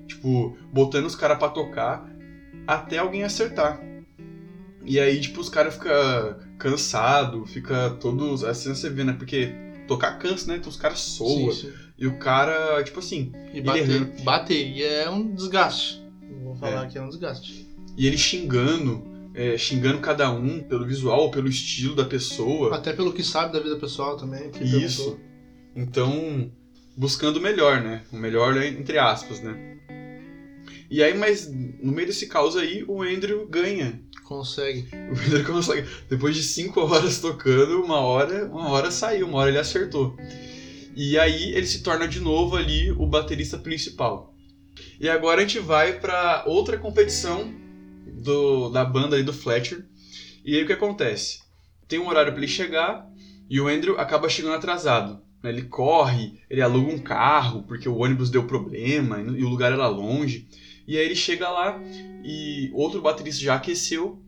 Tipo, 0.08 0.58
botando 0.72 1.06
os 1.06 1.14
caras 1.14 1.38
pra 1.38 1.50
tocar 1.50 2.04
até 2.66 2.98
alguém 2.98 3.22
acertar. 3.22 3.80
E 4.84 4.98
aí, 4.98 5.20
tipo, 5.20 5.40
os 5.40 5.48
caras 5.48 5.74
ficam 5.74 5.92
cansados, 6.58 7.48
fica 7.52 7.90
todos. 8.00 8.42
Assim 8.42 8.74
você 8.74 8.90
vê, 8.90 9.04
né? 9.04 9.12
Porque 9.12 9.67
tocar 9.88 10.18
cansa, 10.18 10.46
né? 10.52 10.58
Então 10.58 10.68
os 10.70 10.76
caras 10.76 11.00
soam. 11.00 11.50
E 11.98 12.06
o 12.06 12.16
cara, 12.18 12.80
tipo 12.84 13.00
assim. 13.00 13.32
E 13.52 13.56
Ele 13.58 13.62
bater, 13.62 13.80
errando. 13.90 14.22
bateria 14.22 14.86
é 14.86 15.10
um 15.10 15.34
desgaste. 15.34 16.00
Vou 16.44 16.54
falar 16.54 16.84
É. 16.84 16.88
que 16.88 16.96
é 16.98 17.02
um 17.02 17.08
desgaste. 17.08 17.66
E 17.96 18.06
ele 18.06 18.16
xingando, 18.16 19.04
é, 19.34 19.58
xingando 19.58 19.98
cada 19.98 20.30
um 20.30 20.60
pelo 20.62 20.86
visual 20.86 21.22
ou 21.22 21.30
pelo 21.30 21.48
estilo 21.48 21.96
da 21.96 22.04
pessoa. 22.04 22.76
Até 22.76 22.92
pelo 22.92 23.12
que 23.12 23.24
sabe 23.24 23.52
da 23.52 23.58
vida 23.58 23.74
pessoal 23.76 24.16
também. 24.16 24.50
que 24.50 24.62
Isso. 24.62 25.02
perguntou. 25.16 25.20
Então, 25.74 26.50
buscando 26.96 27.38
o 27.38 27.40
melhor, 27.40 27.80
né? 27.82 28.02
O 28.12 28.16
melhor 28.16 28.56
entre 28.62 28.98
aspas, 28.98 29.40
né? 29.40 29.77
E 30.90 31.02
aí, 31.02 31.16
mas 31.16 31.50
no 31.50 31.92
meio 31.92 32.06
desse 32.06 32.26
caos 32.26 32.56
aí, 32.56 32.84
o 32.88 33.02
Andrew 33.02 33.46
ganha. 33.46 34.00
Consegue. 34.24 34.88
O 34.92 35.12
Andrew 35.18 35.44
consegue. 35.44 35.86
Depois 36.08 36.34
de 36.34 36.42
cinco 36.42 36.80
horas 36.80 37.18
tocando, 37.20 37.82
uma 37.82 38.00
hora, 38.00 38.46
uma 38.46 38.68
hora 38.70 38.90
saiu, 38.90 39.26
uma 39.26 39.38
hora 39.38 39.50
ele 39.50 39.58
acertou. 39.58 40.16
E 40.96 41.18
aí 41.18 41.52
ele 41.54 41.66
se 41.66 41.82
torna 41.82 42.08
de 42.08 42.20
novo 42.20 42.56
ali 42.56 42.90
o 42.92 43.06
baterista 43.06 43.58
principal. 43.58 44.34
E 45.00 45.08
agora 45.08 45.38
a 45.38 45.40
gente 45.42 45.58
vai 45.58 45.98
pra 46.00 46.44
outra 46.46 46.76
competição 46.78 47.52
do, 48.06 48.68
da 48.70 48.84
banda 48.84 49.16
aí 49.16 49.22
do 49.22 49.32
Fletcher. 49.32 49.84
E 50.44 50.56
aí 50.56 50.62
o 50.62 50.66
que 50.66 50.72
acontece? 50.72 51.40
Tem 51.86 51.98
um 51.98 52.08
horário 52.08 52.32
pra 52.32 52.40
ele 52.42 52.50
chegar 52.50 53.06
e 53.48 53.60
o 53.60 53.68
Andrew 53.68 53.98
acaba 53.98 54.28
chegando 54.28 54.54
atrasado. 54.54 55.20
né? 55.42 55.50
Ele 55.50 55.62
corre, 55.62 56.40
ele 56.50 56.60
aluga 56.62 56.92
um 56.92 56.98
carro 56.98 57.62
porque 57.62 57.88
o 57.88 57.96
ônibus 57.98 58.30
deu 58.30 58.44
problema 58.44 59.18
e 59.20 59.44
o 59.44 59.48
lugar 59.48 59.72
era 59.72 59.86
longe. 59.88 60.48
E 60.88 60.96
aí 60.96 61.04
ele 61.04 61.14
chega 61.14 61.50
lá 61.50 61.78
e 62.24 62.70
outro 62.72 63.02
baterista 63.02 63.42
já 63.42 63.56
aqueceu 63.56 64.22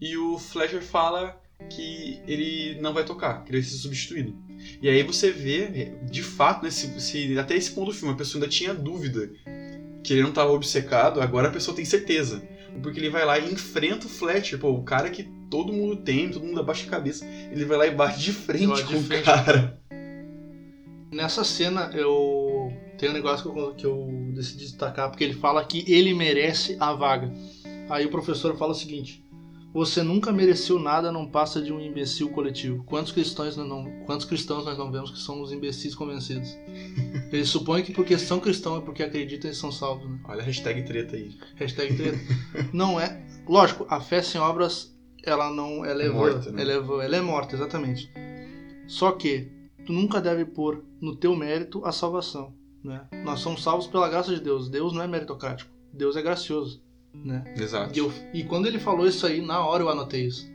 e 0.00 0.16
o 0.16 0.38
Fletcher 0.38 0.82
fala 0.82 1.38
que 1.68 2.18
ele 2.26 2.80
não 2.80 2.94
vai 2.94 3.04
tocar, 3.04 3.44
que 3.44 3.50
ele 3.50 3.60
vai 3.60 3.70
ser 3.70 3.76
substituído. 3.76 4.34
E 4.80 4.88
aí 4.88 5.02
você 5.02 5.30
vê, 5.30 5.92
de 6.10 6.22
fato, 6.22 6.64
né, 6.64 6.70
se, 6.70 6.98
se 6.98 7.38
até 7.38 7.54
esse 7.56 7.72
ponto 7.72 7.90
do 7.90 7.94
filme 7.94 8.14
a 8.14 8.16
pessoa 8.16 8.42
ainda 8.42 8.50
tinha 8.50 8.72
dúvida 8.72 9.30
que 10.02 10.14
ele 10.14 10.22
não 10.22 10.30
estava 10.30 10.50
obcecado, 10.50 11.20
agora 11.20 11.48
a 11.48 11.52
pessoa 11.52 11.76
tem 11.76 11.84
certeza. 11.84 12.42
Porque 12.82 12.98
ele 12.98 13.10
vai 13.10 13.26
lá 13.26 13.38
e 13.38 13.52
enfrenta 13.52 14.06
o 14.06 14.10
Fletcher, 14.10 14.58
pô, 14.58 14.70
o 14.70 14.84
cara 14.84 15.10
que 15.10 15.24
todo 15.50 15.74
mundo 15.74 15.96
tem, 15.96 16.30
todo 16.30 16.46
mundo 16.46 16.60
abaixa 16.60 16.86
a 16.86 16.90
cabeça, 16.90 17.26
ele 17.52 17.66
vai 17.66 17.76
lá 17.76 17.86
e 17.86 17.90
bate 17.90 18.20
de 18.20 18.32
frente 18.32 18.76
de 18.76 18.84
com 18.84 19.02
frente. 19.02 19.22
o 19.22 19.24
cara. 19.24 19.78
Nessa 21.12 21.44
cena 21.44 21.90
eu 21.94 22.47
tem 22.98 23.08
um 23.08 23.12
negócio 23.12 23.50
que 23.50 23.58
eu, 23.58 23.74
que 23.74 23.86
eu 23.86 24.08
decidi 24.34 24.64
destacar 24.64 25.08
porque 25.08 25.22
ele 25.22 25.34
fala 25.34 25.64
que 25.64 25.84
ele 25.86 26.12
merece 26.12 26.76
a 26.80 26.92
vaga. 26.92 27.32
Aí 27.88 28.04
o 28.04 28.10
professor 28.10 28.56
fala 28.56 28.72
o 28.72 28.74
seguinte: 28.74 29.24
Você 29.72 30.02
nunca 30.02 30.32
mereceu 30.32 30.80
nada, 30.80 31.12
não 31.12 31.24
passa 31.24 31.62
de 31.62 31.72
um 31.72 31.80
imbecil 31.80 32.28
coletivo. 32.30 32.82
Quantos 32.84 33.12
cristãos 33.12 33.56
nós 33.56 33.68
não, 33.68 33.84
quantos 34.04 34.26
cristãos 34.26 34.64
nós 34.64 34.76
não 34.76 34.90
vemos 34.90 35.12
que 35.12 35.18
são 35.18 35.40
os 35.40 35.52
imbecis 35.52 35.94
convencidos? 35.94 36.48
Ele 37.32 37.44
supõe 37.44 37.82
que 37.82 37.92
porque 37.92 38.18
são 38.18 38.40
cristãos 38.40 38.82
é 38.82 38.84
porque 38.84 39.02
acreditam 39.02 39.48
e 39.48 39.54
são 39.54 39.70
salvos, 39.70 40.10
né? 40.10 40.18
Olha 40.24 40.42
a 40.42 40.44
hashtag 40.44 40.82
treta 40.82 41.14
aí. 41.14 41.30
Hashtag 41.54 41.96
treta. 41.96 42.18
não 42.72 43.00
é. 43.00 43.24
Lógico, 43.48 43.86
a 43.88 44.00
fé 44.00 44.20
sem 44.22 44.40
obras, 44.40 44.92
ela 45.24 45.50
não. 45.50 45.84
Ela 45.84 46.02
é 46.02 46.08
Morta, 46.08 46.50
né? 46.50 46.62
ela, 46.62 46.72
é 46.72 47.04
ela 47.04 47.16
é 47.16 47.20
morta, 47.20 47.54
exatamente. 47.54 48.10
Só 48.88 49.12
que 49.12 49.52
tu 49.86 49.92
nunca 49.92 50.20
deve 50.20 50.44
pôr 50.44 50.84
no 51.00 51.14
teu 51.14 51.36
mérito 51.36 51.84
a 51.84 51.92
salvação. 51.92 52.57
Né? 52.84 53.02
Nós 53.24 53.40
somos 53.40 53.62
salvos 53.62 53.86
pela 53.86 54.08
graça 54.08 54.34
de 54.34 54.40
Deus. 54.40 54.68
Deus 54.68 54.92
não 54.92 55.02
é 55.02 55.06
meritocrático. 55.08 55.70
Deus 55.92 56.16
é 56.16 56.22
gracioso. 56.22 56.80
Né? 57.12 57.54
Exato. 57.56 57.94
E, 57.94 57.98
eu- 57.98 58.12
e 58.32 58.44
quando 58.44 58.66
ele 58.66 58.78
falou 58.78 59.06
isso 59.06 59.26
aí, 59.26 59.40
na 59.44 59.64
hora 59.66 59.82
eu 59.82 59.88
anotei 59.88 60.26
isso. 60.26 60.46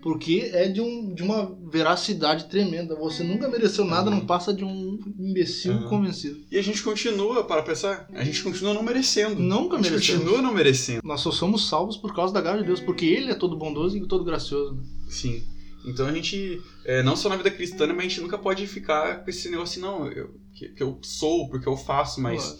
Porque 0.00 0.50
é 0.52 0.68
de, 0.68 0.80
um, 0.80 1.12
de 1.12 1.22
uma 1.22 1.52
veracidade 1.68 2.44
tremenda. 2.48 2.94
Você 2.94 3.24
nunca 3.24 3.48
mereceu 3.48 3.84
nada, 3.84 4.08
Uhum. 4.08 4.18
não 4.18 4.26
passa 4.26 4.54
de 4.54 4.64
um 4.64 4.98
imbecil 5.18 5.72
Uhum. 5.72 5.88
convencido. 5.88 6.38
E 6.50 6.56
a 6.56 6.62
gente 6.62 6.80
continua, 6.82 7.42
para 7.44 7.62
pensar, 7.62 8.08
a 8.12 8.22
gente 8.22 8.42
continua 8.42 8.72
não 8.72 8.84
merecendo. 8.84 9.40
Nunca 9.42 9.76
a 9.76 9.82
gente 9.82 10.12
continua 10.12 10.40
não 10.40 10.54
merecendo. 10.54 11.00
Nós 11.04 11.20
só 11.22 11.32
somos 11.32 11.68
salvos 11.68 11.96
por 11.96 12.14
causa 12.14 12.32
da 12.32 12.40
graça 12.40 12.60
de 12.60 12.66
Deus, 12.66 12.80
porque 12.80 13.04
Ele 13.04 13.32
é 13.32 13.34
todo 13.34 13.56
bondoso 13.58 13.96
e 13.96 14.06
todo 14.06 14.22
gracioso. 14.24 14.76
né? 14.76 14.82
Sim. 15.08 15.42
Então 15.86 16.06
a 16.06 16.12
gente, 16.12 16.60
é, 16.84 17.02
não 17.02 17.16
só 17.16 17.28
na 17.28 17.36
vida 17.36 17.50
cristã, 17.50 17.86
mas 17.86 17.98
a 17.98 18.02
gente 18.02 18.20
nunca 18.20 18.36
pode 18.36 18.66
ficar 18.66 19.22
com 19.22 19.30
esse 19.30 19.48
negócio 19.48 19.72
assim, 19.72 19.80
não, 19.80 20.10
eu, 20.10 20.34
que, 20.52 20.68
que 20.70 20.82
eu 20.82 20.98
sou, 21.02 21.48
porque 21.48 21.68
eu 21.68 21.76
faço, 21.76 22.20
mas 22.20 22.58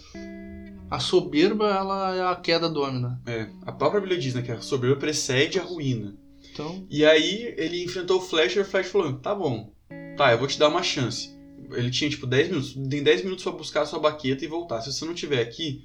A 0.89 1.01
soberba, 1.01 1.69
ela 1.69 2.15
é 2.15 2.23
a 2.23 2.37
queda 2.37 2.69
do 2.69 2.81
homem, 2.81 3.03
né? 3.03 3.19
é, 3.27 3.49
a 3.63 3.73
própria 3.73 4.01
Bíblia 4.01 4.19
diz 4.19 4.35
né, 4.35 4.43
que 4.43 4.53
a 4.53 4.61
soberba 4.61 4.97
precede 4.97 5.59
a 5.59 5.63
ruína. 5.65 6.17
Então, 6.53 6.87
E 6.89 7.05
aí 7.05 7.55
ele 7.59 7.85
enfrentou 7.85 8.19
o 8.19 8.23
Fletcher 8.23 8.59
e 8.59 8.61
o 8.63 8.65
Fletcher 8.65 8.93
falou, 8.93 9.13
tá 9.15 9.35
bom, 9.35 9.73
tá, 10.17 10.31
eu 10.33 10.39
vou 10.39 10.47
te 10.47 10.59
dar 10.59 10.69
uma 10.69 10.83
chance. 10.83 11.35
Ele 11.73 11.91
tinha 11.91 12.09
tipo 12.09 12.27
10 12.27 12.49
minutos, 12.49 12.75
tem 12.89 13.03
10 13.03 13.25
minutos 13.25 13.43
pra 13.43 13.53
buscar 13.53 13.83
a 13.83 13.87
sua 13.87 13.99
baqueta 13.99 14.45
e 14.45 14.49
voltar. 14.49 14.81
Se 14.81 14.93
você 14.93 15.05
não 15.05 15.13
tiver 15.15 15.43
aqui, 15.43 15.85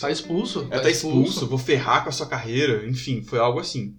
tá 0.00 0.10
expulso. 0.10 0.66
É, 0.70 0.78
tá 0.80 0.88
expulso, 0.90 1.46
vou 1.46 1.58
ferrar 1.58 2.02
com 2.02 2.08
a 2.08 2.12
sua 2.12 2.26
carreira, 2.26 2.88
enfim, 2.88 3.22
foi 3.22 3.38
algo 3.38 3.60
assim. 3.60 3.94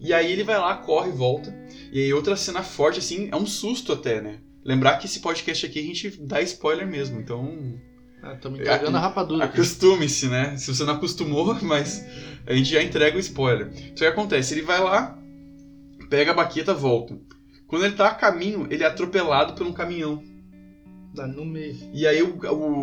E 0.00 0.12
aí 0.12 0.32
ele 0.32 0.44
vai 0.44 0.58
lá, 0.58 0.76
corre, 0.76 1.10
volta. 1.10 1.54
E 1.92 2.00
aí 2.00 2.12
outra 2.12 2.36
cena 2.36 2.62
forte, 2.62 2.98
assim, 2.98 3.28
é 3.30 3.36
um 3.36 3.46
susto 3.46 3.92
até, 3.92 4.20
né? 4.20 4.38
Lembrar 4.64 4.98
que 4.98 5.06
esse 5.06 5.20
podcast 5.20 5.66
aqui 5.66 5.78
a 5.78 5.82
gente 5.82 6.10
dá 6.22 6.40
spoiler 6.40 6.86
mesmo, 6.86 7.20
então 7.20 7.78
Estamos 8.32 8.60
entregando 8.60 8.96
a 8.96 9.00
rapadura. 9.00 9.44
aqui. 9.44 9.58
acostume-se, 9.58 10.28
né? 10.28 10.56
Se 10.56 10.74
você 10.74 10.84
não 10.84 10.94
acostumou, 10.94 11.54
mas 11.62 12.04
a 12.46 12.54
gente 12.54 12.70
já 12.70 12.82
entrega 12.82 13.16
o 13.16 13.20
spoiler. 13.20 13.68
Então 13.68 13.90
o 13.90 13.94
que 13.94 14.06
acontece? 14.06 14.54
Ele 14.54 14.62
vai 14.62 14.80
lá, 14.80 15.18
pega 16.08 16.30
a 16.30 16.34
baqueta, 16.34 16.72
volta. 16.72 17.18
Quando 17.66 17.84
ele 17.84 17.94
tá 17.94 18.08
a 18.08 18.14
caminho, 18.14 18.66
ele 18.70 18.82
é 18.82 18.86
atropelado 18.86 19.54
por 19.54 19.66
um 19.66 19.72
caminhão. 19.72 20.22
Dá 21.14 21.26
no 21.26 21.44
meio. 21.44 21.76
E 21.92 22.06
aí 22.06 22.22
o, 22.22 22.36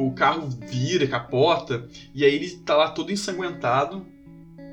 o 0.08 0.14
carro 0.14 0.48
vira, 0.50 1.08
capota, 1.08 1.88
e 2.14 2.24
aí 2.24 2.34
ele 2.34 2.50
tá 2.58 2.76
lá 2.76 2.90
todo 2.90 3.12
ensanguentado. 3.12 4.06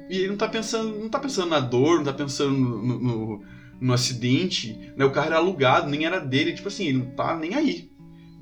E 0.09 0.17
ele 0.19 0.29
não 0.29 0.37
tá 0.37 0.49
pensando, 0.49 0.99
não 0.99 1.09
tá 1.09 1.19
pensando 1.19 1.51
na 1.51 1.61
dor, 1.61 1.97
não 1.99 2.05
tá 2.05 2.13
pensando 2.13 2.51
no, 2.51 2.99
no, 2.99 3.43
no- 3.81 3.93
acidente, 3.93 4.93
né? 4.97 5.05
O 5.05 5.11
carro 5.13 5.27
era 5.29 5.37
alugado, 5.37 5.89
nem 5.91 6.05
era 6.07 6.19
dele, 6.19 6.53
tipo 6.55 6.69
assim, 6.69 6.87
ele 6.87 6.99
não 6.99 7.11
tá 7.11 7.37
nem 7.37 7.55
aí. 7.55 7.91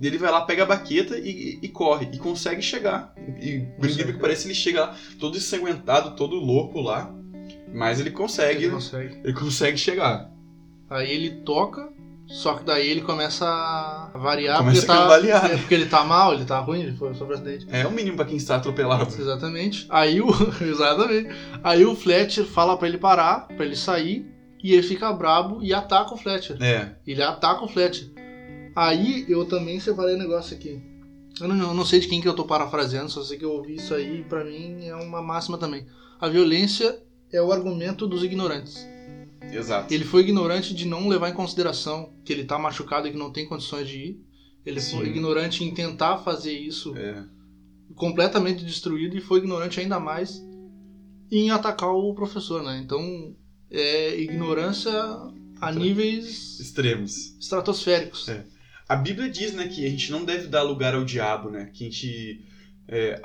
Ele 0.01 0.19
vai 0.19 0.31
lá, 0.31 0.43
pega 0.43 0.63
a 0.63 0.67
baqueta 0.67 1.19
e, 1.19 1.59
e- 1.63 1.69
corre, 1.69 2.09
e 2.13 2.19
consegue 2.19 2.61
chegar. 2.63 3.15
E 3.41 3.61
por 3.79 3.89
incrível 3.89 4.13
que 4.15 4.21
pareça, 4.21 4.47
ele 4.47 4.55
chega 4.55 4.81
lá 4.83 4.97
todo 5.19 5.37
ensanguentado, 5.37 6.15
todo 6.17 6.37
louco 6.37 6.81
lá. 6.81 7.13
Mas 7.75 7.99
ele 7.99 8.11
consegue, 8.11 8.65
Ele 8.65 8.73
consegue. 8.73 9.21
ele 9.25 9.33
consegue 9.33 9.77
chegar. 9.79 10.31
Aí 10.89 11.11
ele 11.11 11.31
toca 11.43 11.89
Só 12.29 12.55
que 12.55 12.65
daí 12.65 12.89
ele 12.89 13.03
começa 13.03 13.47
a 13.47 14.19
variar 14.19 14.59
Começa 14.59 14.81
porque, 14.81 14.93
a 14.93 14.95
tá, 14.95 15.03
cambalear, 15.03 15.49
né? 15.49 15.55
é 15.55 15.57
porque 15.59 15.75
ele 15.75 15.87
tá 15.87 16.05
mal, 16.05 16.35
ele 16.35 16.45
tá 16.45 16.59
ruim, 16.59 16.81
ele 16.83 16.97
foi 16.97 17.15
sobre 17.15 17.35
acidente. 17.35 17.67
É 17.71 17.87
o 17.87 17.91
mínimo 17.93 18.17
pra 18.17 18.25
quem 18.27 18.37
está 18.37 18.57
atropelado. 18.57 19.15
Exatamente. 19.17 19.87
Aí 19.89 20.21
o. 20.21 20.27
Exatamente. 20.61 21.29
Aí 21.63 21.85
o 21.87 21.95
Fletcher 21.95 22.45
fala 22.45 22.77
pra 22.77 22.89
ele 22.89 22.99
parar, 22.99 23.47
pra 23.47 23.65
ele 23.65 23.77
sair, 23.77 24.27
e 24.63 24.73
ele 24.73 24.83
fica 24.83 25.13
brabo 25.13 25.63
e 25.63 25.73
ataca 25.73 26.15
o 26.15 26.17
Fletcher. 26.17 26.57
É, 26.61 26.97
Ele 27.07 27.23
ataca 27.23 27.65
o 27.65 27.69
Fletcher. 27.69 28.09
Aí 28.75 29.25
eu 29.29 29.45
também 29.45 29.79
separei 29.79 30.17
um 30.17 30.19
negócio 30.19 30.57
aqui. 30.57 30.83
Eu 31.41 31.49
não, 31.49 31.57
eu 31.69 31.75
não 31.75 31.85
sei 31.85 32.01
de 32.01 32.09
quem 32.09 32.21
que 32.21 32.29
eu 32.29 32.35
tô 32.35 32.45
parafraseando, 32.45 33.11
só 33.11 33.23
sei 33.23 33.39
que 33.39 33.45
eu 33.45 33.53
ouvi 33.53 33.77
isso 33.77 33.95
aí, 33.95 34.25
pra 34.25 34.43
mim 34.45 34.87
é 34.87 34.95
uma 34.97 35.23
máxima 35.23 35.59
também. 35.59 35.87
A 36.21 36.29
violência 36.29 36.99
é 37.33 37.41
o 37.41 37.53
argumento 37.53 38.07
dos 38.07 38.23
ignorantes. 38.25 38.87
Exato. 39.53 39.93
Ele 39.93 40.05
foi 40.05 40.23
ignorante 40.23 40.75
de 40.75 40.87
não 40.87 41.09
levar 41.09 41.31
em 41.31 41.35
consideração 41.35 42.13
que 42.25 42.33
ele 42.33 42.45
tá 42.45 42.59
machucado 42.59 43.07
e 43.09 43.13
que 43.13 43.19
não 43.19 43.33
tem 43.33 43.47
condições 43.47 43.89
de 43.89 43.99
ir. 43.99 44.27
Ele 44.65 44.81
Sim. 44.81 44.97
foi 44.97 45.07
ignorante 45.09 45.63
em 45.63 45.73
tentar 45.73 46.19
fazer 46.19 46.53
isso 46.53 46.97
É, 46.97 47.25
completamente 47.95 48.65
destruído 48.65 49.17
e 49.17 49.21
foi 49.21 49.39
ignorante 49.39 49.79
ainda 49.79 50.01
mais 50.01 50.43
em 51.31 51.51
atacar 51.51 51.91
o 51.91 52.15
professor, 52.15 52.63
né? 52.63 52.81
Então, 52.85 53.35
é 53.71 54.19
ignorância 54.21 54.93
a 55.61 55.73
níveis 55.73 56.61
extremos. 56.61 57.37
estratosféricos. 57.41 58.29
É. 58.29 58.45
A 58.89 58.95
Bíblia 58.95 59.29
diz, 59.29 59.53
né, 59.53 59.67
que 59.67 59.85
a 59.85 59.91
gente 59.91 60.13
não 60.13 60.25
deve 60.25 60.47
dar 60.47 60.63
lugar 60.63 60.95
ao 60.95 61.05
diabo, 61.05 61.51
né? 61.51 61.71
Que 61.73 61.85
a 61.85 61.91
gente. 61.91 62.45
é, 62.89 63.21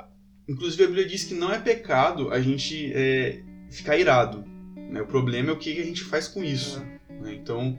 inclusive 0.48 0.82
a 0.82 0.86
Bíblia 0.86 1.06
diz 1.06 1.24
que 1.24 1.34
não 1.34 1.52
é 1.52 1.58
pecado 1.58 2.30
a 2.30 2.40
gente 2.40 2.92
é, 2.92 3.42
ficar 3.70 3.96
irado. 3.96 4.44
Né? 4.92 5.00
O 5.00 5.06
problema 5.06 5.50
é 5.50 5.52
o 5.52 5.58
que 5.58 5.80
a 5.80 5.84
gente 5.84 6.04
faz 6.04 6.28
com 6.28 6.44
isso. 6.44 6.80
né? 7.08 7.34
Então, 7.34 7.78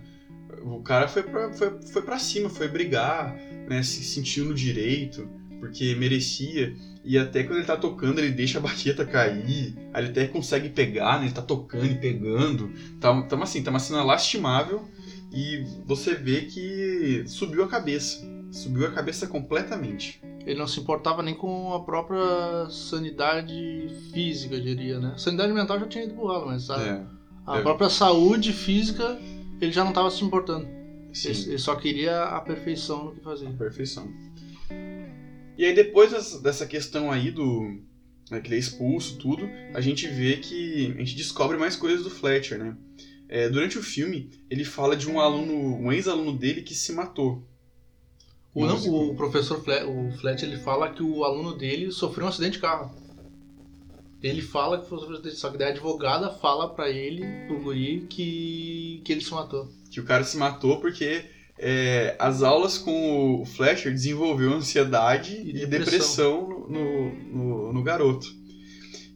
o 0.63 0.82
cara 0.82 1.08
foi 1.08 1.23
pra, 1.23 1.54
foi, 1.54 1.80
foi 1.91 2.02
pra 2.02 2.17
cima, 2.17 2.49
foi 2.49 2.67
brigar, 2.67 3.36
né? 3.69 3.84
Se 3.84 4.04
sentiu 4.04 4.45
no 4.45 4.54
direito, 4.54 5.30
porque 5.60 5.95
merecia. 5.95 6.76
E 7.06 7.17
até 7.17 7.43
quando 7.43 7.58
ele 7.60 7.67
tá 7.67 7.78
tocando, 7.78 8.19
ele 8.19 8.32
deixa 8.32 8.58
a 8.58 8.62
baqueta 8.62 9.06
cair. 9.06 9.76
Aí 9.93 10.04
ele 10.04 10.12
até 10.12 10.28
consegue 10.28 10.69
pegar, 10.69 11.19
né? 11.19 11.26
Ele 11.26 11.34
tá 11.34 11.41
tocando 11.41 11.86
e 11.86 11.95
pegando. 11.95 12.71
Tá, 12.99 13.21
tá, 13.23 13.43
assim, 13.43 13.62
tá 13.62 13.69
uma 13.69 13.80
cena 13.80 14.04
lastimável. 14.04 14.88
E 15.32 15.65
você 15.86 16.15
vê 16.15 16.41
que 16.41 17.23
subiu 17.28 17.63
a 17.63 17.67
cabeça. 17.67 18.21
Subiu 18.52 18.86
a 18.88 18.91
cabeça 18.91 19.28
completamente. 19.28 20.21
Ele 20.45 20.60
não 20.60 20.67
se 20.67 20.79
importava 20.79 21.23
nem 21.23 21.34
com 21.34 21.73
a 21.73 21.84
própria 21.84 22.69
sanidade 22.69 23.88
física, 24.12 24.56
eu 24.56 24.62
diria, 24.62 24.99
né? 24.99 25.13
Sanidade 25.17 25.53
mental 25.53 25.79
já 25.79 25.88
tinha 25.88 26.03
ido 26.03 26.13
pro 26.13 26.27
ralo, 26.27 26.47
mas 26.47 26.69
a, 26.69 26.82
É, 26.82 27.06
a 27.45 27.60
é. 27.60 27.62
própria 27.62 27.89
saúde 27.89 28.51
física 28.51 29.19
ele 29.62 29.71
já 29.71 29.84
não 29.84 29.91
estava 29.91 30.12
se 30.12 30.23
importando. 30.23 30.67
Ele, 31.25 31.43
ele 31.47 31.58
só 31.58 31.75
queria 31.75 32.23
a 32.23 32.41
perfeição 32.41 33.06
no 33.06 33.12
que 33.13 33.21
fazia. 33.21 33.49
Perfeição. 33.51 34.12
E 35.58 35.65
aí 35.65 35.73
depois 35.73 36.12
dessa, 36.12 36.41
dessa 36.41 36.65
questão 36.65 37.12
aí 37.12 37.32
do. 37.32 37.82
Né, 38.32 38.39
que 38.39 38.47
ele 38.47 38.56
é 38.56 38.60
expulso, 38.60 39.17
tudo, 39.17 39.47
a 39.73 39.82
gente 39.82 40.08
vê 40.08 40.38
que. 40.38 40.93
A 40.95 40.99
gente 40.99 41.15
descobre 41.15 41.58
mais 41.58 41.75
coisas 41.75 42.03
do 42.03 42.10
Fletcher, 42.10 42.58
né? 42.58 42.75
É, 43.29 43.49
durante 43.49 43.77
o 43.77 43.84
filme, 43.84 44.29
ele 44.49 44.63
fala 44.63 44.95
de 44.95 45.10
um 45.10 45.19
aluno, 45.19 45.77
um 45.77 45.91
ex-aluno 45.91 46.38
dele 46.38 46.62
que 46.62 46.75
se 46.75 46.91
matou. 46.91 47.47
O, 48.53 48.65
não, 48.65 48.77
o 49.11 49.15
professor 49.15 49.63
Fle- 49.63 49.83
o 49.83 50.11
Fletcher 50.19 50.47
ele 50.49 50.59
fala 50.61 50.89
que 50.91 51.01
o 51.01 51.23
aluno 51.23 51.57
dele 51.57 51.91
sofreu 51.91 52.25
um 52.25 52.29
acidente 52.29 52.53
de 52.53 52.59
carro. 52.59 52.91
Ele 54.21 54.41
fala 54.41 54.79
que 54.79 54.87
foi 54.87 54.97
um 54.99 55.11
acidente, 55.11 55.35
só 55.35 55.49
que 55.49 55.57
daí 55.57 55.67
a 55.69 55.71
advogada 55.71 56.29
fala 56.29 56.69
pra 56.73 56.89
ele, 56.89 57.23
pro 57.47 57.61
guri, 57.61 58.05
que, 58.09 59.01
que 59.03 59.11
ele 59.11 59.21
se 59.21 59.31
matou. 59.33 59.67
Que 59.91 59.99
o 59.99 60.05
cara 60.05 60.23
se 60.23 60.37
matou 60.37 60.79
porque 60.79 61.25
é, 61.59 62.15
as 62.19 62.41
aulas 62.41 62.77
com 62.77 63.41
o 63.41 63.45
Fletcher 63.45 63.91
desenvolveu 63.91 64.53
ansiedade 64.53 65.35
e, 65.35 65.63
E 65.63 65.65
depressão, 65.65 66.47
no, 66.69 67.09
no, 67.33 67.73
no- 67.73 67.83
garoto. 67.83 68.27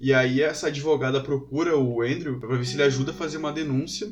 E 0.02 0.14
aí 0.14 0.42
essa 0.42 0.68
advogada 0.68 1.22
procura 1.22 1.78
o 1.78 2.02
Andrew 2.02 2.40
pra 2.40 2.56
ver 2.58 2.66
se 2.66 2.76
ele 2.76 2.84
ajuda 2.84 3.12
a 3.12 3.16
fazer 3.16 3.38
uma 3.38 3.52
denúncia 3.54 4.12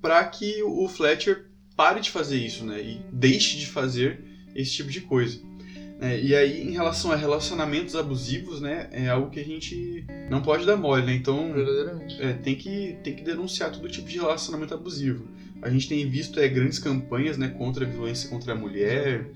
para 0.00 0.24
que 0.24 0.62
o 0.62 0.88
Fletcher 0.88 1.49
pare 1.80 2.00
de 2.00 2.10
fazer 2.10 2.36
isso, 2.36 2.62
né? 2.62 2.78
E 2.78 3.00
deixe 3.10 3.56
de 3.56 3.66
fazer 3.66 4.22
esse 4.54 4.70
tipo 4.72 4.90
de 4.90 5.00
coisa. 5.00 5.40
É, 5.98 6.20
e 6.20 6.36
aí, 6.36 6.68
em 6.68 6.72
relação 6.72 7.10
a 7.10 7.16
relacionamentos 7.16 7.96
abusivos, 7.96 8.60
né? 8.60 8.90
É 8.92 9.08
algo 9.08 9.30
que 9.30 9.40
a 9.40 9.44
gente 9.44 10.04
não 10.28 10.42
pode 10.42 10.66
dar 10.66 10.76
mole, 10.76 11.06
né? 11.06 11.14
Então, 11.14 11.54
é, 12.18 12.34
tem, 12.34 12.54
que, 12.54 12.98
tem 13.02 13.16
que 13.16 13.22
denunciar 13.22 13.72
todo 13.72 13.88
tipo 13.88 14.06
de 14.06 14.18
relacionamento 14.18 14.74
abusivo. 14.74 15.26
A 15.62 15.70
gente 15.70 15.88
tem 15.88 16.06
visto 16.06 16.38
é, 16.38 16.46
grandes 16.48 16.78
campanhas 16.78 17.38
né, 17.38 17.48
contra 17.48 17.86
a 17.86 17.88
violência 17.88 18.28
contra 18.28 18.52
a 18.52 18.56
mulher. 18.56 19.30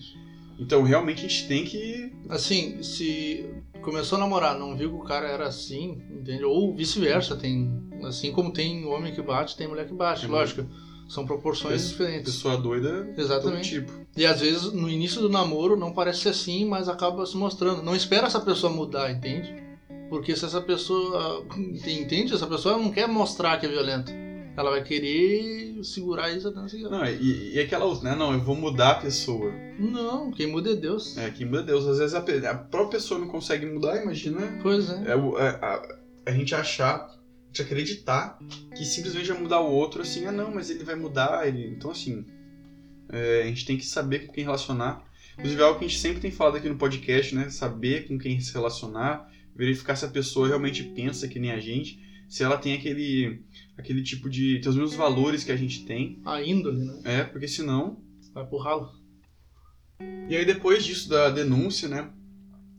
Então, 0.58 0.82
realmente, 0.82 1.24
a 1.24 1.28
gente 1.28 1.48
tem 1.48 1.64
que. 1.64 2.12
Assim, 2.28 2.82
se 2.82 3.48
começou 3.80 4.16
a 4.16 4.20
namorar, 4.20 4.58
não 4.58 4.76
viu 4.76 4.90
que 4.90 4.96
o 4.96 5.04
cara 5.04 5.28
era 5.28 5.46
assim, 5.46 5.98
entende? 6.10 6.44
Ou 6.44 6.76
vice-versa, 6.76 7.36
tem. 7.36 7.88
Assim 8.02 8.32
como 8.32 8.52
tem 8.52 8.84
homem 8.84 9.14
que 9.14 9.22
bate, 9.22 9.56
tem 9.56 9.66
mulher 9.66 9.86
que 9.86 9.94
bate, 9.94 10.26
É 10.26 10.28
lógico. 10.28 10.66
São 11.08 11.26
proporções 11.26 11.82
Pessoa- 11.82 11.90
diferentes. 11.90 12.34
Pessoa 12.34 12.56
doida, 12.56 13.04
todo 13.04 13.20
Exatamente. 13.20 13.68
tipo. 13.70 13.92
E 14.16 14.24
às 14.24 14.40
vezes 14.40 14.72
no 14.72 14.88
início 14.88 15.20
do 15.20 15.28
namoro 15.28 15.76
não 15.76 15.92
parece 15.92 16.20
ser 16.20 16.28
assim, 16.30 16.64
mas 16.64 16.88
acaba 16.88 17.24
se 17.26 17.36
mostrando. 17.36 17.82
Não 17.82 17.94
espera 17.94 18.26
essa 18.26 18.40
pessoa 18.40 18.72
mudar, 18.72 19.10
entende? 19.10 19.62
Porque 20.08 20.34
se 20.36 20.44
essa 20.44 20.60
pessoa. 20.60 21.44
Entende? 21.56 22.34
Essa 22.34 22.46
pessoa 22.46 22.76
não 22.78 22.90
quer 22.90 23.06
mostrar 23.08 23.58
que 23.58 23.66
é 23.66 23.68
violenta. 23.68 24.12
Ela 24.56 24.70
vai 24.70 24.84
querer 24.84 25.82
segurar 25.82 26.30
isso 26.30 26.46
até 26.46 26.60
quê. 26.66 26.78
Não, 26.88 27.04
e, 27.04 27.54
e 27.54 27.58
aquela 27.60 27.84
outra, 27.86 28.10
né? 28.10 28.16
Não, 28.16 28.32
eu 28.32 28.40
vou 28.40 28.54
mudar 28.54 28.92
a 28.92 28.94
pessoa. 29.00 29.50
Não, 29.78 30.30
quem 30.30 30.46
muda 30.46 30.70
é 30.70 30.76
Deus. 30.76 31.18
É, 31.18 31.28
que 31.30 31.44
muda 31.44 31.64
Deus. 31.64 31.86
Às 31.88 31.98
vezes 31.98 32.14
a, 32.14 32.18
a 32.18 32.54
própria 32.54 33.00
pessoa 33.00 33.18
não 33.18 33.26
consegue 33.26 33.66
mudar, 33.66 34.00
imagina. 34.00 34.40
Pois 34.62 34.88
é. 34.90 35.02
É, 35.06 35.12
é, 35.12 35.48
a, 35.60 35.96
a 36.26 36.30
gente 36.30 36.54
achar, 36.54 37.10
gente 37.54 37.62
acreditar 37.62 38.38
que 38.76 38.84
simplesmente 38.84 39.28
vai 39.28 39.40
mudar 39.40 39.60
o 39.60 39.70
outro 39.70 40.02
assim, 40.02 40.26
ah 40.26 40.32
não, 40.32 40.52
mas 40.52 40.68
ele 40.70 40.82
vai 40.82 40.96
mudar. 40.96 41.46
Ele... 41.46 41.68
Então 41.68 41.92
assim, 41.92 42.26
é, 43.08 43.42
a 43.42 43.46
gente 43.46 43.64
tem 43.64 43.76
que 43.76 43.86
saber 43.86 44.26
com 44.26 44.32
quem 44.32 44.44
relacionar. 44.44 45.04
Inclusive 45.34 45.60
é 45.60 45.64
algo 45.64 45.78
que 45.78 45.84
a 45.84 45.88
gente 45.88 46.00
sempre 46.00 46.20
tem 46.20 46.30
falado 46.30 46.56
aqui 46.56 46.68
no 46.68 46.76
podcast, 46.76 47.34
né? 47.34 47.48
Saber 47.50 48.08
com 48.08 48.18
quem 48.18 48.40
se 48.40 48.52
relacionar, 48.52 49.30
verificar 49.54 49.94
se 49.96 50.04
a 50.04 50.08
pessoa 50.08 50.48
realmente 50.48 50.82
pensa 50.82 51.28
que 51.28 51.38
nem 51.38 51.52
a 51.52 51.60
gente, 51.60 52.00
se 52.28 52.42
ela 52.42 52.56
tem 52.56 52.74
aquele, 52.74 53.42
aquele 53.76 54.02
tipo 54.02 54.28
de. 54.28 54.60
tem 54.60 54.70
os 54.70 54.76
mesmos 54.76 54.94
valores 54.94 55.44
que 55.44 55.52
a 55.52 55.56
gente 55.56 55.84
tem. 55.84 56.20
A 56.24 56.42
índole, 56.42 56.84
né? 56.84 57.00
É, 57.04 57.24
porque 57.24 57.46
senão. 57.46 58.02
Vai 58.32 58.44
pro 58.44 58.58
ralo. 58.58 58.92
E 60.28 60.36
aí 60.36 60.44
depois 60.44 60.84
disso 60.84 61.08
da 61.08 61.30
denúncia, 61.30 61.88
né? 61.88 62.10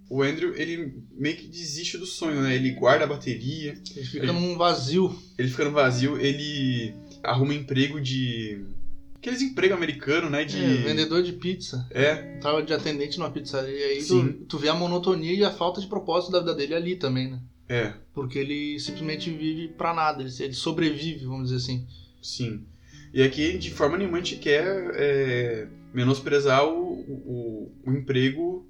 O 0.10 0.22
Andrew, 0.22 0.54
ele 0.56 0.94
meio 1.12 1.36
que 1.36 1.48
desiste 1.48 1.98
do 1.98 2.06
sonho, 2.06 2.42
né? 2.42 2.56
Ele 2.56 2.72
guarda 2.72 3.06
a 3.06 3.08
bateria, 3.08 3.74
Ele 3.96 4.06
fica 4.06 4.24
Ele- 4.26 4.32
num 4.34 4.56
vazio. 4.58 5.18
ele 5.38 5.48
fica 5.50 5.66
no 5.66 5.72
vazio, 5.72 6.20
ele 6.20 6.94
arruma 7.24 7.54
emprego 7.54 8.00
de. 8.00 8.64
Aqueles 9.16 9.42
empregos 9.42 9.76
americanos, 9.76 10.30
né? 10.30 10.46
De. 10.46 10.58
É, 10.64 10.74
vendedor 10.84 11.24
de 11.24 11.34
pizza. 11.34 11.88
É, 11.90 12.38
Tava 12.40 12.62
de 12.62 12.72
atendente 12.74 13.18
numa 13.18 13.32
pizzaria. 13.32 13.76
E 13.76 13.84
aí 13.84 13.98
tu, 14.00 14.22
Sim. 14.22 14.34
tu 14.48 14.60
vê 14.60 14.70
a 14.70 14.76
monotonia 14.76 15.34
e 15.34 15.44
a 15.44 15.50
falta 15.50 15.82
de 15.82 15.88
propósito 15.88 16.32
da 16.32 16.40
vida 16.40 16.54
dele 16.54 16.76
ali 16.76 16.96
também, 16.96 17.32
né? 17.32 17.40
é, 17.68 17.94
Porque 18.14 18.38
ele 18.38 18.80
simplesmente 18.80 19.32
vive 19.32 19.70
pra 19.70 19.92
nada. 19.96 20.22
Ele, 20.22 20.32
ele 20.40 20.54
sobrevive, 20.54 21.26
vamos 21.26 21.46
dizer 21.50 21.56
assim. 21.58 21.88
sim. 22.22 22.64
E 23.12 23.24
aqui, 23.24 23.58
de 23.58 23.72
forma 23.72 23.98
nenhuma, 23.98 24.18
a 24.18 24.22
gente 24.22 24.36
quer 24.36 24.92
é, 24.94 25.68
menosprezar 25.94 26.64
o, 26.68 27.00
o, 27.00 27.72
o 27.88 27.92
emprego 27.94 28.68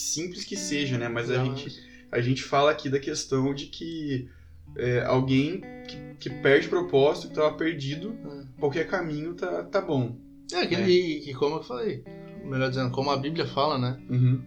simples 0.00 0.44
que 0.44 0.56
seja, 0.56 0.96
né? 0.98 1.08
Mas 1.08 1.30
a 1.30 1.44
gente, 1.44 1.78
a 2.10 2.20
gente 2.20 2.42
fala 2.42 2.70
aqui 2.70 2.88
da 2.88 2.98
questão 2.98 3.54
de 3.54 3.66
que 3.66 4.28
é, 4.76 5.02
alguém 5.04 5.60
que, 5.88 5.96
que 6.18 6.30
perde 6.30 6.68
propósito, 6.68 7.26
que 7.28 7.32
estava 7.34 7.54
perdido, 7.56 8.14
É. 8.24 8.60
qualquer 8.60 8.86
caminho 8.86 9.34
tá, 9.34 9.64
tá 9.64 9.80
bom. 9.80 10.16
É, 10.52 10.66
que, 10.66 10.74
É. 10.74 10.88
E, 10.88 11.20
que 11.20 11.34
como 11.34 11.56
eu 11.56 11.62
falei, 11.62 12.04
melhor 12.44 12.68
dizendo, 12.70 12.90
como 12.90 13.10
a 13.10 13.16
Bíblia 13.16 13.46
fala, 13.46 13.78
né? 13.78 13.98
Uhum. 14.08 14.40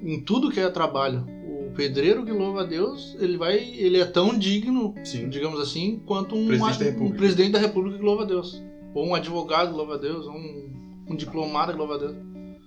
Em 0.00 0.20
tudo 0.20 0.50
que 0.50 0.60
é 0.60 0.68
trabalho, 0.70 1.26
o 1.46 1.72
pedreiro 1.74 2.24
que 2.24 2.30
louva 2.32 2.62
a 2.62 2.64
Deus, 2.64 3.16
ele 3.18 3.36
vai, 3.36 3.56
ele 3.58 3.98
é 3.98 4.04
tão 4.04 4.38
digno, 4.38 4.94
Sim. 5.04 5.28
digamos 5.28 5.58
assim, 5.60 6.02
quanto 6.06 6.34
um, 6.34 6.46
Presidente 6.46 6.78
da 6.78 6.84
um 6.84 6.88
República. 6.90 7.16
presidente 7.18 7.52
da 7.52 7.58
República 7.58 7.98
que 7.98 8.04
louva 8.04 8.22
a 8.22 8.26
Deus, 8.26 8.62
ou 8.94 9.06
um 9.06 9.14
advogado 9.14 9.70
que 9.70 9.76
louva 9.76 9.94
a 9.94 9.98
Deus, 9.98 10.26
ou 10.26 10.34
um, 10.34 11.04
um 11.10 11.16
diplomata 11.16 11.72
que 11.72 11.78
louva 11.78 11.94
a 11.94 11.98
Deus, 11.98 12.14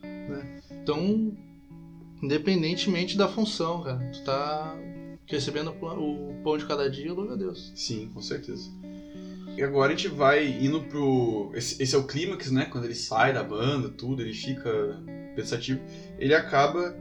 né? 0.04 0.62
Então, 0.82 1.32
independentemente 2.21 3.17
da 3.17 3.27
função, 3.27 3.83
cara, 3.83 4.00
tu 4.12 4.23
tá 4.23 4.77
recebendo 5.25 5.69
o 5.69 6.41
pão 6.44 6.58
de 6.58 6.65
cada 6.65 6.89
dia, 6.89 7.13
louva 7.13 7.33
a 7.33 7.37
Deus. 7.37 7.71
Sim, 7.75 8.10
com 8.13 8.21
certeza. 8.21 8.69
E 9.58 9.63
agora 9.63 9.94
a 9.94 9.96
gente 9.96 10.08
vai 10.08 10.48
indo 10.48 10.81
pro. 10.83 11.52
Esse, 11.54 11.81
esse 11.81 11.94
é 11.94 11.98
o 11.98 12.06
clímax, 12.06 12.50
né? 12.50 12.65
Quando 12.65 12.85
ele 12.85 12.96
sai 12.96 13.33
da 13.33 13.44
banda, 13.44 13.89
tudo, 13.89 14.21
ele 14.21 14.33
fica 14.33 15.04
pensativo. 15.35 15.81
Ele 16.17 16.33
acaba 16.33 16.96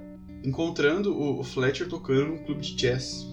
encontrando 0.44 1.12
o, 1.14 1.40
o 1.40 1.44
Fletcher 1.44 1.88
tocando 1.88 2.26
num 2.26 2.44
clube 2.44 2.60
de 2.60 2.74
jazz. 2.74 3.26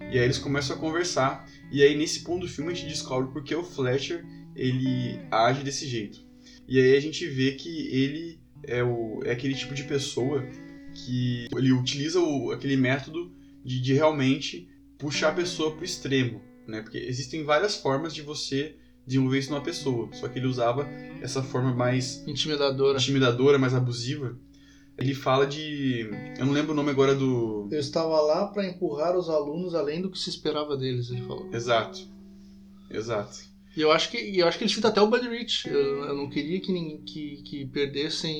E 0.00 0.18
aí 0.18 0.24
eles 0.24 0.38
começam 0.38 0.76
a 0.76 0.78
conversar. 0.78 1.48
E 1.70 1.82
aí 1.82 1.96
nesse 1.96 2.24
ponto 2.24 2.40
do 2.40 2.48
filme 2.48 2.72
a 2.72 2.74
gente 2.74 2.88
descobre 2.88 3.32
porque 3.32 3.54
o 3.54 3.62
Fletcher 3.62 4.24
ele 4.54 5.20
age 5.30 5.62
desse 5.62 5.86
jeito. 5.86 6.20
E 6.66 6.78
aí 6.78 6.96
a 6.96 7.00
gente 7.00 7.26
vê 7.26 7.52
que 7.52 7.88
ele 7.88 8.40
é, 8.64 8.82
o, 8.82 9.20
é 9.24 9.32
aquele 9.32 9.54
tipo 9.54 9.74
de 9.74 9.84
pessoa 9.84 10.44
que 10.94 11.48
ele 11.56 11.72
utiliza 11.72 12.20
o, 12.20 12.50
aquele 12.52 12.76
método 12.76 13.32
de, 13.64 13.80
de 13.80 13.92
realmente 13.94 14.68
puxar 14.98 15.30
a 15.30 15.34
pessoa 15.34 15.74
pro 15.74 15.84
extremo, 15.84 16.40
né? 16.66 16.82
Porque 16.82 16.98
existem 16.98 17.44
várias 17.44 17.76
formas 17.76 18.14
de 18.14 18.22
você 18.22 18.76
desenvolver 19.06 19.38
isso 19.40 19.50
numa 19.50 19.62
pessoa, 19.62 20.08
só 20.12 20.28
que 20.28 20.38
ele 20.38 20.46
usava 20.46 20.88
essa 21.20 21.42
forma 21.42 21.74
mais 21.74 22.22
Intimidadora. 22.26 22.98
intimidadora, 22.98 23.58
mais 23.58 23.74
abusiva. 23.74 24.36
Ele 24.98 25.14
fala 25.14 25.46
de. 25.46 26.08
Eu 26.38 26.44
não 26.46 26.52
lembro 26.52 26.72
o 26.72 26.74
nome 26.74 26.90
agora 26.90 27.14
do. 27.14 27.66
Eu 27.72 27.80
estava 27.80 28.20
lá 28.20 28.46
para 28.46 28.66
empurrar 28.66 29.16
os 29.16 29.28
alunos 29.28 29.74
além 29.74 30.02
do 30.02 30.10
que 30.10 30.18
se 30.18 30.28
esperava 30.30 30.76
deles, 30.76 31.10
ele 31.10 31.22
falou. 31.22 31.48
Exato. 31.52 32.06
Exato. 32.90 33.51
E 33.76 33.80
eu 33.80 33.90
acho 33.90 34.10
que, 34.10 34.38
eu 34.38 34.46
acho 34.46 34.58
que 34.58 34.64
ele 34.64 34.72
cita 34.72 34.88
até 34.88 35.00
o 35.00 35.06
Buddy 35.08 35.28
Rich. 35.28 35.68
Eu, 35.68 36.04
eu 36.04 36.14
não 36.16 36.28
queria 36.28 36.60
que, 36.60 36.70
ninguém- 36.72 37.02
que, 37.04 37.42
que 37.42 37.66
perdessem 37.66 38.36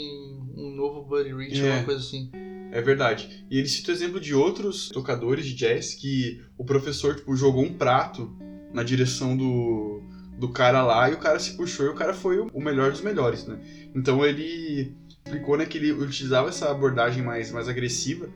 um 0.56 0.70
novo 0.74 1.02
Buddy 1.08 1.32
Rich 1.34 1.60
ou 1.60 1.66
É. 1.66 1.70
alguma 1.70 1.84
coisa 1.86 2.00
assim. 2.00 2.30
É 2.70 2.80
verdade. 2.80 3.44
E 3.50 3.58
ele 3.58 3.68
cita 3.68 3.90
o 3.90 3.94
exemplo 3.94 4.20
de 4.20 4.34
outros 4.34 4.88
tocadores 4.88 5.44
de 5.46 5.54
jazz 5.54 5.94
que 5.94 6.40
o 6.56 6.64
professor 6.64 7.16
tipo, 7.16 7.34
jogou 7.36 7.62
um 7.64 7.72
prato 7.74 8.34
na 8.72 8.82
direção 8.82 9.36
do, 9.36 10.02
do 10.38 10.48
cara 10.50 10.82
lá 10.82 11.10
e 11.10 11.14
o 11.14 11.18
cara 11.18 11.38
se 11.38 11.56
puxou 11.56 11.86
e 11.86 11.90
o 11.90 11.94
cara 11.94 12.14
foi 12.14 12.38
o 12.38 12.46
o 12.52 12.60
melhor 12.62 12.90
dos 12.90 13.02
melhores, 13.02 13.46
né? 13.46 13.58
Então 13.94 14.24
ele 14.24 14.94
explicou 15.24 15.56
né, 15.58 15.66
que 15.66 15.76
ele 15.78 15.92
utilizava 15.92 16.48
essa 16.48 16.70
abordagem 16.70 17.22
mais, 17.22 17.50
mais 17.52 17.68
agressiva 17.68 18.28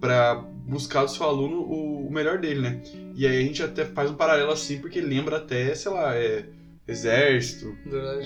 para 0.00 0.34
buscar 0.66 1.04
do 1.04 1.10
seu 1.10 1.26
aluno 1.26 1.58
o, 1.60 2.06
o 2.06 2.12
melhor 2.12 2.38
dele, 2.38 2.60
né? 2.60 2.80
E 3.14 3.26
aí 3.26 3.38
a 3.38 3.42
gente 3.42 3.62
até 3.62 3.84
faz 3.84 4.10
um 4.10 4.14
paralelo 4.14 4.50
assim 4.52 4.78
porque 4.80 5.00
lembra 5.00 5.36
até, 5.36 5.74
sei 5.74 5.92
lá, 5.92 6.14
é, 6.16 6.46
exército, 6.88 7.74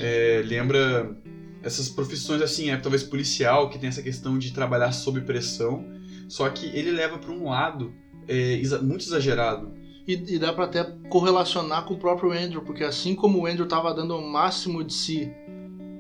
é, 0.01 0.43
lembra 0.45 1.17
essas 1.63 1.89
profissões 1.89 2.43
assim, 2.43 2.71
é 2.71 2.77
talvez 2.77 3.03
policial, 3.03 3.71
que 3.71 3.79
tem 3.79 3.89
essa 3.89 4.03
questão 4.03 4.39
de 4.39 4.53
trabalhar 4.53 4.93
sob 4.93 5.21
pressão, 5.23 5.85
só 6.29 6.49
que 6.49 6.67
ele 6.77 6.91
leva 6.91 7.19
para 7.19 7.31
um 7.33 7.49
lado 7.49 7.93
é, 8.29 8.55
exa- 8.55 8.81
muito 8.81 9.05
exagerado. 9.05 9.73
E, 10.07 10.13
e 10.35 10.39
dá 10.39 10.53
pra 10.53 10.65
até 10.65 10.85
correlacionar 11.09 11.85
com 11.87 11.95
o 11.95 11.99
próprio 11.99 12.31
Andrew, 12.33 12.61
porque 12.63 12.85
assim 12.85 13.15
como 13.15 13.41
o 13.41 13.47
Andrew 13.47 13.67
tava 13.67 13.95
dando 13.95 14.15
o 14.17 14.27
máximo 14.31 14.85
de 14.85 14.93
si 14.93 15.33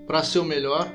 pra 0.07 0.22
ser 0.22 0.39
o 0.41 0.45
melhor, 0.45 0.87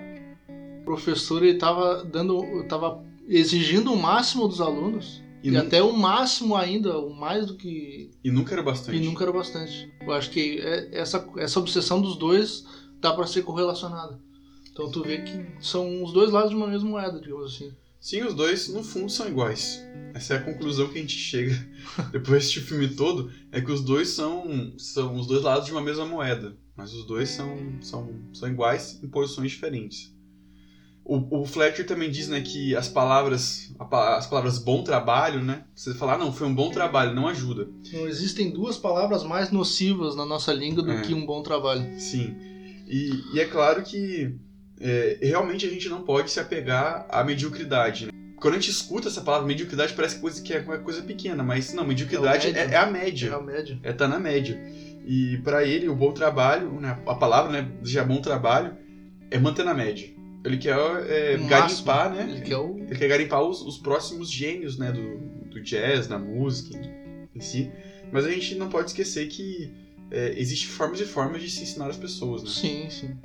o 0.82 0.86
professor 0.86 1.44
ele 1.44 1.58
tava 1.58 2.04
dando, 2.04 2.64
tava 2.68 3.04
exigindo 3.38 3.94
o 3.94 3.98
máximo 3.98 4.48
dos 4.48 4.60
alunos 4.62 5.22
E, 5.44 5.50
e, 5.52 5.58
até 5.58 5.82
o 5.82 5.94
máximo 5.96 6.56
ainda, 6.56 6.98
o 7.00 7.14
mais 7.14 7.46
do 7.48 7.56
que 7.56 8.12
e 8.24 8.30
nunca 8.32 8.54
era 8.54 8.62
bastante. 8.64 8.98
e 8.98 9.06
nunca 9.06 9.24
era 9.24 9.32
bastante. 9.32 9.90
Eu 10.02 10.12
acho 10.12 10.30
que 10.32 10.60
é- 10.60 10.90
essa 11.00 11.26
essa 11.38 11.60
obsessão 11.60 12.02
dos 12.02 12.18
dois 12.18 12.66
dá 13.00 13.14
pra 13.14 13.26
ser 13.28 13.44
correlacionada. 13.44 14.20
Então 14.72 14.90
tu 14.92 15.04
vê 15.04 15.20
que 15.20 15.46
são 15.62 16.04
os 16.04 16.12
dois 16.14 16.32
lados 16.32 16.50
de 16.50 16.56
uma 16.56 16.68
mesma 16.68 16.90
moeda, 16.90 17.20
digamos 17.22 17.54
assim. 17.56 17.72
Sim, 18.02 18.24
os 18.24 18.34
dois 18.34 18.70
no 18.70 18.82
fundo 18.82 19.10
são 19.12 19.28
iguais. 19.28 19.82
Essa 20.14 20.36
é 20.36 20.38
a 20.38 20.42
conclusão 20.42 20.88
que 20.88 20.98
a 20.98 21.02
gente 21.02 21.18
chega 21.18 21.54
depois 22.12 22.26
de 22.26 22.36
assistir 22.38 22.60
o 22.60 22.64
filme 22.64 22.88
todo, 22.96 23.30
é 23.52 23.60
que 23.62 23.72
os 23.72 23.82
dois 23.82 24.10
são, 24.10 24.74
são 24.78 25.16
os 25.16 25.28
dois 25.28 25.44
lados 25.44 25.66
de 25.66 25.72
uma 25.74 25.82
mesma 25.82 26.06
moeda, 26.06 26.58
mas 26.78 26.94
os 26.94 27.06
dois 27.06 27.30
são, 27.30 27.58
são, 27.82 28.10
são 28.34 28.50
iguais 28.50 29.00
em 29.04 29.08
posições 29.10 29.52
diferentes. 29.52 30.14
O, 31.10 31.42
o 31.42 31.46
Fletcher 31.46 31.88
também 31.88 32.12
diz 32.12 32.28
né, 32.28 32.40
que 32.42 32.76
as 32.76 32.88
palavras 32.88 33.74
as 33.80 34.28
palavras 34.28 34.60
bom 34.60 34.84
trabalho, 34.84 35.42
né? 35.42 35.64
Você 35.74 35.94
falar, 35.96 36.18
não, 36.20 36.32
foi 36.32 36.46
um 36.46 36.54
bom 36.54 36.70
trabalho, 36.70 37.16
não 37.16 37.28
ajuda. 37.28 37.68
Não 37.92 38.08
existem 38.08 38.52
duas 38.52 38.78
palavras 38.78 39.24
mais 39.24 39.50
nocivas 39.52 40.16
na 40.16 40.26
nossa 40.26 40.54
língua 40.54 40.84
do 40.84 40.92
É. 40.92 41.02
que 41.02 41.14
um 41.14 41.26
bom 41.26 41.42
trabalho. 41.42 41.84
Sim. 42.00 42.36
E, 42.88 43.24
e 43.34 43.40
é 43.40 43.46
claro 43.46 43.82
que 43.82 44.36
é, 44.80 45.18
realmente 45.22 45.66
a 45.66 45.70
gente 45.70 45.90
não 45.90 46.04
pode 46.04 46.30
se 46.30 46.40
apegar 46.40 47.08
à 47.10 47.24
mediocridade. 47.24 48.06
né? 48.06 48.12
Quando 48.38 48.54
a 48.54 48.58
gente 48.58 48.70
escuta 48.70 49.08
essa 49.08 49.22
palavra 49.22 49.48
mediocridade, 49.48 49.94
parece 49.94 50.20
coisa 50.20 50.42
que 50.44 50.54
é 50.54 50.60
uma 50.60 50.78
coisa 50.78 51.02
pequena, 51.02 51.42
mas 51.42 51.74
não, 51.74 51.86
mediocridade 51.86 52.48
É 52.48 52.52
é, 52.52 52.72
é 52.72 52.78
a 52.78 52.86
média. 52.86 53.30
É 53.30 53.34
a 53.34 53.42
média. 53.42 53.80
É 53.82 53.92
tá 53.94 54.08
na 54.08 54.20
média. 54.20 54.62
E 55.08 55.38
pra 55.44 55.64
ele, 55.66 55.90
o 55.90 55.96
bom 55.96 56.12
trabalho, 56.12 56.72
né, 56.80 57.00
a 57.08 57.16
palavra, 57.16 57.52
né, 57.52 57.68
já 57.84 58.04
bom 58.04 58.22
trabalho, 58.22 58.78
é 59.32 59.40
manter 59.40 59.66
na 59.66 59.74
média. 59.74 60.19
Ele 60.44 60.58
quer 60.58 60.78
é, 61.10 61.38
garimpar, 61.38 62.14
né? 62.14 62.28
Ele 62.30 62.42
quer 62.42 62.58
o 62.58 62.78
Ele 62.78 62.96
quer 62.96 63.08
garimpar 63.08 63.44
os, 63.44 63.62
os 63.62 63.78
próximos 63.78 64.32
gênios, 64.32 64.78
né, 64.78 64.92
do, 64.92 65.18
do 65.50 65.62
jazz, 65.62 66.08
da 66.08 66.18
música 66.18 66.78
em, 66.78 67.28
em 67.36 67.42
si. 67.42 67.72
Mas 68.12 68.26
a 68.26 68.32
gente 68.32 68.56
não 68.56 68.70
pode 68.70 68.88
esquecer 68.88 69.28
que 69.28 69.72
é, 70.10 70.34
existem 70.40 70.70
formas 70.70 71.00
e 71.00 71.06
formas 71.06 71.42
de 71.42 71.50
se 71.50 71.64
ensinar 71.64 71.88
as 71.88 71.98
pessoas, 71.98 72.44
né? 72.44 72.50
Sim, 72.50 72.90
sim. 72.90 73.18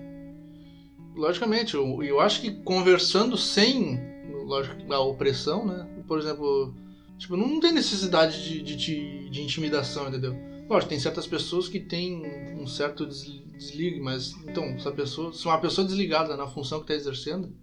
Logicamente, 1.15 1.75
eu, 1.75 2.03
eu 2.03 2.21
acho 2.21 2.41
que 2.41 2.51
conversando 2.51 3.37
sem 3.37 3.99
lógico, 4.45 4.93
a 4.93 5.01
opressão, 5.01 5.65
né? 5.67 5.87
Por 6.07 6.19
exemplo, 6.19 6.75
tipo, 7.19 7.37
não 7.37 7.61
tem 7.61 7.73
necessidade 7.73 8.45
de, 8.45 8.63
de, 8.63 8.77
de, 8.77 9.31
de 9.31 9.43
intimidação, 9.43 10.09
entendeu? 10.09 10.37
Lógico, 10.69 10.89
tem 10.91 10.99
certas 10.99 11.27
pessoas 11.27 11.69
que 11.69 11.79
têm 11.81 12.23
um 12.59 12.67
certo 12.67 13.05
des- 13.07 13.43
desligue, 13.57 14.01
mas 14.01 14.33
então, 14.49 14.79
se, 14.79 14.89
a 14.89 14.93
pessoa, 14.93 15.33
se 15.33 15.45
uma 15.47 15.59
pessoa 15.61 15.87
desligada 15.87 16.37
na 16.37 16.47
função 16.47 16.79
que 16.79 16.85
está 16.85 16.95
exercendo, 16.95 17.55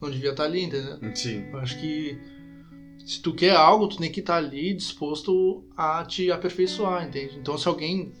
não 0.00 0.10
devia 0.10 0.30
estar 0.30 0.44
ali, 0.44 0.62
entendeu? 0.62 0.98
Sim. 1.14 1.44
Eu 1.50 1.58
acho 1.58 1.80
que 1.80 2.18
se 3.06 3.20
tu 3.20 3.32
quer 3.34 3.56
algo, 3.56 3.88
tu 3.88 3.96
tem 3.96 4.10
que 4.12 4.20
estar 4.20 4.36
ali 4.36 4.74
disposto 4.74 5.64
a 5.76 6.04
te 6.04 6.30
aperfeiçoar, 6.30 7.06
entende? 7.06 7.38
Então 7.38 7.56
se 7.56 7.66
alguém 7.66 8.12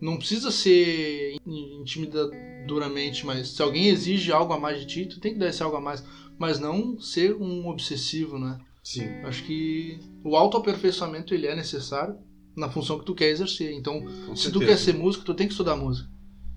não 0.00 0.16
precisa 0.16 0.50
ser 0.50 1.36
intimidadoramente, 1.46 3.24
mas 3.24 3.48
se 3.48 3.62
alguém 3.62 3.88
exige 3.88 4.32
algo 4.32 4.52
a 4.52 4.58
mais 4.58 4.80
de 4.80 4.86
ti, 4.86 5.06
tu 5.06 5.20
tem 5.20 5.32
que 5.34 5.38
dar 5.38 5.48
esse 5.48 5.62
algo 5.62 5.76
a 5.76 5.80
mais, 5.80 6.04
mas 6.38 6.58
não 6.58 6.98
ser 7.00 7.34
um 7.34 7.68
obsessivo, 7.68 8.38
né? 8.38 8.58
Sim. 8.82 9.06
Acho 9.24 9.44
que 9.44 9.98
o 10.22 10.36
autoaperfeiçoamento 10.36 11.32
ele 11.34 11.46
é 11.46 11.54
necessário 11.54 12.16
na 12.56 12.68
função 12.68 12.98
que 12.98 13.04
tu 13.04 13.14
quer 13.14 13.30
exercer. 13.30 13.72
Então, 13.72 14.00
Com 14.00 14.36
se 14.36 14.50
tu 14.50 14.58
certeza. 14.58 14.66
quer 14.66 14.76
ser 14.78 14.94
músico, 14.94 15.24
tu 15.24 15.34
tem 15.34 15.46
que 15.46 15.52
estudar 15.52 15.76
música. 15.76 16.08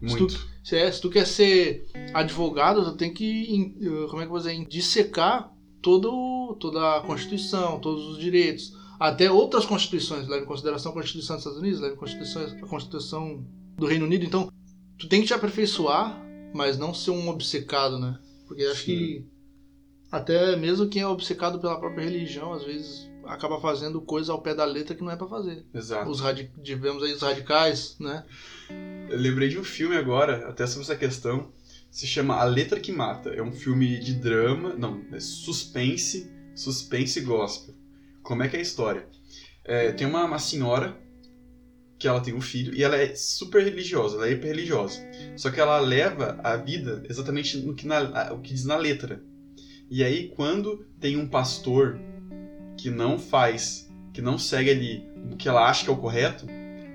Muito. 0.01 0.47
Se, 0.63 0.75
é, 0.75 0.91
se 0.91 1.01
tu 1.01 1.09
quer 1.09 1.25
ser 1.25 1.87
advogado, 2.13 2.83
tu 2.85 2.97
tem 2.97 3.11
que, 3.13 3.75
eh, 3.81 4.07
como 4.09 4.21
é 4.21 4.25
que 4.25 4.27
eu 4.27 4.29
vou 4.29 4.37
dizer, 4.37 4.65
dissecar 4.67 5.51
todo, 5.81 6.55
toda 6.59 6.97
a 6.97 7.01
Constituição, 7.01 7.79
todos 7.79 8.05
os 8.09 8.17
direitos, 8.19 8.75
até 8.99 9.31
outras 9.31 9.65
constituições, 9.65 10.27
leva 10.27 10.43
em 10.43 10.47
consideração 10.47 10.91
a 10.91 10.95
Constituição 10.95 11.35
dos 11.35 11.45
Estados 11.45 11.59
Unidos, 11.59 11.79
leva 11.79 11.95
em 11.95 11.97
consideração 11.97 12.43
a 12.43 12.67
Constituição 12.67 13.45
do 13.75 13.85
Reino 13.85 14.05
Unido. 14.05 14.25
Então, 14.25 14.51
tu 14.97 15.07
tem 15.07 15.21
que 15.21 15.27
te 15.27 15.33
aperfeiçoar, 15.33 16.21
mas 16.53 16.77
não 16.77 16.93
ser 16.93 17.11
um 17.11 17.29
obcecado, 17.29 17.97
né? 17.97 18.19
Porque 18.47 18.63
acho 18.63 18.85
Sim. 18.85 18.85
que 18.85 19.25
até 20.11 20.55
mesmo 20.55 20.87
quem 20.87 21.01
é 21.01 21.07
obcecado 21.07 21.59
pela 21.59 21.79
própria 21.79 22.05
religião, 22.05 22.53
às 22.53 22.63
vezes 22.63 23.09
acaba 23.27 23.59
fazendo 23.59 24.01
coisa 24.01 24.31
ao 24.31 24.41
pé 24.41 24.55
da 24.55 24.65
letra 24.65 24.95
que 24.95 25.03
não 25.03 25.11
é 25.11 25.15
pra 25.15 25.27
fazer. 25.27 25.65
Exato. 25.73 26.09
Os 26.09 26.21
tivemos 26.63 27.03
aí 27.03 27.13
os 27.13 27.21
radicais, 27.21 27.95
né? 27.99 28.25
Eu 29.09 29.17
lembrei 29.17 29.49
de 29.49 29.59
um 29.59 29.63
filme 29.63 29.95
agora, 29.95 30.47
até 30.49 30.65
sobre 30.65 30.83
essa 30.83 30.95
questão. 30.95 31.51
Se 31.89 32.05
chama 32.05 32.35
A 32.35 32.43
Letra 32.43 32.79
que 32.79 32.91
Mata. 32.91 33.29
É 33.29 33.41
um 33.41 33.51
filme 33.51 33.99
de 33.99 34.15
drama, 34.15 34.73
não, 34.73 35.03
é 35.11 35.19
suspense, 35.19 36.31
suspense 36.55 37.21
gospel. 37.21 37.75
Como 38.21 38.43
é 38.43 38.47
que 38.47 38.55
é 38.55 38.59
a 38.59 38.61
história? 38.61 39.07
É, 39.63 39.91
tem 39.91 40.07
uma, 40.07 40.25
uma 40.25 40.39
senhora 40.39 40.97
que 41.97 42.07
ela 42.07 42.21
tem 42.21 42.33
um 42.33 42.41
filho 42.41 42.75
e 42.75 42.83
ela 42.83 42.95
é 42.95 43.15
super 43.15 43.63
religiosa, 43.63 44.17
ela 44.17 44.27
é 44.27 44.31
hiper 44.31 44.49
religiosa. 44.49 44.99
Só 45.35 45.49
que 45.49 45.59
ela 45.59 45.79
leva 45.79 46.39
a 46.43 46.55
vida 46.55 47.03
exatamente 47.09 47.57
no 47.57 47.73
que, 47.73 47.87
na, 47.87 48.33
o 48.33 48.39
que 48.39 48.53
diz 48.53 48.65
na 48.65 48.77
letra. 48.77 49.23
E 49.89 50.03
aí, 50.03 50.27
quando 50.35 50.85
tem 50.99 51.17
um 51.17 51.27
pastor 51.27 51.99
que 52.77 52.89
não 52.89 53.17
faz, 53.17 53.89
que 54.13 54.21
não 54.21 54.37
segue 54.37 54.69
ali 54.69 55.07
o 55.31 55.35
que 55.35 55.49
ela 55.49 55.69
acha 55.69 55.83
que 55.83 55.89
é 55.89 55.93
o 55.93 55.97
correto, 55.97 56.45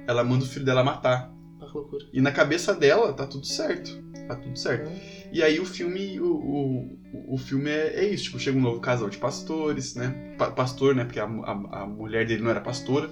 ela 0.06 0.24
manda 0.24 0.44
o 0.44 0.48
filho 0.48 0.64
dela 0.64 0.82
matar. 0.82 1.32
Olha 1.60 1.70
que 1.70 1.76
loucura. 1.76 2.06
E 2.12 2.20
na 2.20 2.32
cabeça 2.32 2.74
dela 2.74 3.12
tá 3.12 3.26
tudo 3.26 3.46
certo. 3.46 4.02
Tá 4.26 4.36
tudo 4.36 4.56
certo. 4.58 4.90
E 5.32 5.42
aí 5.42 5.58
o 5.58 5.64
filme, 5.64 6.20
o, 6.20 6.26
o, 6.26 7.34
o 7.34 7.38
filme 7.38 7.70
é, 7.70 8.04
é 8.04 8.08
isso, 8.08 8.24
tipo, 8.24 8.38
chega 8.38 8.56
um 8.58 8.62
novo 8.62 8.80
casal 8.80 9.08
de 9.08 9.18
pastores, 9.18 9.94
né? 9.94 10.34
Pa- 10.38 10.50
pastor, 10.50 10.94
né? 10.94 11.04
Porque 11.04 11.18
a, 11.18 11.24
a, 11.24 11.82
a 11.82 11.86
mulher 11.86 12.26
dele 12.26 12.42
não 12.42 12.50
era 12.50 12.60
pastora. 12.60 13.10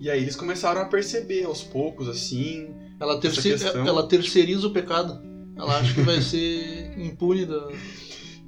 E 0.00 0.08
aí 0.08 0.22
eles 0.22 0.36
começaram 0.36 0.80
a 0.80 0.84
perceber 0.84 1.44
aos 1.44 1.62
poucos, 1.62 2.08
assim. 2.08 2.68
Ela, 3.00 3.20
questão. 3.20 3.86
ela 3.86 4.06
terceiriza 4.08 4.66
o 4.66 4.72
pecado. 4.72 5.20
Ela 5.56 5.78
acha 5.78 5.92
que 5.92 6.02
vai 6.02 6.20
ser 6.22 6.96
impune 6.98 7.46
da. 7.46 7.68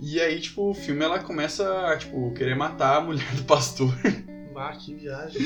E 0.01 0.18
aí, 0.18 0.40
tipo, 0.40 0.70
o 0.70 0.74
filme 0.74 1.05
ela 1.05 1.18
começa 1.18 1.86
a, 1.86 1.96
tipo, 1.96 2.32
querer 2.32 2.57
matar 2.57 2.96
a 2.96 3.01
mulher 3.01 3.34
do 3.34 3.44
pastor. 3.44 3.92
Ah, 4.62 4.76
que 4.76 4.94
viagem. 4.94 5.40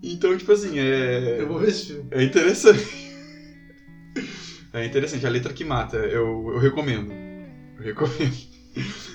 Então, 0.00 0.38
tipo 0.38 0.52
assim, 0.52 0.78
é. 0.78 1.40
Eu 1.40 1.48
vou 1.48 1.58
ver 1.58 1.68
esse 1.68 1.86
filme. 1.86 2.08
É 2.12 2.22
interessante. 2.22 2.80
É 4.72 4.84
interessante, 4.84 5.26
a 5.26 5.30
letra 5.30 5.52
que 5.52 5.64
mata, 5.64 5.96
eu, 5.96 6.52
eu 6.52 6.58
recomendo. 6.60 7.12
Eu 7.76 7.82
recomendo. 7.82 8.36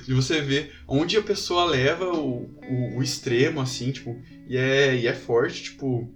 De 0.06 0.14
você 0.14 0.42
ver 0.42 0.74
onde 0.86 1.16
a 1.16 1.22
pessoa 1.22 1.64
leva 1.64 2.12
o, 2.12 2.50
o, 2.70 2.98
o 2.98 3.02
extremo, 3.02 3.62
assim, 3.62 3.94
tipo, 3.94 4.22
e 4.50 4.58
é, 4.58 4.96
e 4.98 5.08
é 5.08 5.14
forte, 5.14 5.64
tipo, 5.64 6.14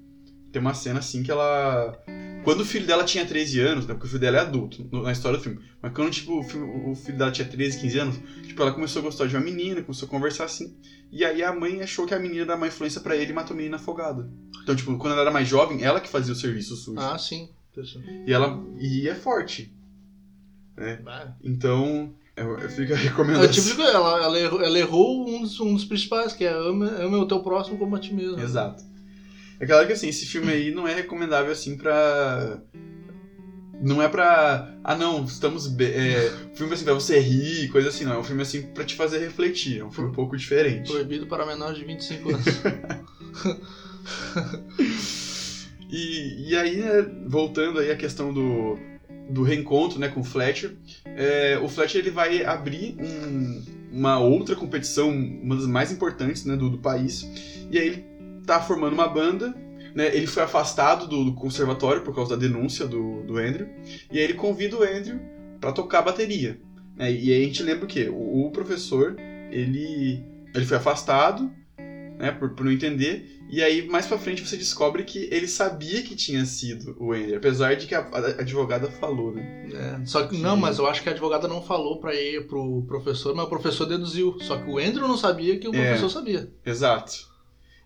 tem 0.51 0.61
uma 0.61 0.73
cena 0.73 0.99
assim 0.99 1.23
que 1.23 1.31
ela. 1.31 1.97
Quando 2.45 2.61
o 2.61 2.65
filho 2.65 2.87
dela 2.87 3.03
tinha 3.03 3.25
13 3.25 3.59
anos, 3.59 3.85
né? 3.85 3.93
Porque 3.93 4.05
o 4.05 4.09
filho 4.09 4.21
dela 4.21 4.37
é 4.37 4.39
adulto 4.39 4.87
no- 4.91 5.03
na 5.03 5.11
história 5.11 5.37
do 5.37 5.43
filme. 5.43 5.59
Mas 5.81 5.91
quando, 5.93 6.11
tipo, 6.11 6.39
o, 6.39 6.43
filme- 6.43 6.89
o 6.91 6.95
filho 6.95 7.17
dela 7.17 7.31
tinha 7.31 7.45
13, 7.47 7.79
15 7.81 7.99
anos, 7.99 8.15
tipo, 8.47 8.61
ela 8.61 8.71
começou 8.71 9.01
a 9.01 9.05
gostar 9.05 9.27
de 9.27 9.35
uma 9.35 9.43
menina, 9.43 9.81
começou 9.81 10.07
a 10.07 10.09
conversar 10.09 10.45
assim. 10.45 10.77
E 11.11 11.25
aí 11.25 11.43
a 11.43 11.51
mãe 11.53 11.81
achou 11.81 12.05
que 12.05 12.13
a 12.13 12.19
menina 12.19 12.43
era 12.43 12.55
uma 12.55 12.67
influência 12.67 13.01
pra 13.01 13.15
ele 13.17 13.31
e 13.31 13.33
matou 13.35 13.53
a 13.53 13.57
menina 13.57 13.75
afogada. 13.75 14.29
Então, 14.63 14.75
tipo, 14.75 14.97
quando 14.97 15.13
ela 15.13 15.21
era 15.23 15.31
mais 15.31 15.47
jovem, 15.47 15.83
ela 15.83 15.99
que 15.99 16.07
fazia 16.07 16.31
o 16.33 16.35
serviço 16.35 16.75
sujo. 16.77 16.99
Ah, 16.99 17.17
sim. 17.17 17.49
E 18.25 18.31
ela. 18.31 18.63
E 18.79 19.09
é 19.09 19.15
forte. 19.15 19.73
Ah, 20.77 21.33
Então, 21.43 22.13
eu, 22.35 22.57
eu 22.59 22.69
fico 22.69 22.93
a 22.93 22.95
É 22.95 23.47
tipo 23.47 23.81
ela, 23.81 24.23
ela 24.23 24.39
errou, 24.39 24.61
ela 24.61 24.77
errou 24.79 25.27
um, 25.29 25.41
dos, 25.41 25.59
um 25.59 25.73
dos 25.73 25.85
principais, 25.85 26.33
que 26.33 26.43
é 26.43 26.51
ama, 26.53 26.87
ama 26.99 27.17
o 27.19 27.27
teu 27.27 27.39
próximo 27.41 27.77
como 27.77 27.95
a 27.95 27.99
ti 27.99 28.13
mesmo. 28.13 28.39
Exato. 28.39 28.83
É 29.59 29.65
claro 29.65 29.87
que 29.87 29.93
assim, 29.93 30.09
esse 30.09 30.25
filme 30.25 30.51
aí 30.51 30.71
não 30.71 30.87
é 30.87 30.93
recomendável 30.93 31.51
assim 31.51 31.77
pra. 31.77 32.59
Não 33.81 34.01
é 34.01 34.07
pra. 34.07 34.73
Ah 34.83 34.95
não, 34.95 35.23
estamos. 35.25 35.67
Be... 35.67 35.85
É, 35.85 36.31
filme 36.55 36.73
assim 36.73 36.85
pra 36.85 36.93
você 36.93 37.19
rir, 37.19 37.69
coisa 37.69 37.89
assim, 37.89 38.05
não. 38.05 38.13
É 38.13 38.17
um 38.19 38.23
filme 38.23 38.41
assim 38.41 38.63
pra 38.63 38.83
te 38.83 38.95
fazer 38.95 39.19
refletir. 39.19 39.79
É 39.79 39.85
um 39.85 39.91
filme 39.91 40.09
um 40.09 40.13
pouco 40.13 40.35
diferente. 40.37 40.89
Proibido 40.91 41.27
para 41.27 41.45
menores 41.45 41.77
de 41.77 41.85
25 41.85 42.29
anos. 42.29 42.45
E, 45.89 46.49
e 46.49 46.55
aí, 46.57 46.77
né, 46.77 47.05
voltando 47.27 47.79
aí 47.79 47.91
à 47.91 47.95
questão 47.95 48.33
do, 48.33 48.77
do 49.29 49.43
reencontro 49.43 49.99
né, 49.99 50.07
com 50.07 50.21
o 50.21 50.23
Fletcher, 50.23 50.75
é, 51.05 51.59
o 51.61 51.69
Fletcher 51.69 52.01
ele 52.01 52.09
vai 52.11 52.43
abrir 52.43 52.97
um- 52.99 53.63
uma 53.91 54.19
outra 54.19 54.55
competição, 54.55 55.09
uma 55.09 55.55
das 55.55 55.67
mais 55.67 55.91
importantes 55.91 56.43
né, 56.43 56.55
do, 56.57 56.69
do 56.71 56.79
país, 56.79 57.21
e 57.71 57.77
aí 57.77 57.87
ele 57.87 58.05
tá 58.45 58.59
formando 58.61 58.93
uma 58.93 59.07
banda, 59.07 59.53
né, 59.93 60.15
ele 60.15 60.27
foi 60.27 60.43
afastado 60.43 61.07
do, 61.07 61.23
do 61.25 61.33
conservatório 61.33 62.01
por 62.03 62.13
causa 62.13 62.35
da 62.35 62.41
denúncia 62.41 62.85
do, 62.85 63.23
do 63.23 63.37
Andrew, 63.37 63.67
e 64.11 64.17
aí 64.17 64.23
ele 64.23 64.33
convida 64.33 64.75
o 64.77 64.83
Andrew 64.83 65.19
para 65.59 65.71
tocar 65.71 66.01
bateria. 66.01 66.59
né, 66.95 67.11
e 67.11 67.31
aí 67.31 67.43
a 67.43 67.45
gente 67.45 67.63
lembra 67.63 67.85
o 67.85 67.87
quê? 67.87 68.09
O, 68.11 68.45
o 68.47 68.51
professor, 68.51 69.15
ele, 69.51 70.23
ele 70.53 70.65
foi 70.65 70.77
afastado, 70.77 71.49
né, 72.19 72.31
por, 72.31 72.49
por 72.51 72.65
não 72.65 72.71
entender, 72.71 73.31
e 73.47 73.61
aí, 73.61 73.87
mais 73.87 74.07
pra 74.07 74.17
frente, 74.17 74.45
você 74.45 74.57
descobre 74.57 75.03
que 75.03 75.29
ele 75.31 75.47
sabia 75.47 76.01
que 76.01 76.15
tinha 76.15 76.43
sido 76.45 76.95
o 76.99 77.13
Ender, 77.13 77.37
apesar 77.37 77.75
de 77.75 77.85
que 77.85 77.93
a, 77.93 77.99
advogada 78.39 78.87
falou, 78.89 79.31
né? 79.33 79.69
É, 79.71 80.05
só 80.05 80.25
que, 80.25 80.35
não, 80.37 80.57
mas 80.57 80.79
eu 80.79 80.87
acho 80.87 81.03
que 81.03 81.09
a 81.09 81.11
advogada 81.11 81.47
não 81.47 81.61
falou 81.61 81.99
pra 81.99 82.15
ele, 82.15 82.41
pro 82.45 82.83
professor, 82.87 83.35
mas 83.35 83.45
o 83.45 83.49
professor 83.49 83.85
deduziu. 83.85 84.35
Só 84.41 84.57
que 84.57 84.67
o 84.67 84.79
Andrew 84.79 85.07
não 85.07 85.15
sabia 85.15 85.59
que 85.59 85.67
o 85.67 85.75
É. 85.75 85.89
professor 85.89 86.09
sabia. 86.09 86.51
Exato. 86.65 87.13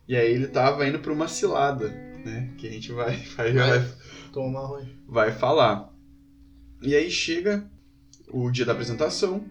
E 0.10 0.16
aí 0.16 0.34
ele 0.34 0.48
tava 0.48 0.88
indo 0.88 0.98
pra 0.98 1.14
uma 1.14 1.28
cilada, 1.28 1.88
né? 2.26 2.52
Que 2.58 2.68
a 2.68 2.72
gente 2.72 2.92
vai, 2.92 3.16
vai, 3.38 3.54
Vai. 3.54 3.80
vai, 3.80 3.88
ruim. 4.66 4.90
vai 5.08 5.32
falar. 5.32 5.94
E 6.82 6.96
aí 6.96 7.12
chega 7.12 7.70
o 8.32 8.50
dia 8.50 8.66
da 8.66 8.72
apresentação, 8.72 9.46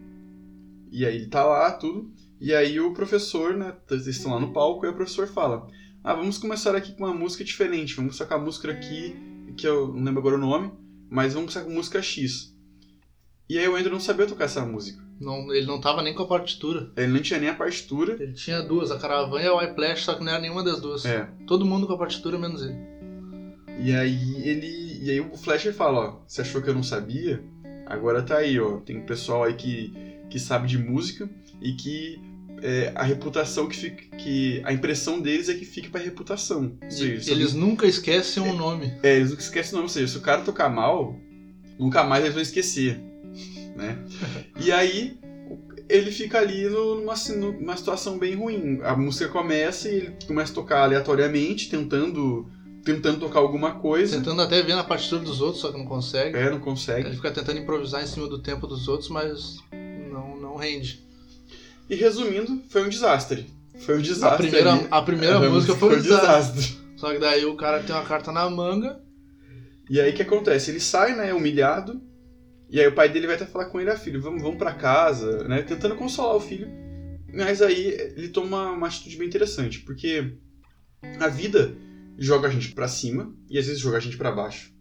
e 0.90 1.06
aí 1.06 1.14
ele 1.14 1.26
tá 1.28 1.44
lá, 1.44 1.70
tudo, 1.70 2.12
e 2.40 2.52
aí 2.52 2.80
o 2.80 2.92
professor, 2.92 3.56
né? 3.56 3.72
Eles 3.88 4.08
estão 4.08 4.32
lá 4.32 4.40
no 4.40 4.52
palco, 4.52 4.84
e 4.84 4.88
o 4.88 4.94
professor 4.94 5.28
fala: 5.28 5.68
Ah, 6.02 6.14
vamos 6.14 6.38
começar 6.38 6.74
aqui 6.74 6.90
com 6.92 7.04
uma 7.04 7.14
música 7.14 7.44
diferente, 7.44 7.94
vamos 7.94 8.16
sacar 8.16 8.38
a 8.40 8.42
música 8.42 8.72
aqui, 8.72 9.16
que 9.56 9.66
eu 9.66 9.88
não 9.94 10.02
lembro 10.02 10.18
agora 10.18 10.34
o 10.34 10.40
nome, 10.40 10.72
mas 11.08 11.34
vamos 11.34 11.52
começar 11.54 11.68
com 11.70 11.74
música 11.76 12.02
X. 12.02 12.52
E 13.48 13.56
aí 13.58 13.68
o 13.68 13.76
Andrew 13.76 13.92
não 13.92 14.00
sabia 14.00 14.26
tocar 14.26 14.46
essa 14.46 14.66
música. 14.66 15.07
Não, 15.20 15.52
ele 15.52 15.66
não 15.66 15.80
tava 15.80 16.02
nem 16.02 16.14
com 16.14 16.22
a 16.22 16.26
partitura. 16.26 16.90
Ele 16.96 17.12
não 17.12 17.20
tinha 17.20 17.40
nem 17.40 17.48
a 17.48 17.54
partitura. 17.54 18.16
Ele 18.20 18.32
tinha 18.32 18.62
duas, 18.62 18.90
a 18.90 18.98
Caravan 18.98 19.40
e 19.40 19.46
a 19.46 19.54
Whiplash, 19.54 20.04
só 20.04 20.14
que 20.14 20.22
não 20.22 20.32
era 20.32 20.40
nenhuma 20.40 20.62
das 20.62 20.80
duas. 20.80 21.04
É. 21.04 21.28
Todo 21.46 21.66
mundo 21.66 21.86
com 21.86 21.92
a 21.94 21.98
partitura, 21.98 22.38
menos 22.38 22.62
ele. 22.62 22.76
E 23.80 23.94
aí 23.94 24.48
ele. 24.48 24.98
E 25.02 25.10
aí 25.10 25.20
o 25.20 25.36
Fletcher 25.36 25.72
fala, 25.72 26.00
ó, 26.00 26.20
você 26.26 26.40
achou 26.40 26.62
que 26.62 26.68
eu 26.68 26.74
não 26.74 26.82
sabia? 26.82 27.42
Agora 27.86 28.22
tá 28.22 28.38
aí, 28.38 28.58
ó. 28.60 28.78
Tem 28.78 28.98
um 28.98 29.06
pessoal 29.06 29.44
aí 29.44 29.54
que, 29.54 29.92
que 30.28 30.38
sabe 30.38 30.68
de 30.68 30.78
música 30.78 31.28
e 31.60 31.72
que 31.72 32.20
é, 32.62 32.92
a 32.94 33.02
reputação 33.02 33.68
que 33.68 33.76
fica. 33.76 34.16
que 34.16 34.60
A 34.64 34.72
impressão 34.72 35.20
deles 35.20 35.48
é 35.48 35.54
que 35.54 35.64
fique 35.64 35.88
pra 35.88 36.00
reputação. 36.00 36.76
Seja, 36.88 37.22
se 37.22 37.30
Eles 37.30 37.54
nunca 37.54 37.86
esquecem 37.86 38.42
o 38.42 38.52
nome. 38.54 38.92
É, 39.02 39.16
eles 39.16 39.30
nunca 39.30 39.42
esquecem 39.42 39.72
o 39.72 39.76
nome, 39.76 39.84
ou 39.84 39.88
seja, 39.88 40.08
se 40.08 40.18
o 40.18 40.20
cara 40.20 40.42
tocar 40.42 40.68
mal, 40.68 41.16
nunca 41.78 42.04
mais 42.04 42.22
eles 42.22 42.34
vão 42.34 42.42
esquecer, 42.42 43.00
né? 43.78 43.98
e 44.60 44.70
aí, 44.70 45.18
ele 45.88 46.10
fica 46.12 46.38
ali 46.38 46.68
numa, 46.68 47.14
numa 47.36 47.76
situação 47.76 48.18
bem 48.18 48.34
ruim. 48.34 48.80
A 48.82 48.94
música 48.96 49.28
começa 49.28 49.88
e 49.88 49.94
ele 49.96 50.14
começa 50.26 50.52
a 50.52 50.54
tocar 50.54 50.82
aleatoriamente, 50.82 51.70
tentando, 51.70 52.46
tentando 52.84 53.20
tocar 53.20 53.38
alguma 53.38 53.72
coisa. 53.76 54.16
Tentando 54.18 54.42
até 54.42 54.60
ver 54.62 54.74
na 54.74 54.84
partitura 54.84 55.22
dos 55.22 55.40
outros, 55.40 55.62
só 55.62 55.72
que 55.72 55.78
não 55.78 55.86
consegue. 55.86 56.36
É, 56.36 56.50
não 56.50 56.60
consegue. 56.60 57.08
Ele 57.08 57.16
fica 57.16 57.30
tentando 57.30 57.58
improvisar 57.58 58.02
em 58.02 58.06
cima 58.06 58.28
do 58.28 58.38
tempo 58.40 58.66
dos 58.66 58.88
outros, 58.88 59.08
mas 59.08 59.58
não, 60.12 60.36
não 60.36 60.56
rende. 60.56 61.02
E 61.88 61.94
resumindo, 61.94 62.60
foi 62.68 62.84
um 62.84 62.88
desastre. 62.88 63.46
Foi 63.78 63.94
um 63.94 64.00
A 64.00 64.02
desastre. 64.02 64.48
primeira, 64.48 64.72
ali. 64.74 64.86
a 64.90 65.02
primeira 65.02 65.36
A 65.36 65.50
música 65.50 65.74
foi 65.74 65.96
um 65.96 66.02
desastre. 66.02 66.52
desastre. 66.52 66.78
Só 66.96 67.12
que 67.12 67.18
daí 67.18 67.46
o 67.46 67.54
cara 67.54 67.80
tem 67.82 67.94
uma 67.94 68.04
carta 68.04 68.32
na 68.32 68.50
manga. 68.50 69.00
E 69.88 69.98
aí 70.00 70.10
o 70.10 70.14
que 70.14 70.20
acontece? 70.22 70.70
Ele 70.70 70.80
sai, 70.80 71.14
né, 71.14 71.32
humilhado, 71.32 71.98
e 72.70 72.80
aí 72.80 72.86
o 72.86 72.94
pai 72.94 73.08
dele 73.08 73.26
vai 73.26 73.36
até 73.36 73.46
falar 73.46 73.66
com 73.66 73.80
ele, 73.80 73.90
ah, 73.90 73.96
filho, 73.96 74.20
vamos, 74.20 74.42
vamos 74.42 74.58
pra 74.58 74.74
casa, 74.74 75.44
né, 75.48 75.62
tentando 75.62 75.96
consolar 75.96 76.36
o 76.36 76.40
filho. 76.40 76.68
Mas 77.32 77.62
aí 77.62 77.86
ele 78.16 78.28
toma 78.28 78.72
uma, 78.72 78.86
atitude 78.86 79.16
bem 79.16 79.26
interessante, 79.26 79.80
porque 79.80 80.34
a 81.20 81.28
vida 81.28 81.74
joga 82.18 82.48
a 82.48 82.50
gente 82.50 82.72
pra 82.72 82.88
cima 82.88 83.34
e 83.48 83.58
às 83.58 83.66
vezes 83.66 83.80
joga 83.80 83.96
a 83.96 84.00
gente 84.00 84.16
pra 84.16 84.32
baixo. 84.32 84.72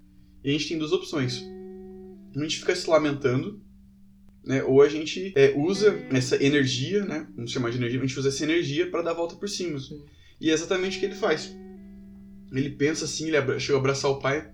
E 0.43 0.49
a 0.49 0.51
gente 0.51 0.67
tem 0.67 0.77
duas 0.77 0.91
opções. 0.91 1.43
A 2.35 2.39
gente 2.41 2.59
fica 2.59 2.75
se 2.75 2.89
lamentando, 2.89 3.61
né, 4.43 4.63
ou 4.63 4.81
a 4.81 4.89
gente 4.89 5.33
é, 5.35 5.53
usa 5.55 5.97
essa 6.09 6.41
energia, 6.41 7.05
né, 7.05 7.27
vamos 7.35 7.51
chamar 7.51 7.69
de 7.69 7.77
energia, 7.77 7.99
a 7.99 8.05
gente 8.05 8.19
usa 8.19 8.29
essa 8.29 8.43
energia 8.43 8.89
pra 8.89 9.01
dar 9.01 9.11
a 9.11 9.15
volta 9.15 9.35
por 9.35 9.47
cima. 9.47 9.79
Sim. 9.79 10.03
E 10.39 10.49
é 10.49 10.53
exatamente 10.53 10.97
o 10.97 10.99
que 10.99 11.05
ele 11.05 11.15
faz. 11.15 11.55
Ele 12.51 12.69
pensa 12.69 13.05
assim, 13.05 13.27
ele 13.27 13.59
chega 13.59 13.77
a 13.77 13.79
abraçar 13.79 14.11
o 14.11 14.19
pai. 14.19 14.51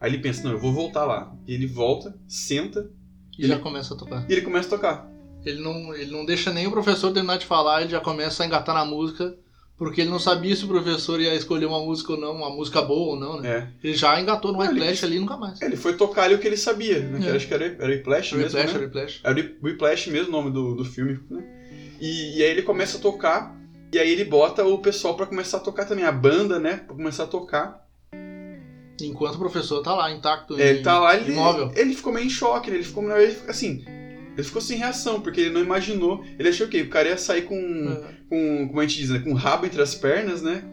Aí 0.00 0.10
ele 0.10 0.18
pensa, 0.22 0.42
não, 0.44 0.52
eu 0.52 0.58
vou 0.58 0.72
voltar 0.72 1.04
lá. 1.04 1.34
E 1.46 1.54
ele 1.54 1.66
volta, 1.66 2.16
senta 2.28 2.90
E 3.38 3.42
Ele- 3.42 3.48
já 3.48 3.58
começa 3.58 3.94
a 3.94 3.96
tocar. 3.96 4.24
e 4.28 4.32
ele 4.32 4.42
começa 4.42 4.66
a 4.68 4.70
tocar. 4.70 5.10
Ele 5.44 5.60
não, 5.60 5.94
ele 5.94 6.10
não 6.10 6.24
deixa 6.26 6.52
nem 6.52 6.66
o 6.66 6.70
professor 6.70 7.12
terminar 7.12 7.38
de 7.38 7.46
falar, 7.46 7.82
ele 7.82 7.90
já 7.90 8.00
começa 8.00 8.42
a 8.42 8.46
engatar 8.46 8.74
na 8.74 8.84
música, 8.84 9.36
porque 9.76 10.00
ele 10.00 10.10
não 10.10 10.18
sabia 10.18 10.54
se 10.56 10.64
o 10.64 10.68
professor 10.68 11.20
ia 11.20 11.32
escolher 11.34 11.66
uma 11.66 11.78
música 11.78 12.12
ou 12.12 12.18
não, 12.20 12.34
uma 12.34 12.50
música 12.50 12.82
boa 12.82 13.14
ou 13.14 13.20
não, 13.20 13.40
né? 13.40 13.48
É. 13.48 13.86
Ele 13.86 13.94
já 13.96 14.20
engatou 14.20 14.52
no 14.52 14.58
Whiplash 14.58 15.04
ali 15.04 15.20
nunca 15.20 15.36
mais. 15.36 15.62
Ele 15.62 15.76
foi 15.76 15.96
tocar 15.96 16.24
ali 16.24 16.34
o 16.34 16.38
que 16.40 16.46
ele 16.48 16.56
sabia, 16.56 16.98
né? 16.98 17.20
Que 17.20 17.28
É. 17.28 17.36
Acho 17.36 17.46
que 17.46 17.54
era, 17.54 17.64
era 17.66 17.86
Whiplash 17.86 18.34
mesmo, 18.34 18.58
Whiplash, 18.58 18.74
né? 18.78 18.84
Whiplash. 18.86 19.20
Era 19.22 19.52
Whiplash 19.62 20.10
mesmo 20.10 20.28
o 20.28 20.32
nome 20.32 20.50
do, 20.50 20.74
do 20.74 20.84
filme, 20.84 21.20
né? 21.30 21.44
E, 22.00 22.38
e 22.38 22.42
aí 22.42 22.50
ele 22.50 22.62
começa 22.62 22.98
a 22.98 23.00
tocar, 23.00 23.56
e 23.92 23.98
aí 23.98 24.10
ele 24.10 24.24
bota 24.24 24.64
o 24.64 24.78
pessoal 24.78 25.14
pra 25.16 25.26
começar 25.26 25.58
a 25.58 25.60
tocar 25.60 25.84
também, 25.86 26.04
a 26.04 26.12
banda, 26.12 26.58
né? 26.58 26.78
Pra 26.78 26.96
começar 26.96 27.22
a 27.24 27.28
tocar. 27.28 27.87
Enquanto 29.00 29.36
o 29.36 29.38
professor 29.38 29.82
tá 29.82 29.94
lá, 29.94 30.10
intacto, 30.10 30.58
ele 30.58 30.80
tá 30.82 30.98
lá, 30.98 31.16
ele, 31.16 31.32
imóvel. 31.32 31.70
ele 31.76 31.94
ficou 31.94 32.12
meio 32.12 32.26
em 32.26 32.30
choque, 32.30 32.70
né? 32.70 32.76
Ele 32.76 32.84
ficou, 32.84 33.08
ele, 33.16 33.36
assim, 33.46 33.84
ele 34.34 34.42
ficou 34.42 34.60
sem 34.60 34.78
reação, 34.78 35.20
porque 35.20 35.40
ele 35.40 35.50
não 35.50 35.62
imaginou. 35.62 36.24
Ele 36.38 36.48
achou 36.48 36.66
que 36.68 36.82
o 36.82 36.88
cara 36.90 37.08
ia 37.08 37.16
sair 37.18 37.42
com, 37.42 37.54
É. 37.56 38.14
com 38.28 38.68
como 38.68 38.80
a 38.80 38.86
gente 38.86 38.98
diz, 38.98 39.10
né? 39.10 39.18
Com 39.20 39.30
o 39.32 39.34
rabo 39.36 39.66
entre 39.66 39.80
as 39.80 39.94
pernas, 39.94 40.42
né? 40.42 40.64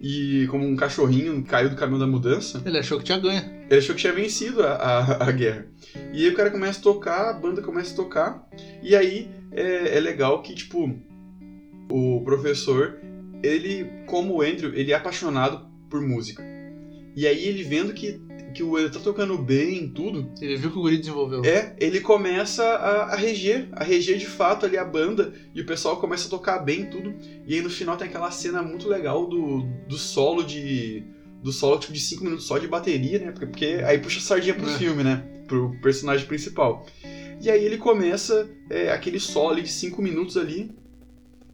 E 0.00 0.46
como 0.50 0.66
um 0.66 0.76
cachorrinho 0.76 1.42
caiu 1.44 1.70
do 1.70 1.76
caminho 1.76 1.98
da 1.98 2.06
mudança. 2.06 2.62
Ele 2.64 2.78
achou 2.78 2.98
que 2.98 3.04
tinha 3.04 3.18
ganho. 3.18 3.42
Ele 3.70 3.78
achou 3.78 3.94
que 3.94 4.00
tinha 4.02 4.12
vencido 4.12 4.62
a, 4.62 4.72
a, 4.74 5.28
a 5.28 5.32
guerra. 5.32 5.66
E 6.12 6.24
aí 6.24 6.28
o 6.30 6.34
cara 6.34 6.50
começa 6.50 6.78
a 6.78 6.82
tocar, 6.82 7.30
a 7.30 7.32
banda 7.32 7.62
começa 7.62 7.92
a 7.92 7.96
tocar. 7.96 8.46
E 8.82 8.94
aí 8.94 9.30
é, 9.52 9.96
é 9.96 10.00
legal 10.00 10.42
que, 10.42 10.54
tipo, 10.54 10.94
o 11.90 12.22
professor, 12.22 12.98
ele, 13.42 13.86
como 14.06 14.34
o 14.34 14.42
Andrew, 14.42 14.74
ele 14.74 14.92
é 14.92 14.94
apaixonado 14.94 15.66
por 15.88 16.02
música. 16.02 16.42
E 17.16 17.26
aí 17.26 17.46
ele 17.46 17.62
vendo 17.62 17.92
que, 17.92 18.20
que 18.54 18.62
o 18.62 18.76
Andrew 18.76 18.90
tá 18.90 19.00
tocando 19.00 19.38
bem 19.38 19.88
tudo, 19.88 20.32
Ele 20.40 20.56
viu 20.56 20.70
que 20.72 20.78
o 20.78 20.82
guri 20.82 20.98
desenvolveu. 20.98 21.44
é, 21.44 21.74
ele 21.78 22.00
começa 22.00 22.64
a, 22.64 23.12
a 23.12 23.16
reger, 23.16 23.68
a 23.72 23.84
reger 23.84 24.18
de 24.18 24.26
fato 24.26 24.66
ali 24.66 24.76
a 24.76 24.84
banda, 24.84 25.32
e 25.54 25.60
o 25.60 25.66
pessoal 25.66 25.96
começa 26.00 26.26
a 26.26 26.30
tocar 26.30 26.58
bem 26.58 26.86
tudo. 26.86 27.14
E 27.46 27.54
aí 27.54 27.60
no 27.62 27.70
final 27.70 27.96
tem 27.96 28.08
aquela 28.08 28.30
cena 28.30 28.62
muito 28.62 28.88
legal 28.88 29.26
do, 29.26 29.62
do 29.88 29.96
solo 29.96 30.42
de. 30.42 31.04
Do 31.42 31.52
solo 31.52 31.78
tipo 31.78 31.92
de 31.92 32.00
5 32.00 32.24
minutos 32.24 32.46
só 32.46 32.56
de 32.56 32.66
bateria, 32.66 33.18
né? 33.18 33.30
Porque, 33.30 33.46
porque 33.46 33.64
aí 33.84 33.98
puxa 33.98 34.18
a 34.18 34.22
sardinha 34.22 34.54
pro 34.54 34.66
É. 34.68 34.78
filme, 34.78 35.04
né? 35.04 35.16
Pro 35.46 35.78
personagem 35.82 36.26
principal. 36.26 36.86
E 37.38 37.50
aí 37.50 37.62
ele 37.62 37.76
começa 37.76 38.48
é, 38.70 38.90
aquele 38.90 39.20
solo 39.20 39.50
ali 39.50 39.60
de 39.62 39.68
5 39.70 40.00
minutos 40.00 40.38
ali. 40.38 40.70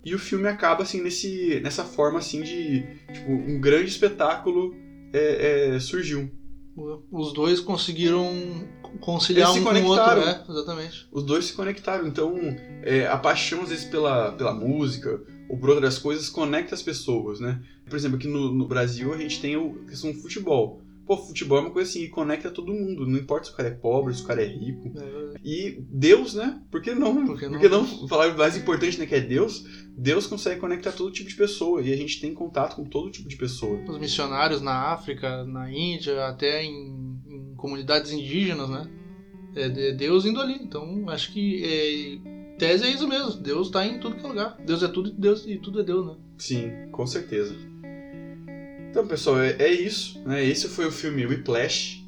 E 0.05 0.15
o 0.15 0.19
filme 0.19 0.47
acaba 0.47 0.85
assim 0.85 1.03
nesse, 1.03 1.59
nessa 1.61 1.83
forma 1.85 2.21
assim 2.21 2.41
de. 2.41 2.85
Tipo, 3.13 3.33
um 3.33 3.61
grande 3.61 3.91
espetáculo 3.91 4.75
é, 5.13 5.75
é, 5.75 5.81
surgiu. 5.81 6.31
Os 7.11 7.33
dois 7.33 7.61
conseguiram 7.61 8.67
conciliar 9.01 9.53
um 9.53 9.63
com 9.63 9.71
o 9.71 9.87
outro, 9.87 10.25
né? 10.25 10.45
Exatamente. 10.49 11.09
os 11.13 11.25
dois 11.25 11.47
se 11.47 11.53
conectaram. 11.53 12.07
Então, 12.07 12.37
é, 12.83 13.07
a 13.07 13.19
paixão, 13.19 13.63
às 13.63 13.69
vezes, 13.69 13.85
pela, 13.85 14.33
pela 14.33 14.55
música 14.55 15.21
ou 15.49 15.59
por 15.59 15.71
outras 15.71 15.99
coisas, 15.99 16.29
conecta 16.29 16.75
as 16.75 16.83
pessoas, 16.83 17.41
né? 17.41 17.61
Por 17.89 17.97
exemplo, 17.97 18.17
aqui 18.17 18.29
no, 18.29 18.53
no 18.53 18.67
Brasil, 18.67 19.13
a 19.13 19.19
gente 19.19 19.41
tem 19.41 19.57
o, 19.57 19.85
questão 19.87 20.13
do 20.13 20.19
futebol. 20.19 20.81
Pô, 21.11 21.17
futebol 21.17 21.59
é 21.59 21.63
uma 21.63 21.71
coisa 21.73 21.91
assim, 21.91 22.03
que 22.03 22.09
conecta 22.09 22.53
todo 22.53 22.73
mundo. 22.73 23.05
Não 23.05 23.19
importa 23.19 23.47
se 23.47 23.53
o 23.53 23.57
cara 23.57 23.69
é 23.69 23.73
pobre, 23.73 24.15
se 24.15 24.23
o 24.23 24.27
cara 24.27 24.45
é 24.45 24.47
rico. 24.47 24.93
É, 24.97 25.35
E 25.45 25.83
Deus, 25.91 26.35
né? 26.35 26.63
Por 26.71 26.81
que 26.81 26.95
não? 26.95 27.27
Por 27.27 27.37
que 27.37 27.47
não? 27.47 27.53
Por 27.55 27.61
que 27.63 27.69
não 27.69 28.07
falar 28.07 28.33
o 28.33 28.39
mais 28.39 28.57
importante, 28.57 28.97
né? 28.97 29.07
Que 29.07 29.17
é 29.17 29.21
Deus. 29.21 29.65
Deus 29.99 30.29
consegue 30.29 30.61
conectar 30.61 30.93
todo 30.93 31.11
tipo 31.11 31.29
de 31.29 31.35
pessoa. 31.35 31.83
E 31.83 31.93
a 31.93 31.97
gente 31.97 32.21
tem 32.21 32.33
contato 32.33 32.77
com 32.77 32.85
todo 32.85 33.11
tipo 33.11 33.29
de 33.29 33.35
pessoa. 33.35 33.81
os 33.89 33.99
missionários 33.99 34.63
na 34.63 34.93
África, 34.93 35.45
na 35.45 35.69
Índia, 35.69 36.27
até 36.27 36.63
em, 36.63 37.19
em 37.27 37.55
comunidades 37.57 38.13
indígenas, 38.13 38.71
né? 38.71 38.89
É 39.57 39.69
de- 39.69 39.93
Deus 39.95 40.25
indo 40.25 40.41
ali. 40.41 40.61
Então, 40.63 41.09
acho 41.09 41.33
que 41.33 41.65
é, 41.65 42.57
tese 42.57 42.85
é 42.85 42.89
isso 42.93 43.09
mesmo. 43.09 43.33
Deus 43.43 43.67
está 43.67 43.85
em 43.85 43.99
tudo 43.99 44.15
que 44.15 44.25
é 44.25 44.29
lugar. 44.29 44.57
Deus 44.65 44.81
é 44.81 44.87
tudo 44.87 45.11
Deus 45.11 45.45
e 45.45 45.59
tudo 45.59 45.81
é 45.81 45.83
Deus, 45.83 46.07
né? 46.07 46.15
Sim, 46.39 46.71
com 46.93 47.05
certeza. 47.05 47.57
Então, 48.91 49.07
pessoal, 49.07 49.41
é, 49.41 49.55
é 49.61 49.73
isso. 49.73 50.21
Né? 50.27 50.45
Esse 50.45 50.69
foi 50.69 50.87
o 50.87 50.91
filme 50.91 51.25
Whiplash. 51.25 52.05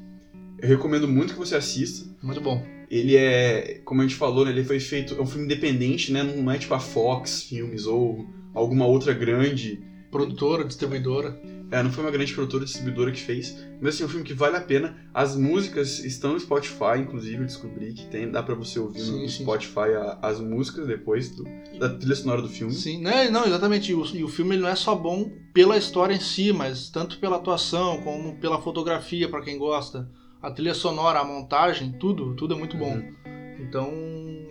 Eu 0.61 0.67
recomendo 0.67 1.07
muito 1.07 1.33
que 1.33 1.39
você 1.39 1.55
assista. 1.55 2.05
Muito 2.21 2.41
bom. 2.41 2.61
Ele 2.91 3.15
é, 3.15 3.81
como 3.85 4.01
a 4.01 4.03
gente 4.03 4.15
falou, 4.15 4.45
né, 4.45 4.51
ele 4.51 4.65
foi 4.65 4.79
feito, 4.79 5.15
é 5.15 5.21
um 5.21 5.25
filme 5.25 5.45
independente, 5.45 6.11
né? 6.11 6.21
Não 6.21 6.51
é 6.51 6.57
tipo 6.59 6.73
a 6.73 6.79
Fox 6.79 7.43
Filmes 7.43 7.85
ou 7.85 8.27
alguma 8.53 8.85
outra 8.85 9.13
grande. 9.13 9.81
Produtora, 10.13 10.63
distribuidora. 10.63 11.41
É, 11.71 11.81
não 11.81 11.91
foi 11.91 12.03
uma 12.03 12.11
grande 12.11 12.31
produtora 12.35 12.63
distribuidora 12.63 13.11
que 13.11 13.19
fez, 13.19 13.57
mas 13.81 13.95
assim, 13.95 14.03
é 14.03 14.05
um 14.05 14.09
filme 14.09 14.23
que 14.23 14.33
vale 14.33 14.55
a 14.55 14.61
pena. 14.61 14.95
As 15.11 15.35
músicas 15.35 15.97
estão 16.05 16.33
no 16.33 16.39
Spotify, 16.39 16.99
inclusive, 16.99 17.37
eu 17.41 17.45
descobri 17.47 17.93
que 17.93 18.05
tem, 18.05 18.29
dá 18.29 18.43
pra 18.43 18.53
você 18.53 18.77
ouvir 18.79 18.99
no 18.99 19.05
Sim, 19.05 19.27
sim. 19.27 19.43
Spotify 19.43 19.95
a- 19.97 20.19
as 20.21 20.39
músicas 20.39 20.85
depois 20.85 21.31
do- 21.35 21.43
da 21.79 21.89
trilha 21.89 22.13
sonora 22.15 22.43
do 22.43 22.47
filme. 22.49 22.71
Sim, 22.73 23.01
né? 23.01 23.27
Não, 23.31 23.43
exatamente. 23.47 23.91
E 23.91 23.95
o, 23.95 24.05
e 24.15 24.23
o 24.23 24.27
filme 24.27 24.53
ele 24.53 24.61
não 24.61 24.69
é 24.69 24.75
só 24.75 24.93
bom 24.93 25.31
pela 25.51 25.75
história 25.75 26.13
em 26.13 26.19
si, 26.19 26.53
mas 26.53 26.89
tanto 26.91 27.17
pela 27.17 27.37
atuação 27.37 27.99
como 28.03 28.35
pela 28.37 28.61
fotografia, 28.61 29.27
pra 29.27 29.41
quem 29.41 29.57
gosta. 29.57 30.07
A 30.43 30.51
trilha 30.51 30.75
sonora, 30.75 31.21
a 31.21 31.25
montagem, 31.25 31.91
tudo, 31.93 32.35
tudo 32.35 32.53
é 32.53 32.57
muito 32.57 32.77
bom. 32.77 32.93
Uhum. 32.97 33.13
Então, 33.59 33.91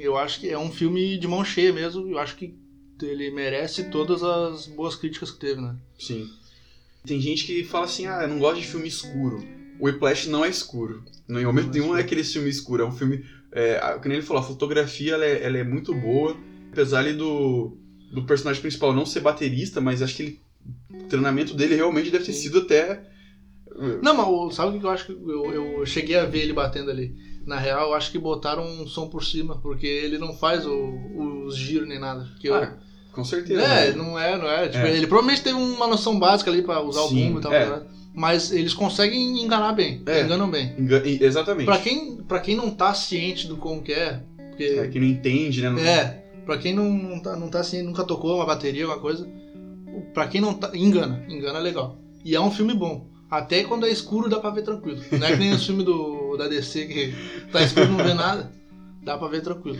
eu 0.00 0.16
acho 0.16 0.40
que 0.40 0.48
é 0.50 0.58
um 0.58 0.72
filme 0.72 1.16
de 1.18 1.28
mão 1.28 1.44
cheia 1.44 1.72
mesmo. 1.72 2.08
Eu 2.10 2.18
acho 2.18 2.34
que 2.34 2.60
ele 3.04 3.30
merece 3.30 3.84
todas 3.84 4.22
as 4.22 4.66
boas 4.66 4.94
críticas 4.94 5.30
que 5.30 5.38
teve, 5.38 5.60
né? 5.60 5.74
Sim. 5.98 6.28
Tem 7.04 7.20
gente 7.20 7.44
que 7.44 7.64
fala 7.64 7.84
assim, 7.86 8.06
ah, 8.06 8.20
eu 8.22 8.28
não 8.28 8.38
gosto 8.38 8.60
de 8.60 8.66
filme 8.66 8.86
escuro. 8.88 9.44
O 9.80 9.86
Whiplash 9.86 10.28
não 10.28 10.44
é 10.44 10.48
escuro. 10.48 11.02
Não, 11.26 11.40
em 11.40 11.44
momento 11.44 11.66
Não 11.66 11.70
é 11.70 11.74
nenhum 11.74 11.84
é 11.86 11.88
escuro. 11.88 12.00
aquele 12.00 12.24
filme 12.24 12.48
escuro. 12.50 12.82
É 12.84 12.86
um 12.86 12.92
filme... 12.92 13.24
É, 13.50 13.76
a- 13.78 13.98
como 13.98 14.14
ele 14.14 14.22
falou, 14.22 14.42
a 14.42 14.46
fotografia 14.46 15.14
ela 15.14 15.24
é, 15.24 15.44
ela 15.44 15.58
é 15.58 15.64
muito 15.64 15.92
boa. 15.94 16.36
Apesar 16.72 17.00
ali 17.00 17.12
do, 17.12 17.76
do 18.12 18.22
personagem 18.24 18.62
principal 18.62 18.92
não 18.94 19.04
ser 19.04 19.20
baterista, 19.20 19.80
mas 19.80 20.00
acho 20.00 20.16
que 20.16 20.22
ele, 20.22 20.40
o 20.90 21.08
treinamento 21.08 21.54
dele 21.54 21.74
realmente 21.74 22.10
deve 22.10 22.24
ter 22.24 22.32
Sim. 22.32 22.42
sido 22.42 22.60
até... 22.60 23.08
Não, 24.02 24.14
mas 24.14 24.54
sabe 24.54 24.76
o 24.76 24.80
que 24.80 24.86
eu 24.86 24.90
acho 24.90 25.06
que 25.06 25.12
eu, 25.12 25.78
eu 25.78 25.86
cheguei 25.86 26.16
a 26.16 26.26
ver 26.26 26.40
ele 26.42 26.52
batendo 26.52 26.90
ali? 26.90 27.16
Na 27.46 27.58
real, 27.58 27.88
eu 27.88 27.94
acho 27.94 28.12
que 28.12 28.18
botaram 28.18 28.64
um 28.64 28.86
som 28.86 29.08
por 29.08 29.24
cima, 29.24 29.58
porque 29.60 29.86
ele 29.86 30.18
não 30.18 30.32
faz 30.36 30.64
o- 30.66 31.44
os 31.46 31.56
giros 31.56 31.88
nem 31.88 31.98
nada. 31.98 32.28
Ah, 32.50 32.78
com 33.12 33.24
certeza. 33.24 33.62
É, 33.62 33.90
né? 33.90 33.96
não 33.96 34.18
é, 34.18 34.36
não 34.38 34.48
é. 34.48 34.68
Tipo, 34.68 34.84
É. 34.86 34.96
Ele 34.96 35.06
provavelmente 35.06 35.42
teve 35.42 35.56
uma 35.56 35.86
noção 35.86 36.18
básica 36.18 36.50
ali 36.50 36.62
pra 36.62 36.80
usar 36.80 37.02
Sim, 37.02 37.06
o 37.06 37.26
bumbo 37.26 37.38
e 37.38 37.42
tal. 37.42 37.52
é. 37.52 37.66
né? 37.68 37.82
Mas 38.14 38.52
eles 38.52 38.74
conseguem 38.74 39.42
enganar 39.42 39.72
bem. 39.72 40.02
É. 40.06 40.22
Enganam 40.22 40.50
bem. 40.50 40.74
Enga- 40.78 41.02
e- 41.06 41.22
Exatamente. 41.22 41.64
Pra 41.66 41.78
quem, 41.78 42.16
pra 42.28 42.40
quem 42.40 42.54
não 42.56 42.70
tá 42.70 42.92
ciente 42.92 43.46
do 43.46 43.56
como 43.56 43.80
que 43.82 43.92
é, 43.92 44.20
porque. 44.50 44.64
É, 44.64 44.88
que 44.88 45.00
não 45.00 45.06
entende, 45.06 45.62
né? 45.62 45.70
Não- 45.70 45.78
É, 45.78 46.22
pra 46.44 46.58
quem 46.58 46.74
não, 46.74 46.90
não, 46.92 47.20
tá, 47.20 47.34
não 47.36 47.48
tá 47.48 47.62
ciente, 47.64 47.86
nunca 47.86 48.04
tocou 48.04 48.36
uma 48.36 48.44
bateria, 48.46 48.84
alguma 48.84 49.00
coisa. 49.00 49.26
Pra 50.12 50.26
quem 50.26 50.40
não 50.40 50.52
tá. 50.54 50.70
Engana. 50.74 51.24
Engana 51.28 51.58
legal. 51.58 51.98
E 52.24 52.34
é 52.34 52.40
um 52.40 52.50
filme 52.50 52.74
bom. 52.74 53.06
Até 53.30 53.64
quando 53.64 53.86
é 53.86 53.90
escuro 53.90 54.28
dá 54.28 54.38
pra 54.38 54.50
ver 54.50 54.62
tranquilo. 54.62 55.00
Não 55.10 55.26
é 55.26 55.30
que 55.32 55.38
nem 55.38 55.52
os 55.52 55.64
filmes 55.64 55.86
do, 55.86 56.36
da 56.36 56.48
DC 56.48 56.84
que 56.86 57.14
tá 57.50 57.62
escuro 57.62 57.86
e 57.86 57.90
não 57.90 58.04
vê 58.04 58.12
nada. 58.12 58.52
Dá 59.02 59.16
pra 59.16 59.26
ver 59.28 59.40
tranquilo. 59.42 59.78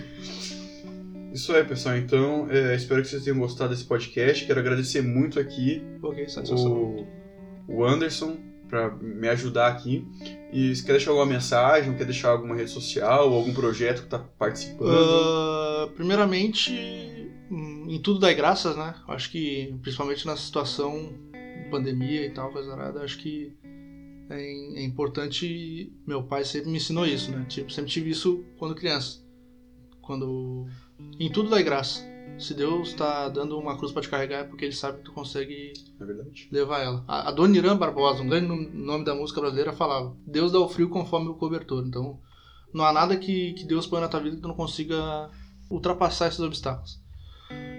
Isso 1.32 1.52
aí, 1.52 1.64
pessoal. 1.64 1.96
Então, 1.96 2.46
é, 2.50 2.74
espero 2.76 3.02
que 3.02 3.08
vocês 3.08 3.24
tenham 3.24 3.38
gostado 3.38 3.70
desse 3.70 3.84
podcast. 3.84 4.44
Quero 4.44 4.60
agradecer 4.60 5.02
muito 5.02 5.40
aqui 5.40 5.82
Ok, 6.02 6.28
satisfação. 6.28 6.72
o, 6.72 7.06
o 7.68 7.84
Anderson 7.84 8.36
para 8.72 8.90
me 8.96 9.28
ajudar 9.28 9.68
aqui. 9.68 10.06
E 10.50 10.74
se 10.74 10.82
quer 10.82 10.92
deixar 10.92 11.10
alguma 11.10 11.26
mensagem, 11.26 11.94
quer 11.94 12.06
deixar 12.06 12.30
alguma 12.30 12.54
rede 12.54 12.70
social, 12.70 13.30
ou 13.30 13.36
algum 13.36 13.52
projeto 13.52 14.02
que 14.02 14.08
tá 14.08 14.18
participando. 14.18 14.90
Ah, 14.90 15.90
primeiramente, 15.94 16.72
em 17.50 18.00
tudo 18.02 18.18
dá 18.18 18.32
graças, 18.32 18.74
né? 18.74 18.94
Acho 19.08 19.30
que, 19.30 19.74
principalmente 19.82 20.26
nessa 20.26 20.42
situação 20.42 21.12
de 21.32 21.70
pandemia 21.70 22.24
e 22.24 22.30
tal, 22.30 22.50
coisa 22.50 22.74
acho 23.02 23.18
que 23.18 23.54
é, 24.30 24.40
é 24.80 24.82
importante. 24.82 25.92
Meu 26.06 26.22
pai 26.22 26.42
sempre 26.42 26.70
me 26.70 26.78
ensinou 26.78 27.06
isso, 27.06 27.30
né? 27.30 27.44
Tipo, 27.48 27.70
sempre 27.70 27.90
tive 27.90 28.10
isso 28.10 28.42
quando 28.56 28.74
criança. 28.74 29.22
Quando. 30.00 30.66
Em 31.18 31.30
tudo 31.30 31.50
dá 31.50 31.60
graça. 31.62 32.10
Se 32.38 32.54
Deus 32.54 32.94
tá 32.94 33.28
dando 33.28 33.58
uma 33.58 33.76
cruz 33.76 33.92
pra 33.92 34.00
te 34.02 34.08
carregar 34.08 34.38
é 34.40 34.44
porque 34.44 34.64
ele 34.64 34.72
sabe 34.74 34.98
que 34.98 35.04
tu 35.04 35.12
consegue 35.12 35.72
É 36.00 36.04
levar 36.50 36.80
ela. 36.80 37.04
A, 37.06 37.28
a 37.28 37.32
Dona 37.32 37.56
Irã 37.56 37.76
Barbosa, 37.76 38.22
um 38.22 38.28
grande 38.28 38.46
nom- 38.48 38.70
nome 38.72 39.04
da 39.04 39.14
música 39.14 39.40
brasileira, 39.40 39.72
falava: 39.72 40.16
Deus 40.26 40.50
dá 40.50 40.58
o 40.58 40.68
frio 40.68 40.88
conforme 40.88 41.28
o 41.28 41.34
cobertor. 41.34 41.84
Então, 41.86 42.18
não 42.72 42.84
há 42.84 42.92
nada 42.92 43.16
que, 43.16 43.52
que 43.52 43.64
Deus 43.64 43.86
põe 43.86 44.00
na 44.00 44.08
tua 44.08 44.20
vida 44.20 44.36
que 44.36 44.42
tu 44.42 44.48
não 44.48 44.54
consiga 44.56 45.30
ultrapassar 45.70 46.28
esses 46.28 46.40
obstáculos. 46.40 47.00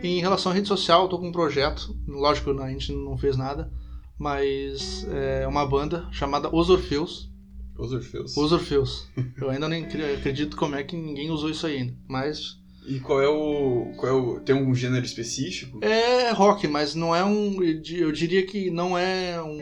Em 0.04 0.20
relação 0.20 0.52
à 0.52 0.56
rede 0.56 0.68
social, 0.68 1.04
eu 1.04 1.10
tô 1.10 1.18
com 1.18 1.28
um 1.30 1.32
projeto, 1.32 1.98
lógico 2.08 2.52
a 2.52 2.70
gente 2.70 2.92
não 2.94 3.18
fez 3.18 3.36
nada, 3.36 3.72
mas 4.20 5.06
é 5.10 5.48
uma 5.48 5.66
banda 5.66 6.08
chamada 6.12 6.54
Os 6.54 6.70
Orfeus. 6.70 7.30
Os 7.78 7.92
Orfeus. 7.92 8.38
Os 8.38 8.52
Orfeus. 8.52 9.08
Eu 9.38 9.50
ainda 9.50 9.68
nem 9.68 9.84
cre- 9.88 10.14
acredito 10.14 10.56
como 10.56 10.76
é 10.76 10.84
que 10.84 10.96
ninguém 10.96 11.32
usou 11.32 11.50
isso 11.50 11.66
ainda, 11.66 11.96
mas 12.08 12.60
E 12.86 13.00
qual 13.00 13.22
é 13.22 13.28
o. 13.28 13.94
Qual 13.98 14.12
é 14.12 14.16
o. 14.16 14.40
Tem 14.42 14.56
algum 14.58 14.74
gênero 14.76 15.06
específico? 15.06 15.80
É 15.84 16.32
rock, 16.32 16.68
mas 16.68 16.94
não 16.96 17.16
é 17.16 17.24
um. 17.24 17.64
eu 17.64 17.80
di- 17.82 18.00
Eu 18.00 18.12
diria 18.12 18.46
que 18.46 18.70
não 18.70 18.98
é 18.98 19.42
um, 19.42 19.58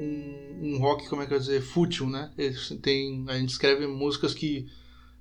um, 0.00 0.58
um 0.74 0.78
rock, 0.78 1.08
como 1.08 1.22
é 1.22 1.26
que 1.26 1.34
eu 1.34 1.38
dizer, 1.38 1.60
fútil, 1.60 2.08
né? 2.08 2.30
Tem, 2.82 3.24
a 3.28 3.38
gente 3.38 3.50
escreve 3.50 3.86
músicas 3.86 4.32
que 4.34 4.66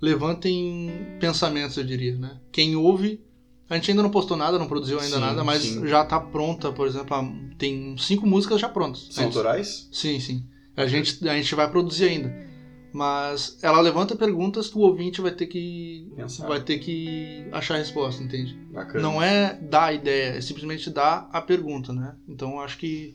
levantem 0.01 1.17
pensamentos, 1.19 1.77
eu 1.77 1.83
diria, 1.83 2.15
né? 2.15 2.37
Quem 2.51 2.75
ouve. 2.75 3.21
A 3.67 3.73
gente 3.75 3.89
ainda 3.89 4.03
não 4.03 4.11
postou 4.11 4.37
nada, 4.37 4.59
não 4.59 4.67
produziu 4.67 4.99
ainda 4.99 5.15
Sim, 5.15 5.21
nada, 5.21 5.43
mas 5.43 5.63
sim. 5.63 5.87
já 5.87 6.05
tá 6.05 6.19
pronta, 6.19 6.71
por 6.71 6.85
exemplo, 6.87 7.17
tem 7.57 7.95
cinco 7.97 8.27
músicas 8.27 8.61
já 8.61 8.69
prontas. 8.69 9.07
São 9.09 9.25
autorais? 9.25 9.89
Sim, 9.91 10.19
sim. 10.19 10.45
A 10.77 10.85
gente, 10.85 11.27
a 11.27 11.35
gente 11.35 11.55
vai 11.55 11.67
produzir 11.71 12.05
ainda. 12.05 12.31
Mas 12.95 13.57
ela 13.61 13.81
levanta 13.81 14.15
perguntas 14.15 14.69
que 14.69 14.77
o 14.77 14.81
ouvinte 14.81 15.19
vai 15.19 15.31
ter 15.31 15.47
que. 15.47 16.09
Pensar. 16.15 16.47
Vai 16.47 16.61
ter 16.61 16.77
que 16.77 17.45
achar 17.51 17.73
a 17.73 17.77
resposta, 17.79 18.23
entende? 18.23 18.57
Bacana. 18.71 19.01
Não 19.01 19.21
é 19.21 19.53
dar 19.53 19.87
a 19.87 19.93
ideia, 19.93 20.37
é 20.37 20.39
simplesmente 20.39 20.89
dar 20.89 21.27
a 21.33 21.41
pergunta, 21.41 21.91
né? 21.91 22.15
Então 22.25 22.53
eu 22.53 22.59
acho 22.61 22.77
que, 22.77 23.13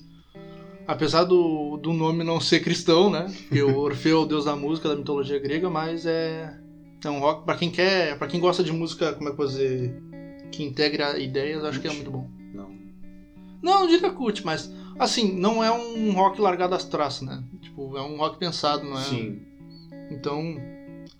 apesar 0.87 1.25
do, 1.25 1.79
do 1.79 1.95
nome 1.95 2.23
não 2.23 2.39
ser 2.39 2.61
cristão, 2.61 3.09
né? 3.09 3.33
Porque 3.49 3.63
o 3.63 3.79
Orfeu 3.79 4.19
é 4.19 4.21
o 4.21 4.27
deus 4.27 4.45
da 4.45 4.55
música, 4.55 4.87
da 4.87 4.97
mitologia 4.97 5.39
grega, 5.39 5.71
mas 5.71 6.05
é, 6.05 6.61
é 7.03 7.09
um 7.09 7.19
rock 7.19 7.47
para 7.47 7.57
quem 7.57 7.71
quer, 7.71 8.19
para 8.19 8.29
quem 8.29 8.39
gosta 8.39 8.63
de 8.63 8.73
música, 8.73 9.15
como 9.15 9.31
é 9.31 9.33
que 9.33 9.47
dizer, 9.47 10.03
que 10.53 10.63
integra 10.63 11.19
ideias, 11.19 11.65
acho 11.65 11.81
que 11.81 11.89
é 11.89 11.93
muito 11.95 12.11
bom. 12.11 12.29
Não. 12.53 12.69
Não, 13.63 13.81
não 13.81 13.87
diria 13.87 14.11
cult, 14.11 14.45
mas 14.45 14.71
assim, 14.99 15.33
não 15.33 15.65
é 15.65 15.73
um 15.73 16.13
rock 16.13 16.39
largado 16.39 16.75
às 16.75 16.85
traças, 16.85 17.23
né? 17.23 17.43
Tipo, 17.63 17.97
é 17.97 18.03
um 18.03 18.19
rock 18.19 18.39
pensado, 18.39 18.85
não 18.85 18.99
é? 18.99 19.05
Sim. 19.05 19.50
Então, 20.11 20.57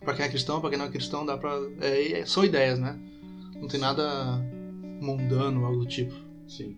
pra 0.01 0.15
quem 0.15 0.25
é 0.25 0.29
cristão, 0.29 0.61
pra 0.61 0.71
quem 0.71 0.79
não 0.79 0.87
é 0.87 0.91
cristão, 0.91 1.25
dá 1.25 1.37
pra. 1.37 1.59
é- 1.81 2.21
é- 2.21 2.27
são 2.27 2.45
ideias, 2.45 2.79
né? 2.79 2.99
Não 3.57 3.69
tem 3.69 3.79
nada 3.81 4.39
mundano, 5.01 5.65
algo 5.65 5.81
do 5.81 5.87
tipo. 5.87 6.15
Sim. 6.49 6.77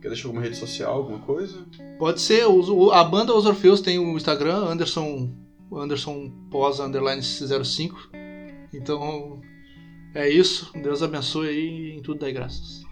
Quer 0.00 0.08
deixar 0.08 0.28
alguma 0.28 0.42
rede 0.42 0.56
social, 0.56 0.92
alguma 0.94 1.20
coisa? 1.20 1.64
Pode 1.98 2.20
ser, 2.20 2.44
a 2.92 3.04
banda 3.04 3.34
Os 3.34 3.46
Orfeus 3.46 3.80
tem 3.80 3.98
o 3.98 4.16
Instagram, 4.16 4.56
Anderson, 4.56 5.30
Anderson 5.72 6.30
Posa 6.50 6.84
Underline 6.84 7.22
05. 7.22 8.10
Então, 8.72 9.40
é 10.14 10.28
isso. 10.28 10.70
Deus 10.74 11.02
abençoe 11.02 11.48
aí 11.48 11.96
em 11.96 12.02
tudo 12.02 12.20
dai 12.20 12.32
graças. 12.32 12.82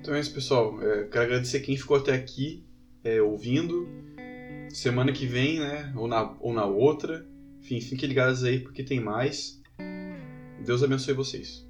Então 0.00 0.14
é 0.14 0.20
isso, 0.20 0.32
pessoal. 0.32 0.80
É, 0.80 1.04
quero 1.04 1.24
agradecer 1.24 1.60
quem 1.60 1.76
ficou 1.76 1.96
até 1.96 2.14
aqui 2.14 2.64
é, 3.04 3.20
ouvindo. 3.20 3.88
Semana 4.70 5.12
que 5.12 5.26
vem, 5.26 5.58
né? 5.58 5.92
Ou 5.96 6.06
na, 6.08 6.34
ou 6.40 6.52
na 6.54 6.64
outra. 6.64 7.26
Enfim, 7.66 7.80
fiquem 7.80 8.08
ligados 8.08 8.44
aí 8.44 8.60
porque 8.60 8.84
tem 8.84 9.00
mais. 9.00 9.60
Deus 10.64 10.84
abençoe 10.84 11.14
vocês. 11.14 11.65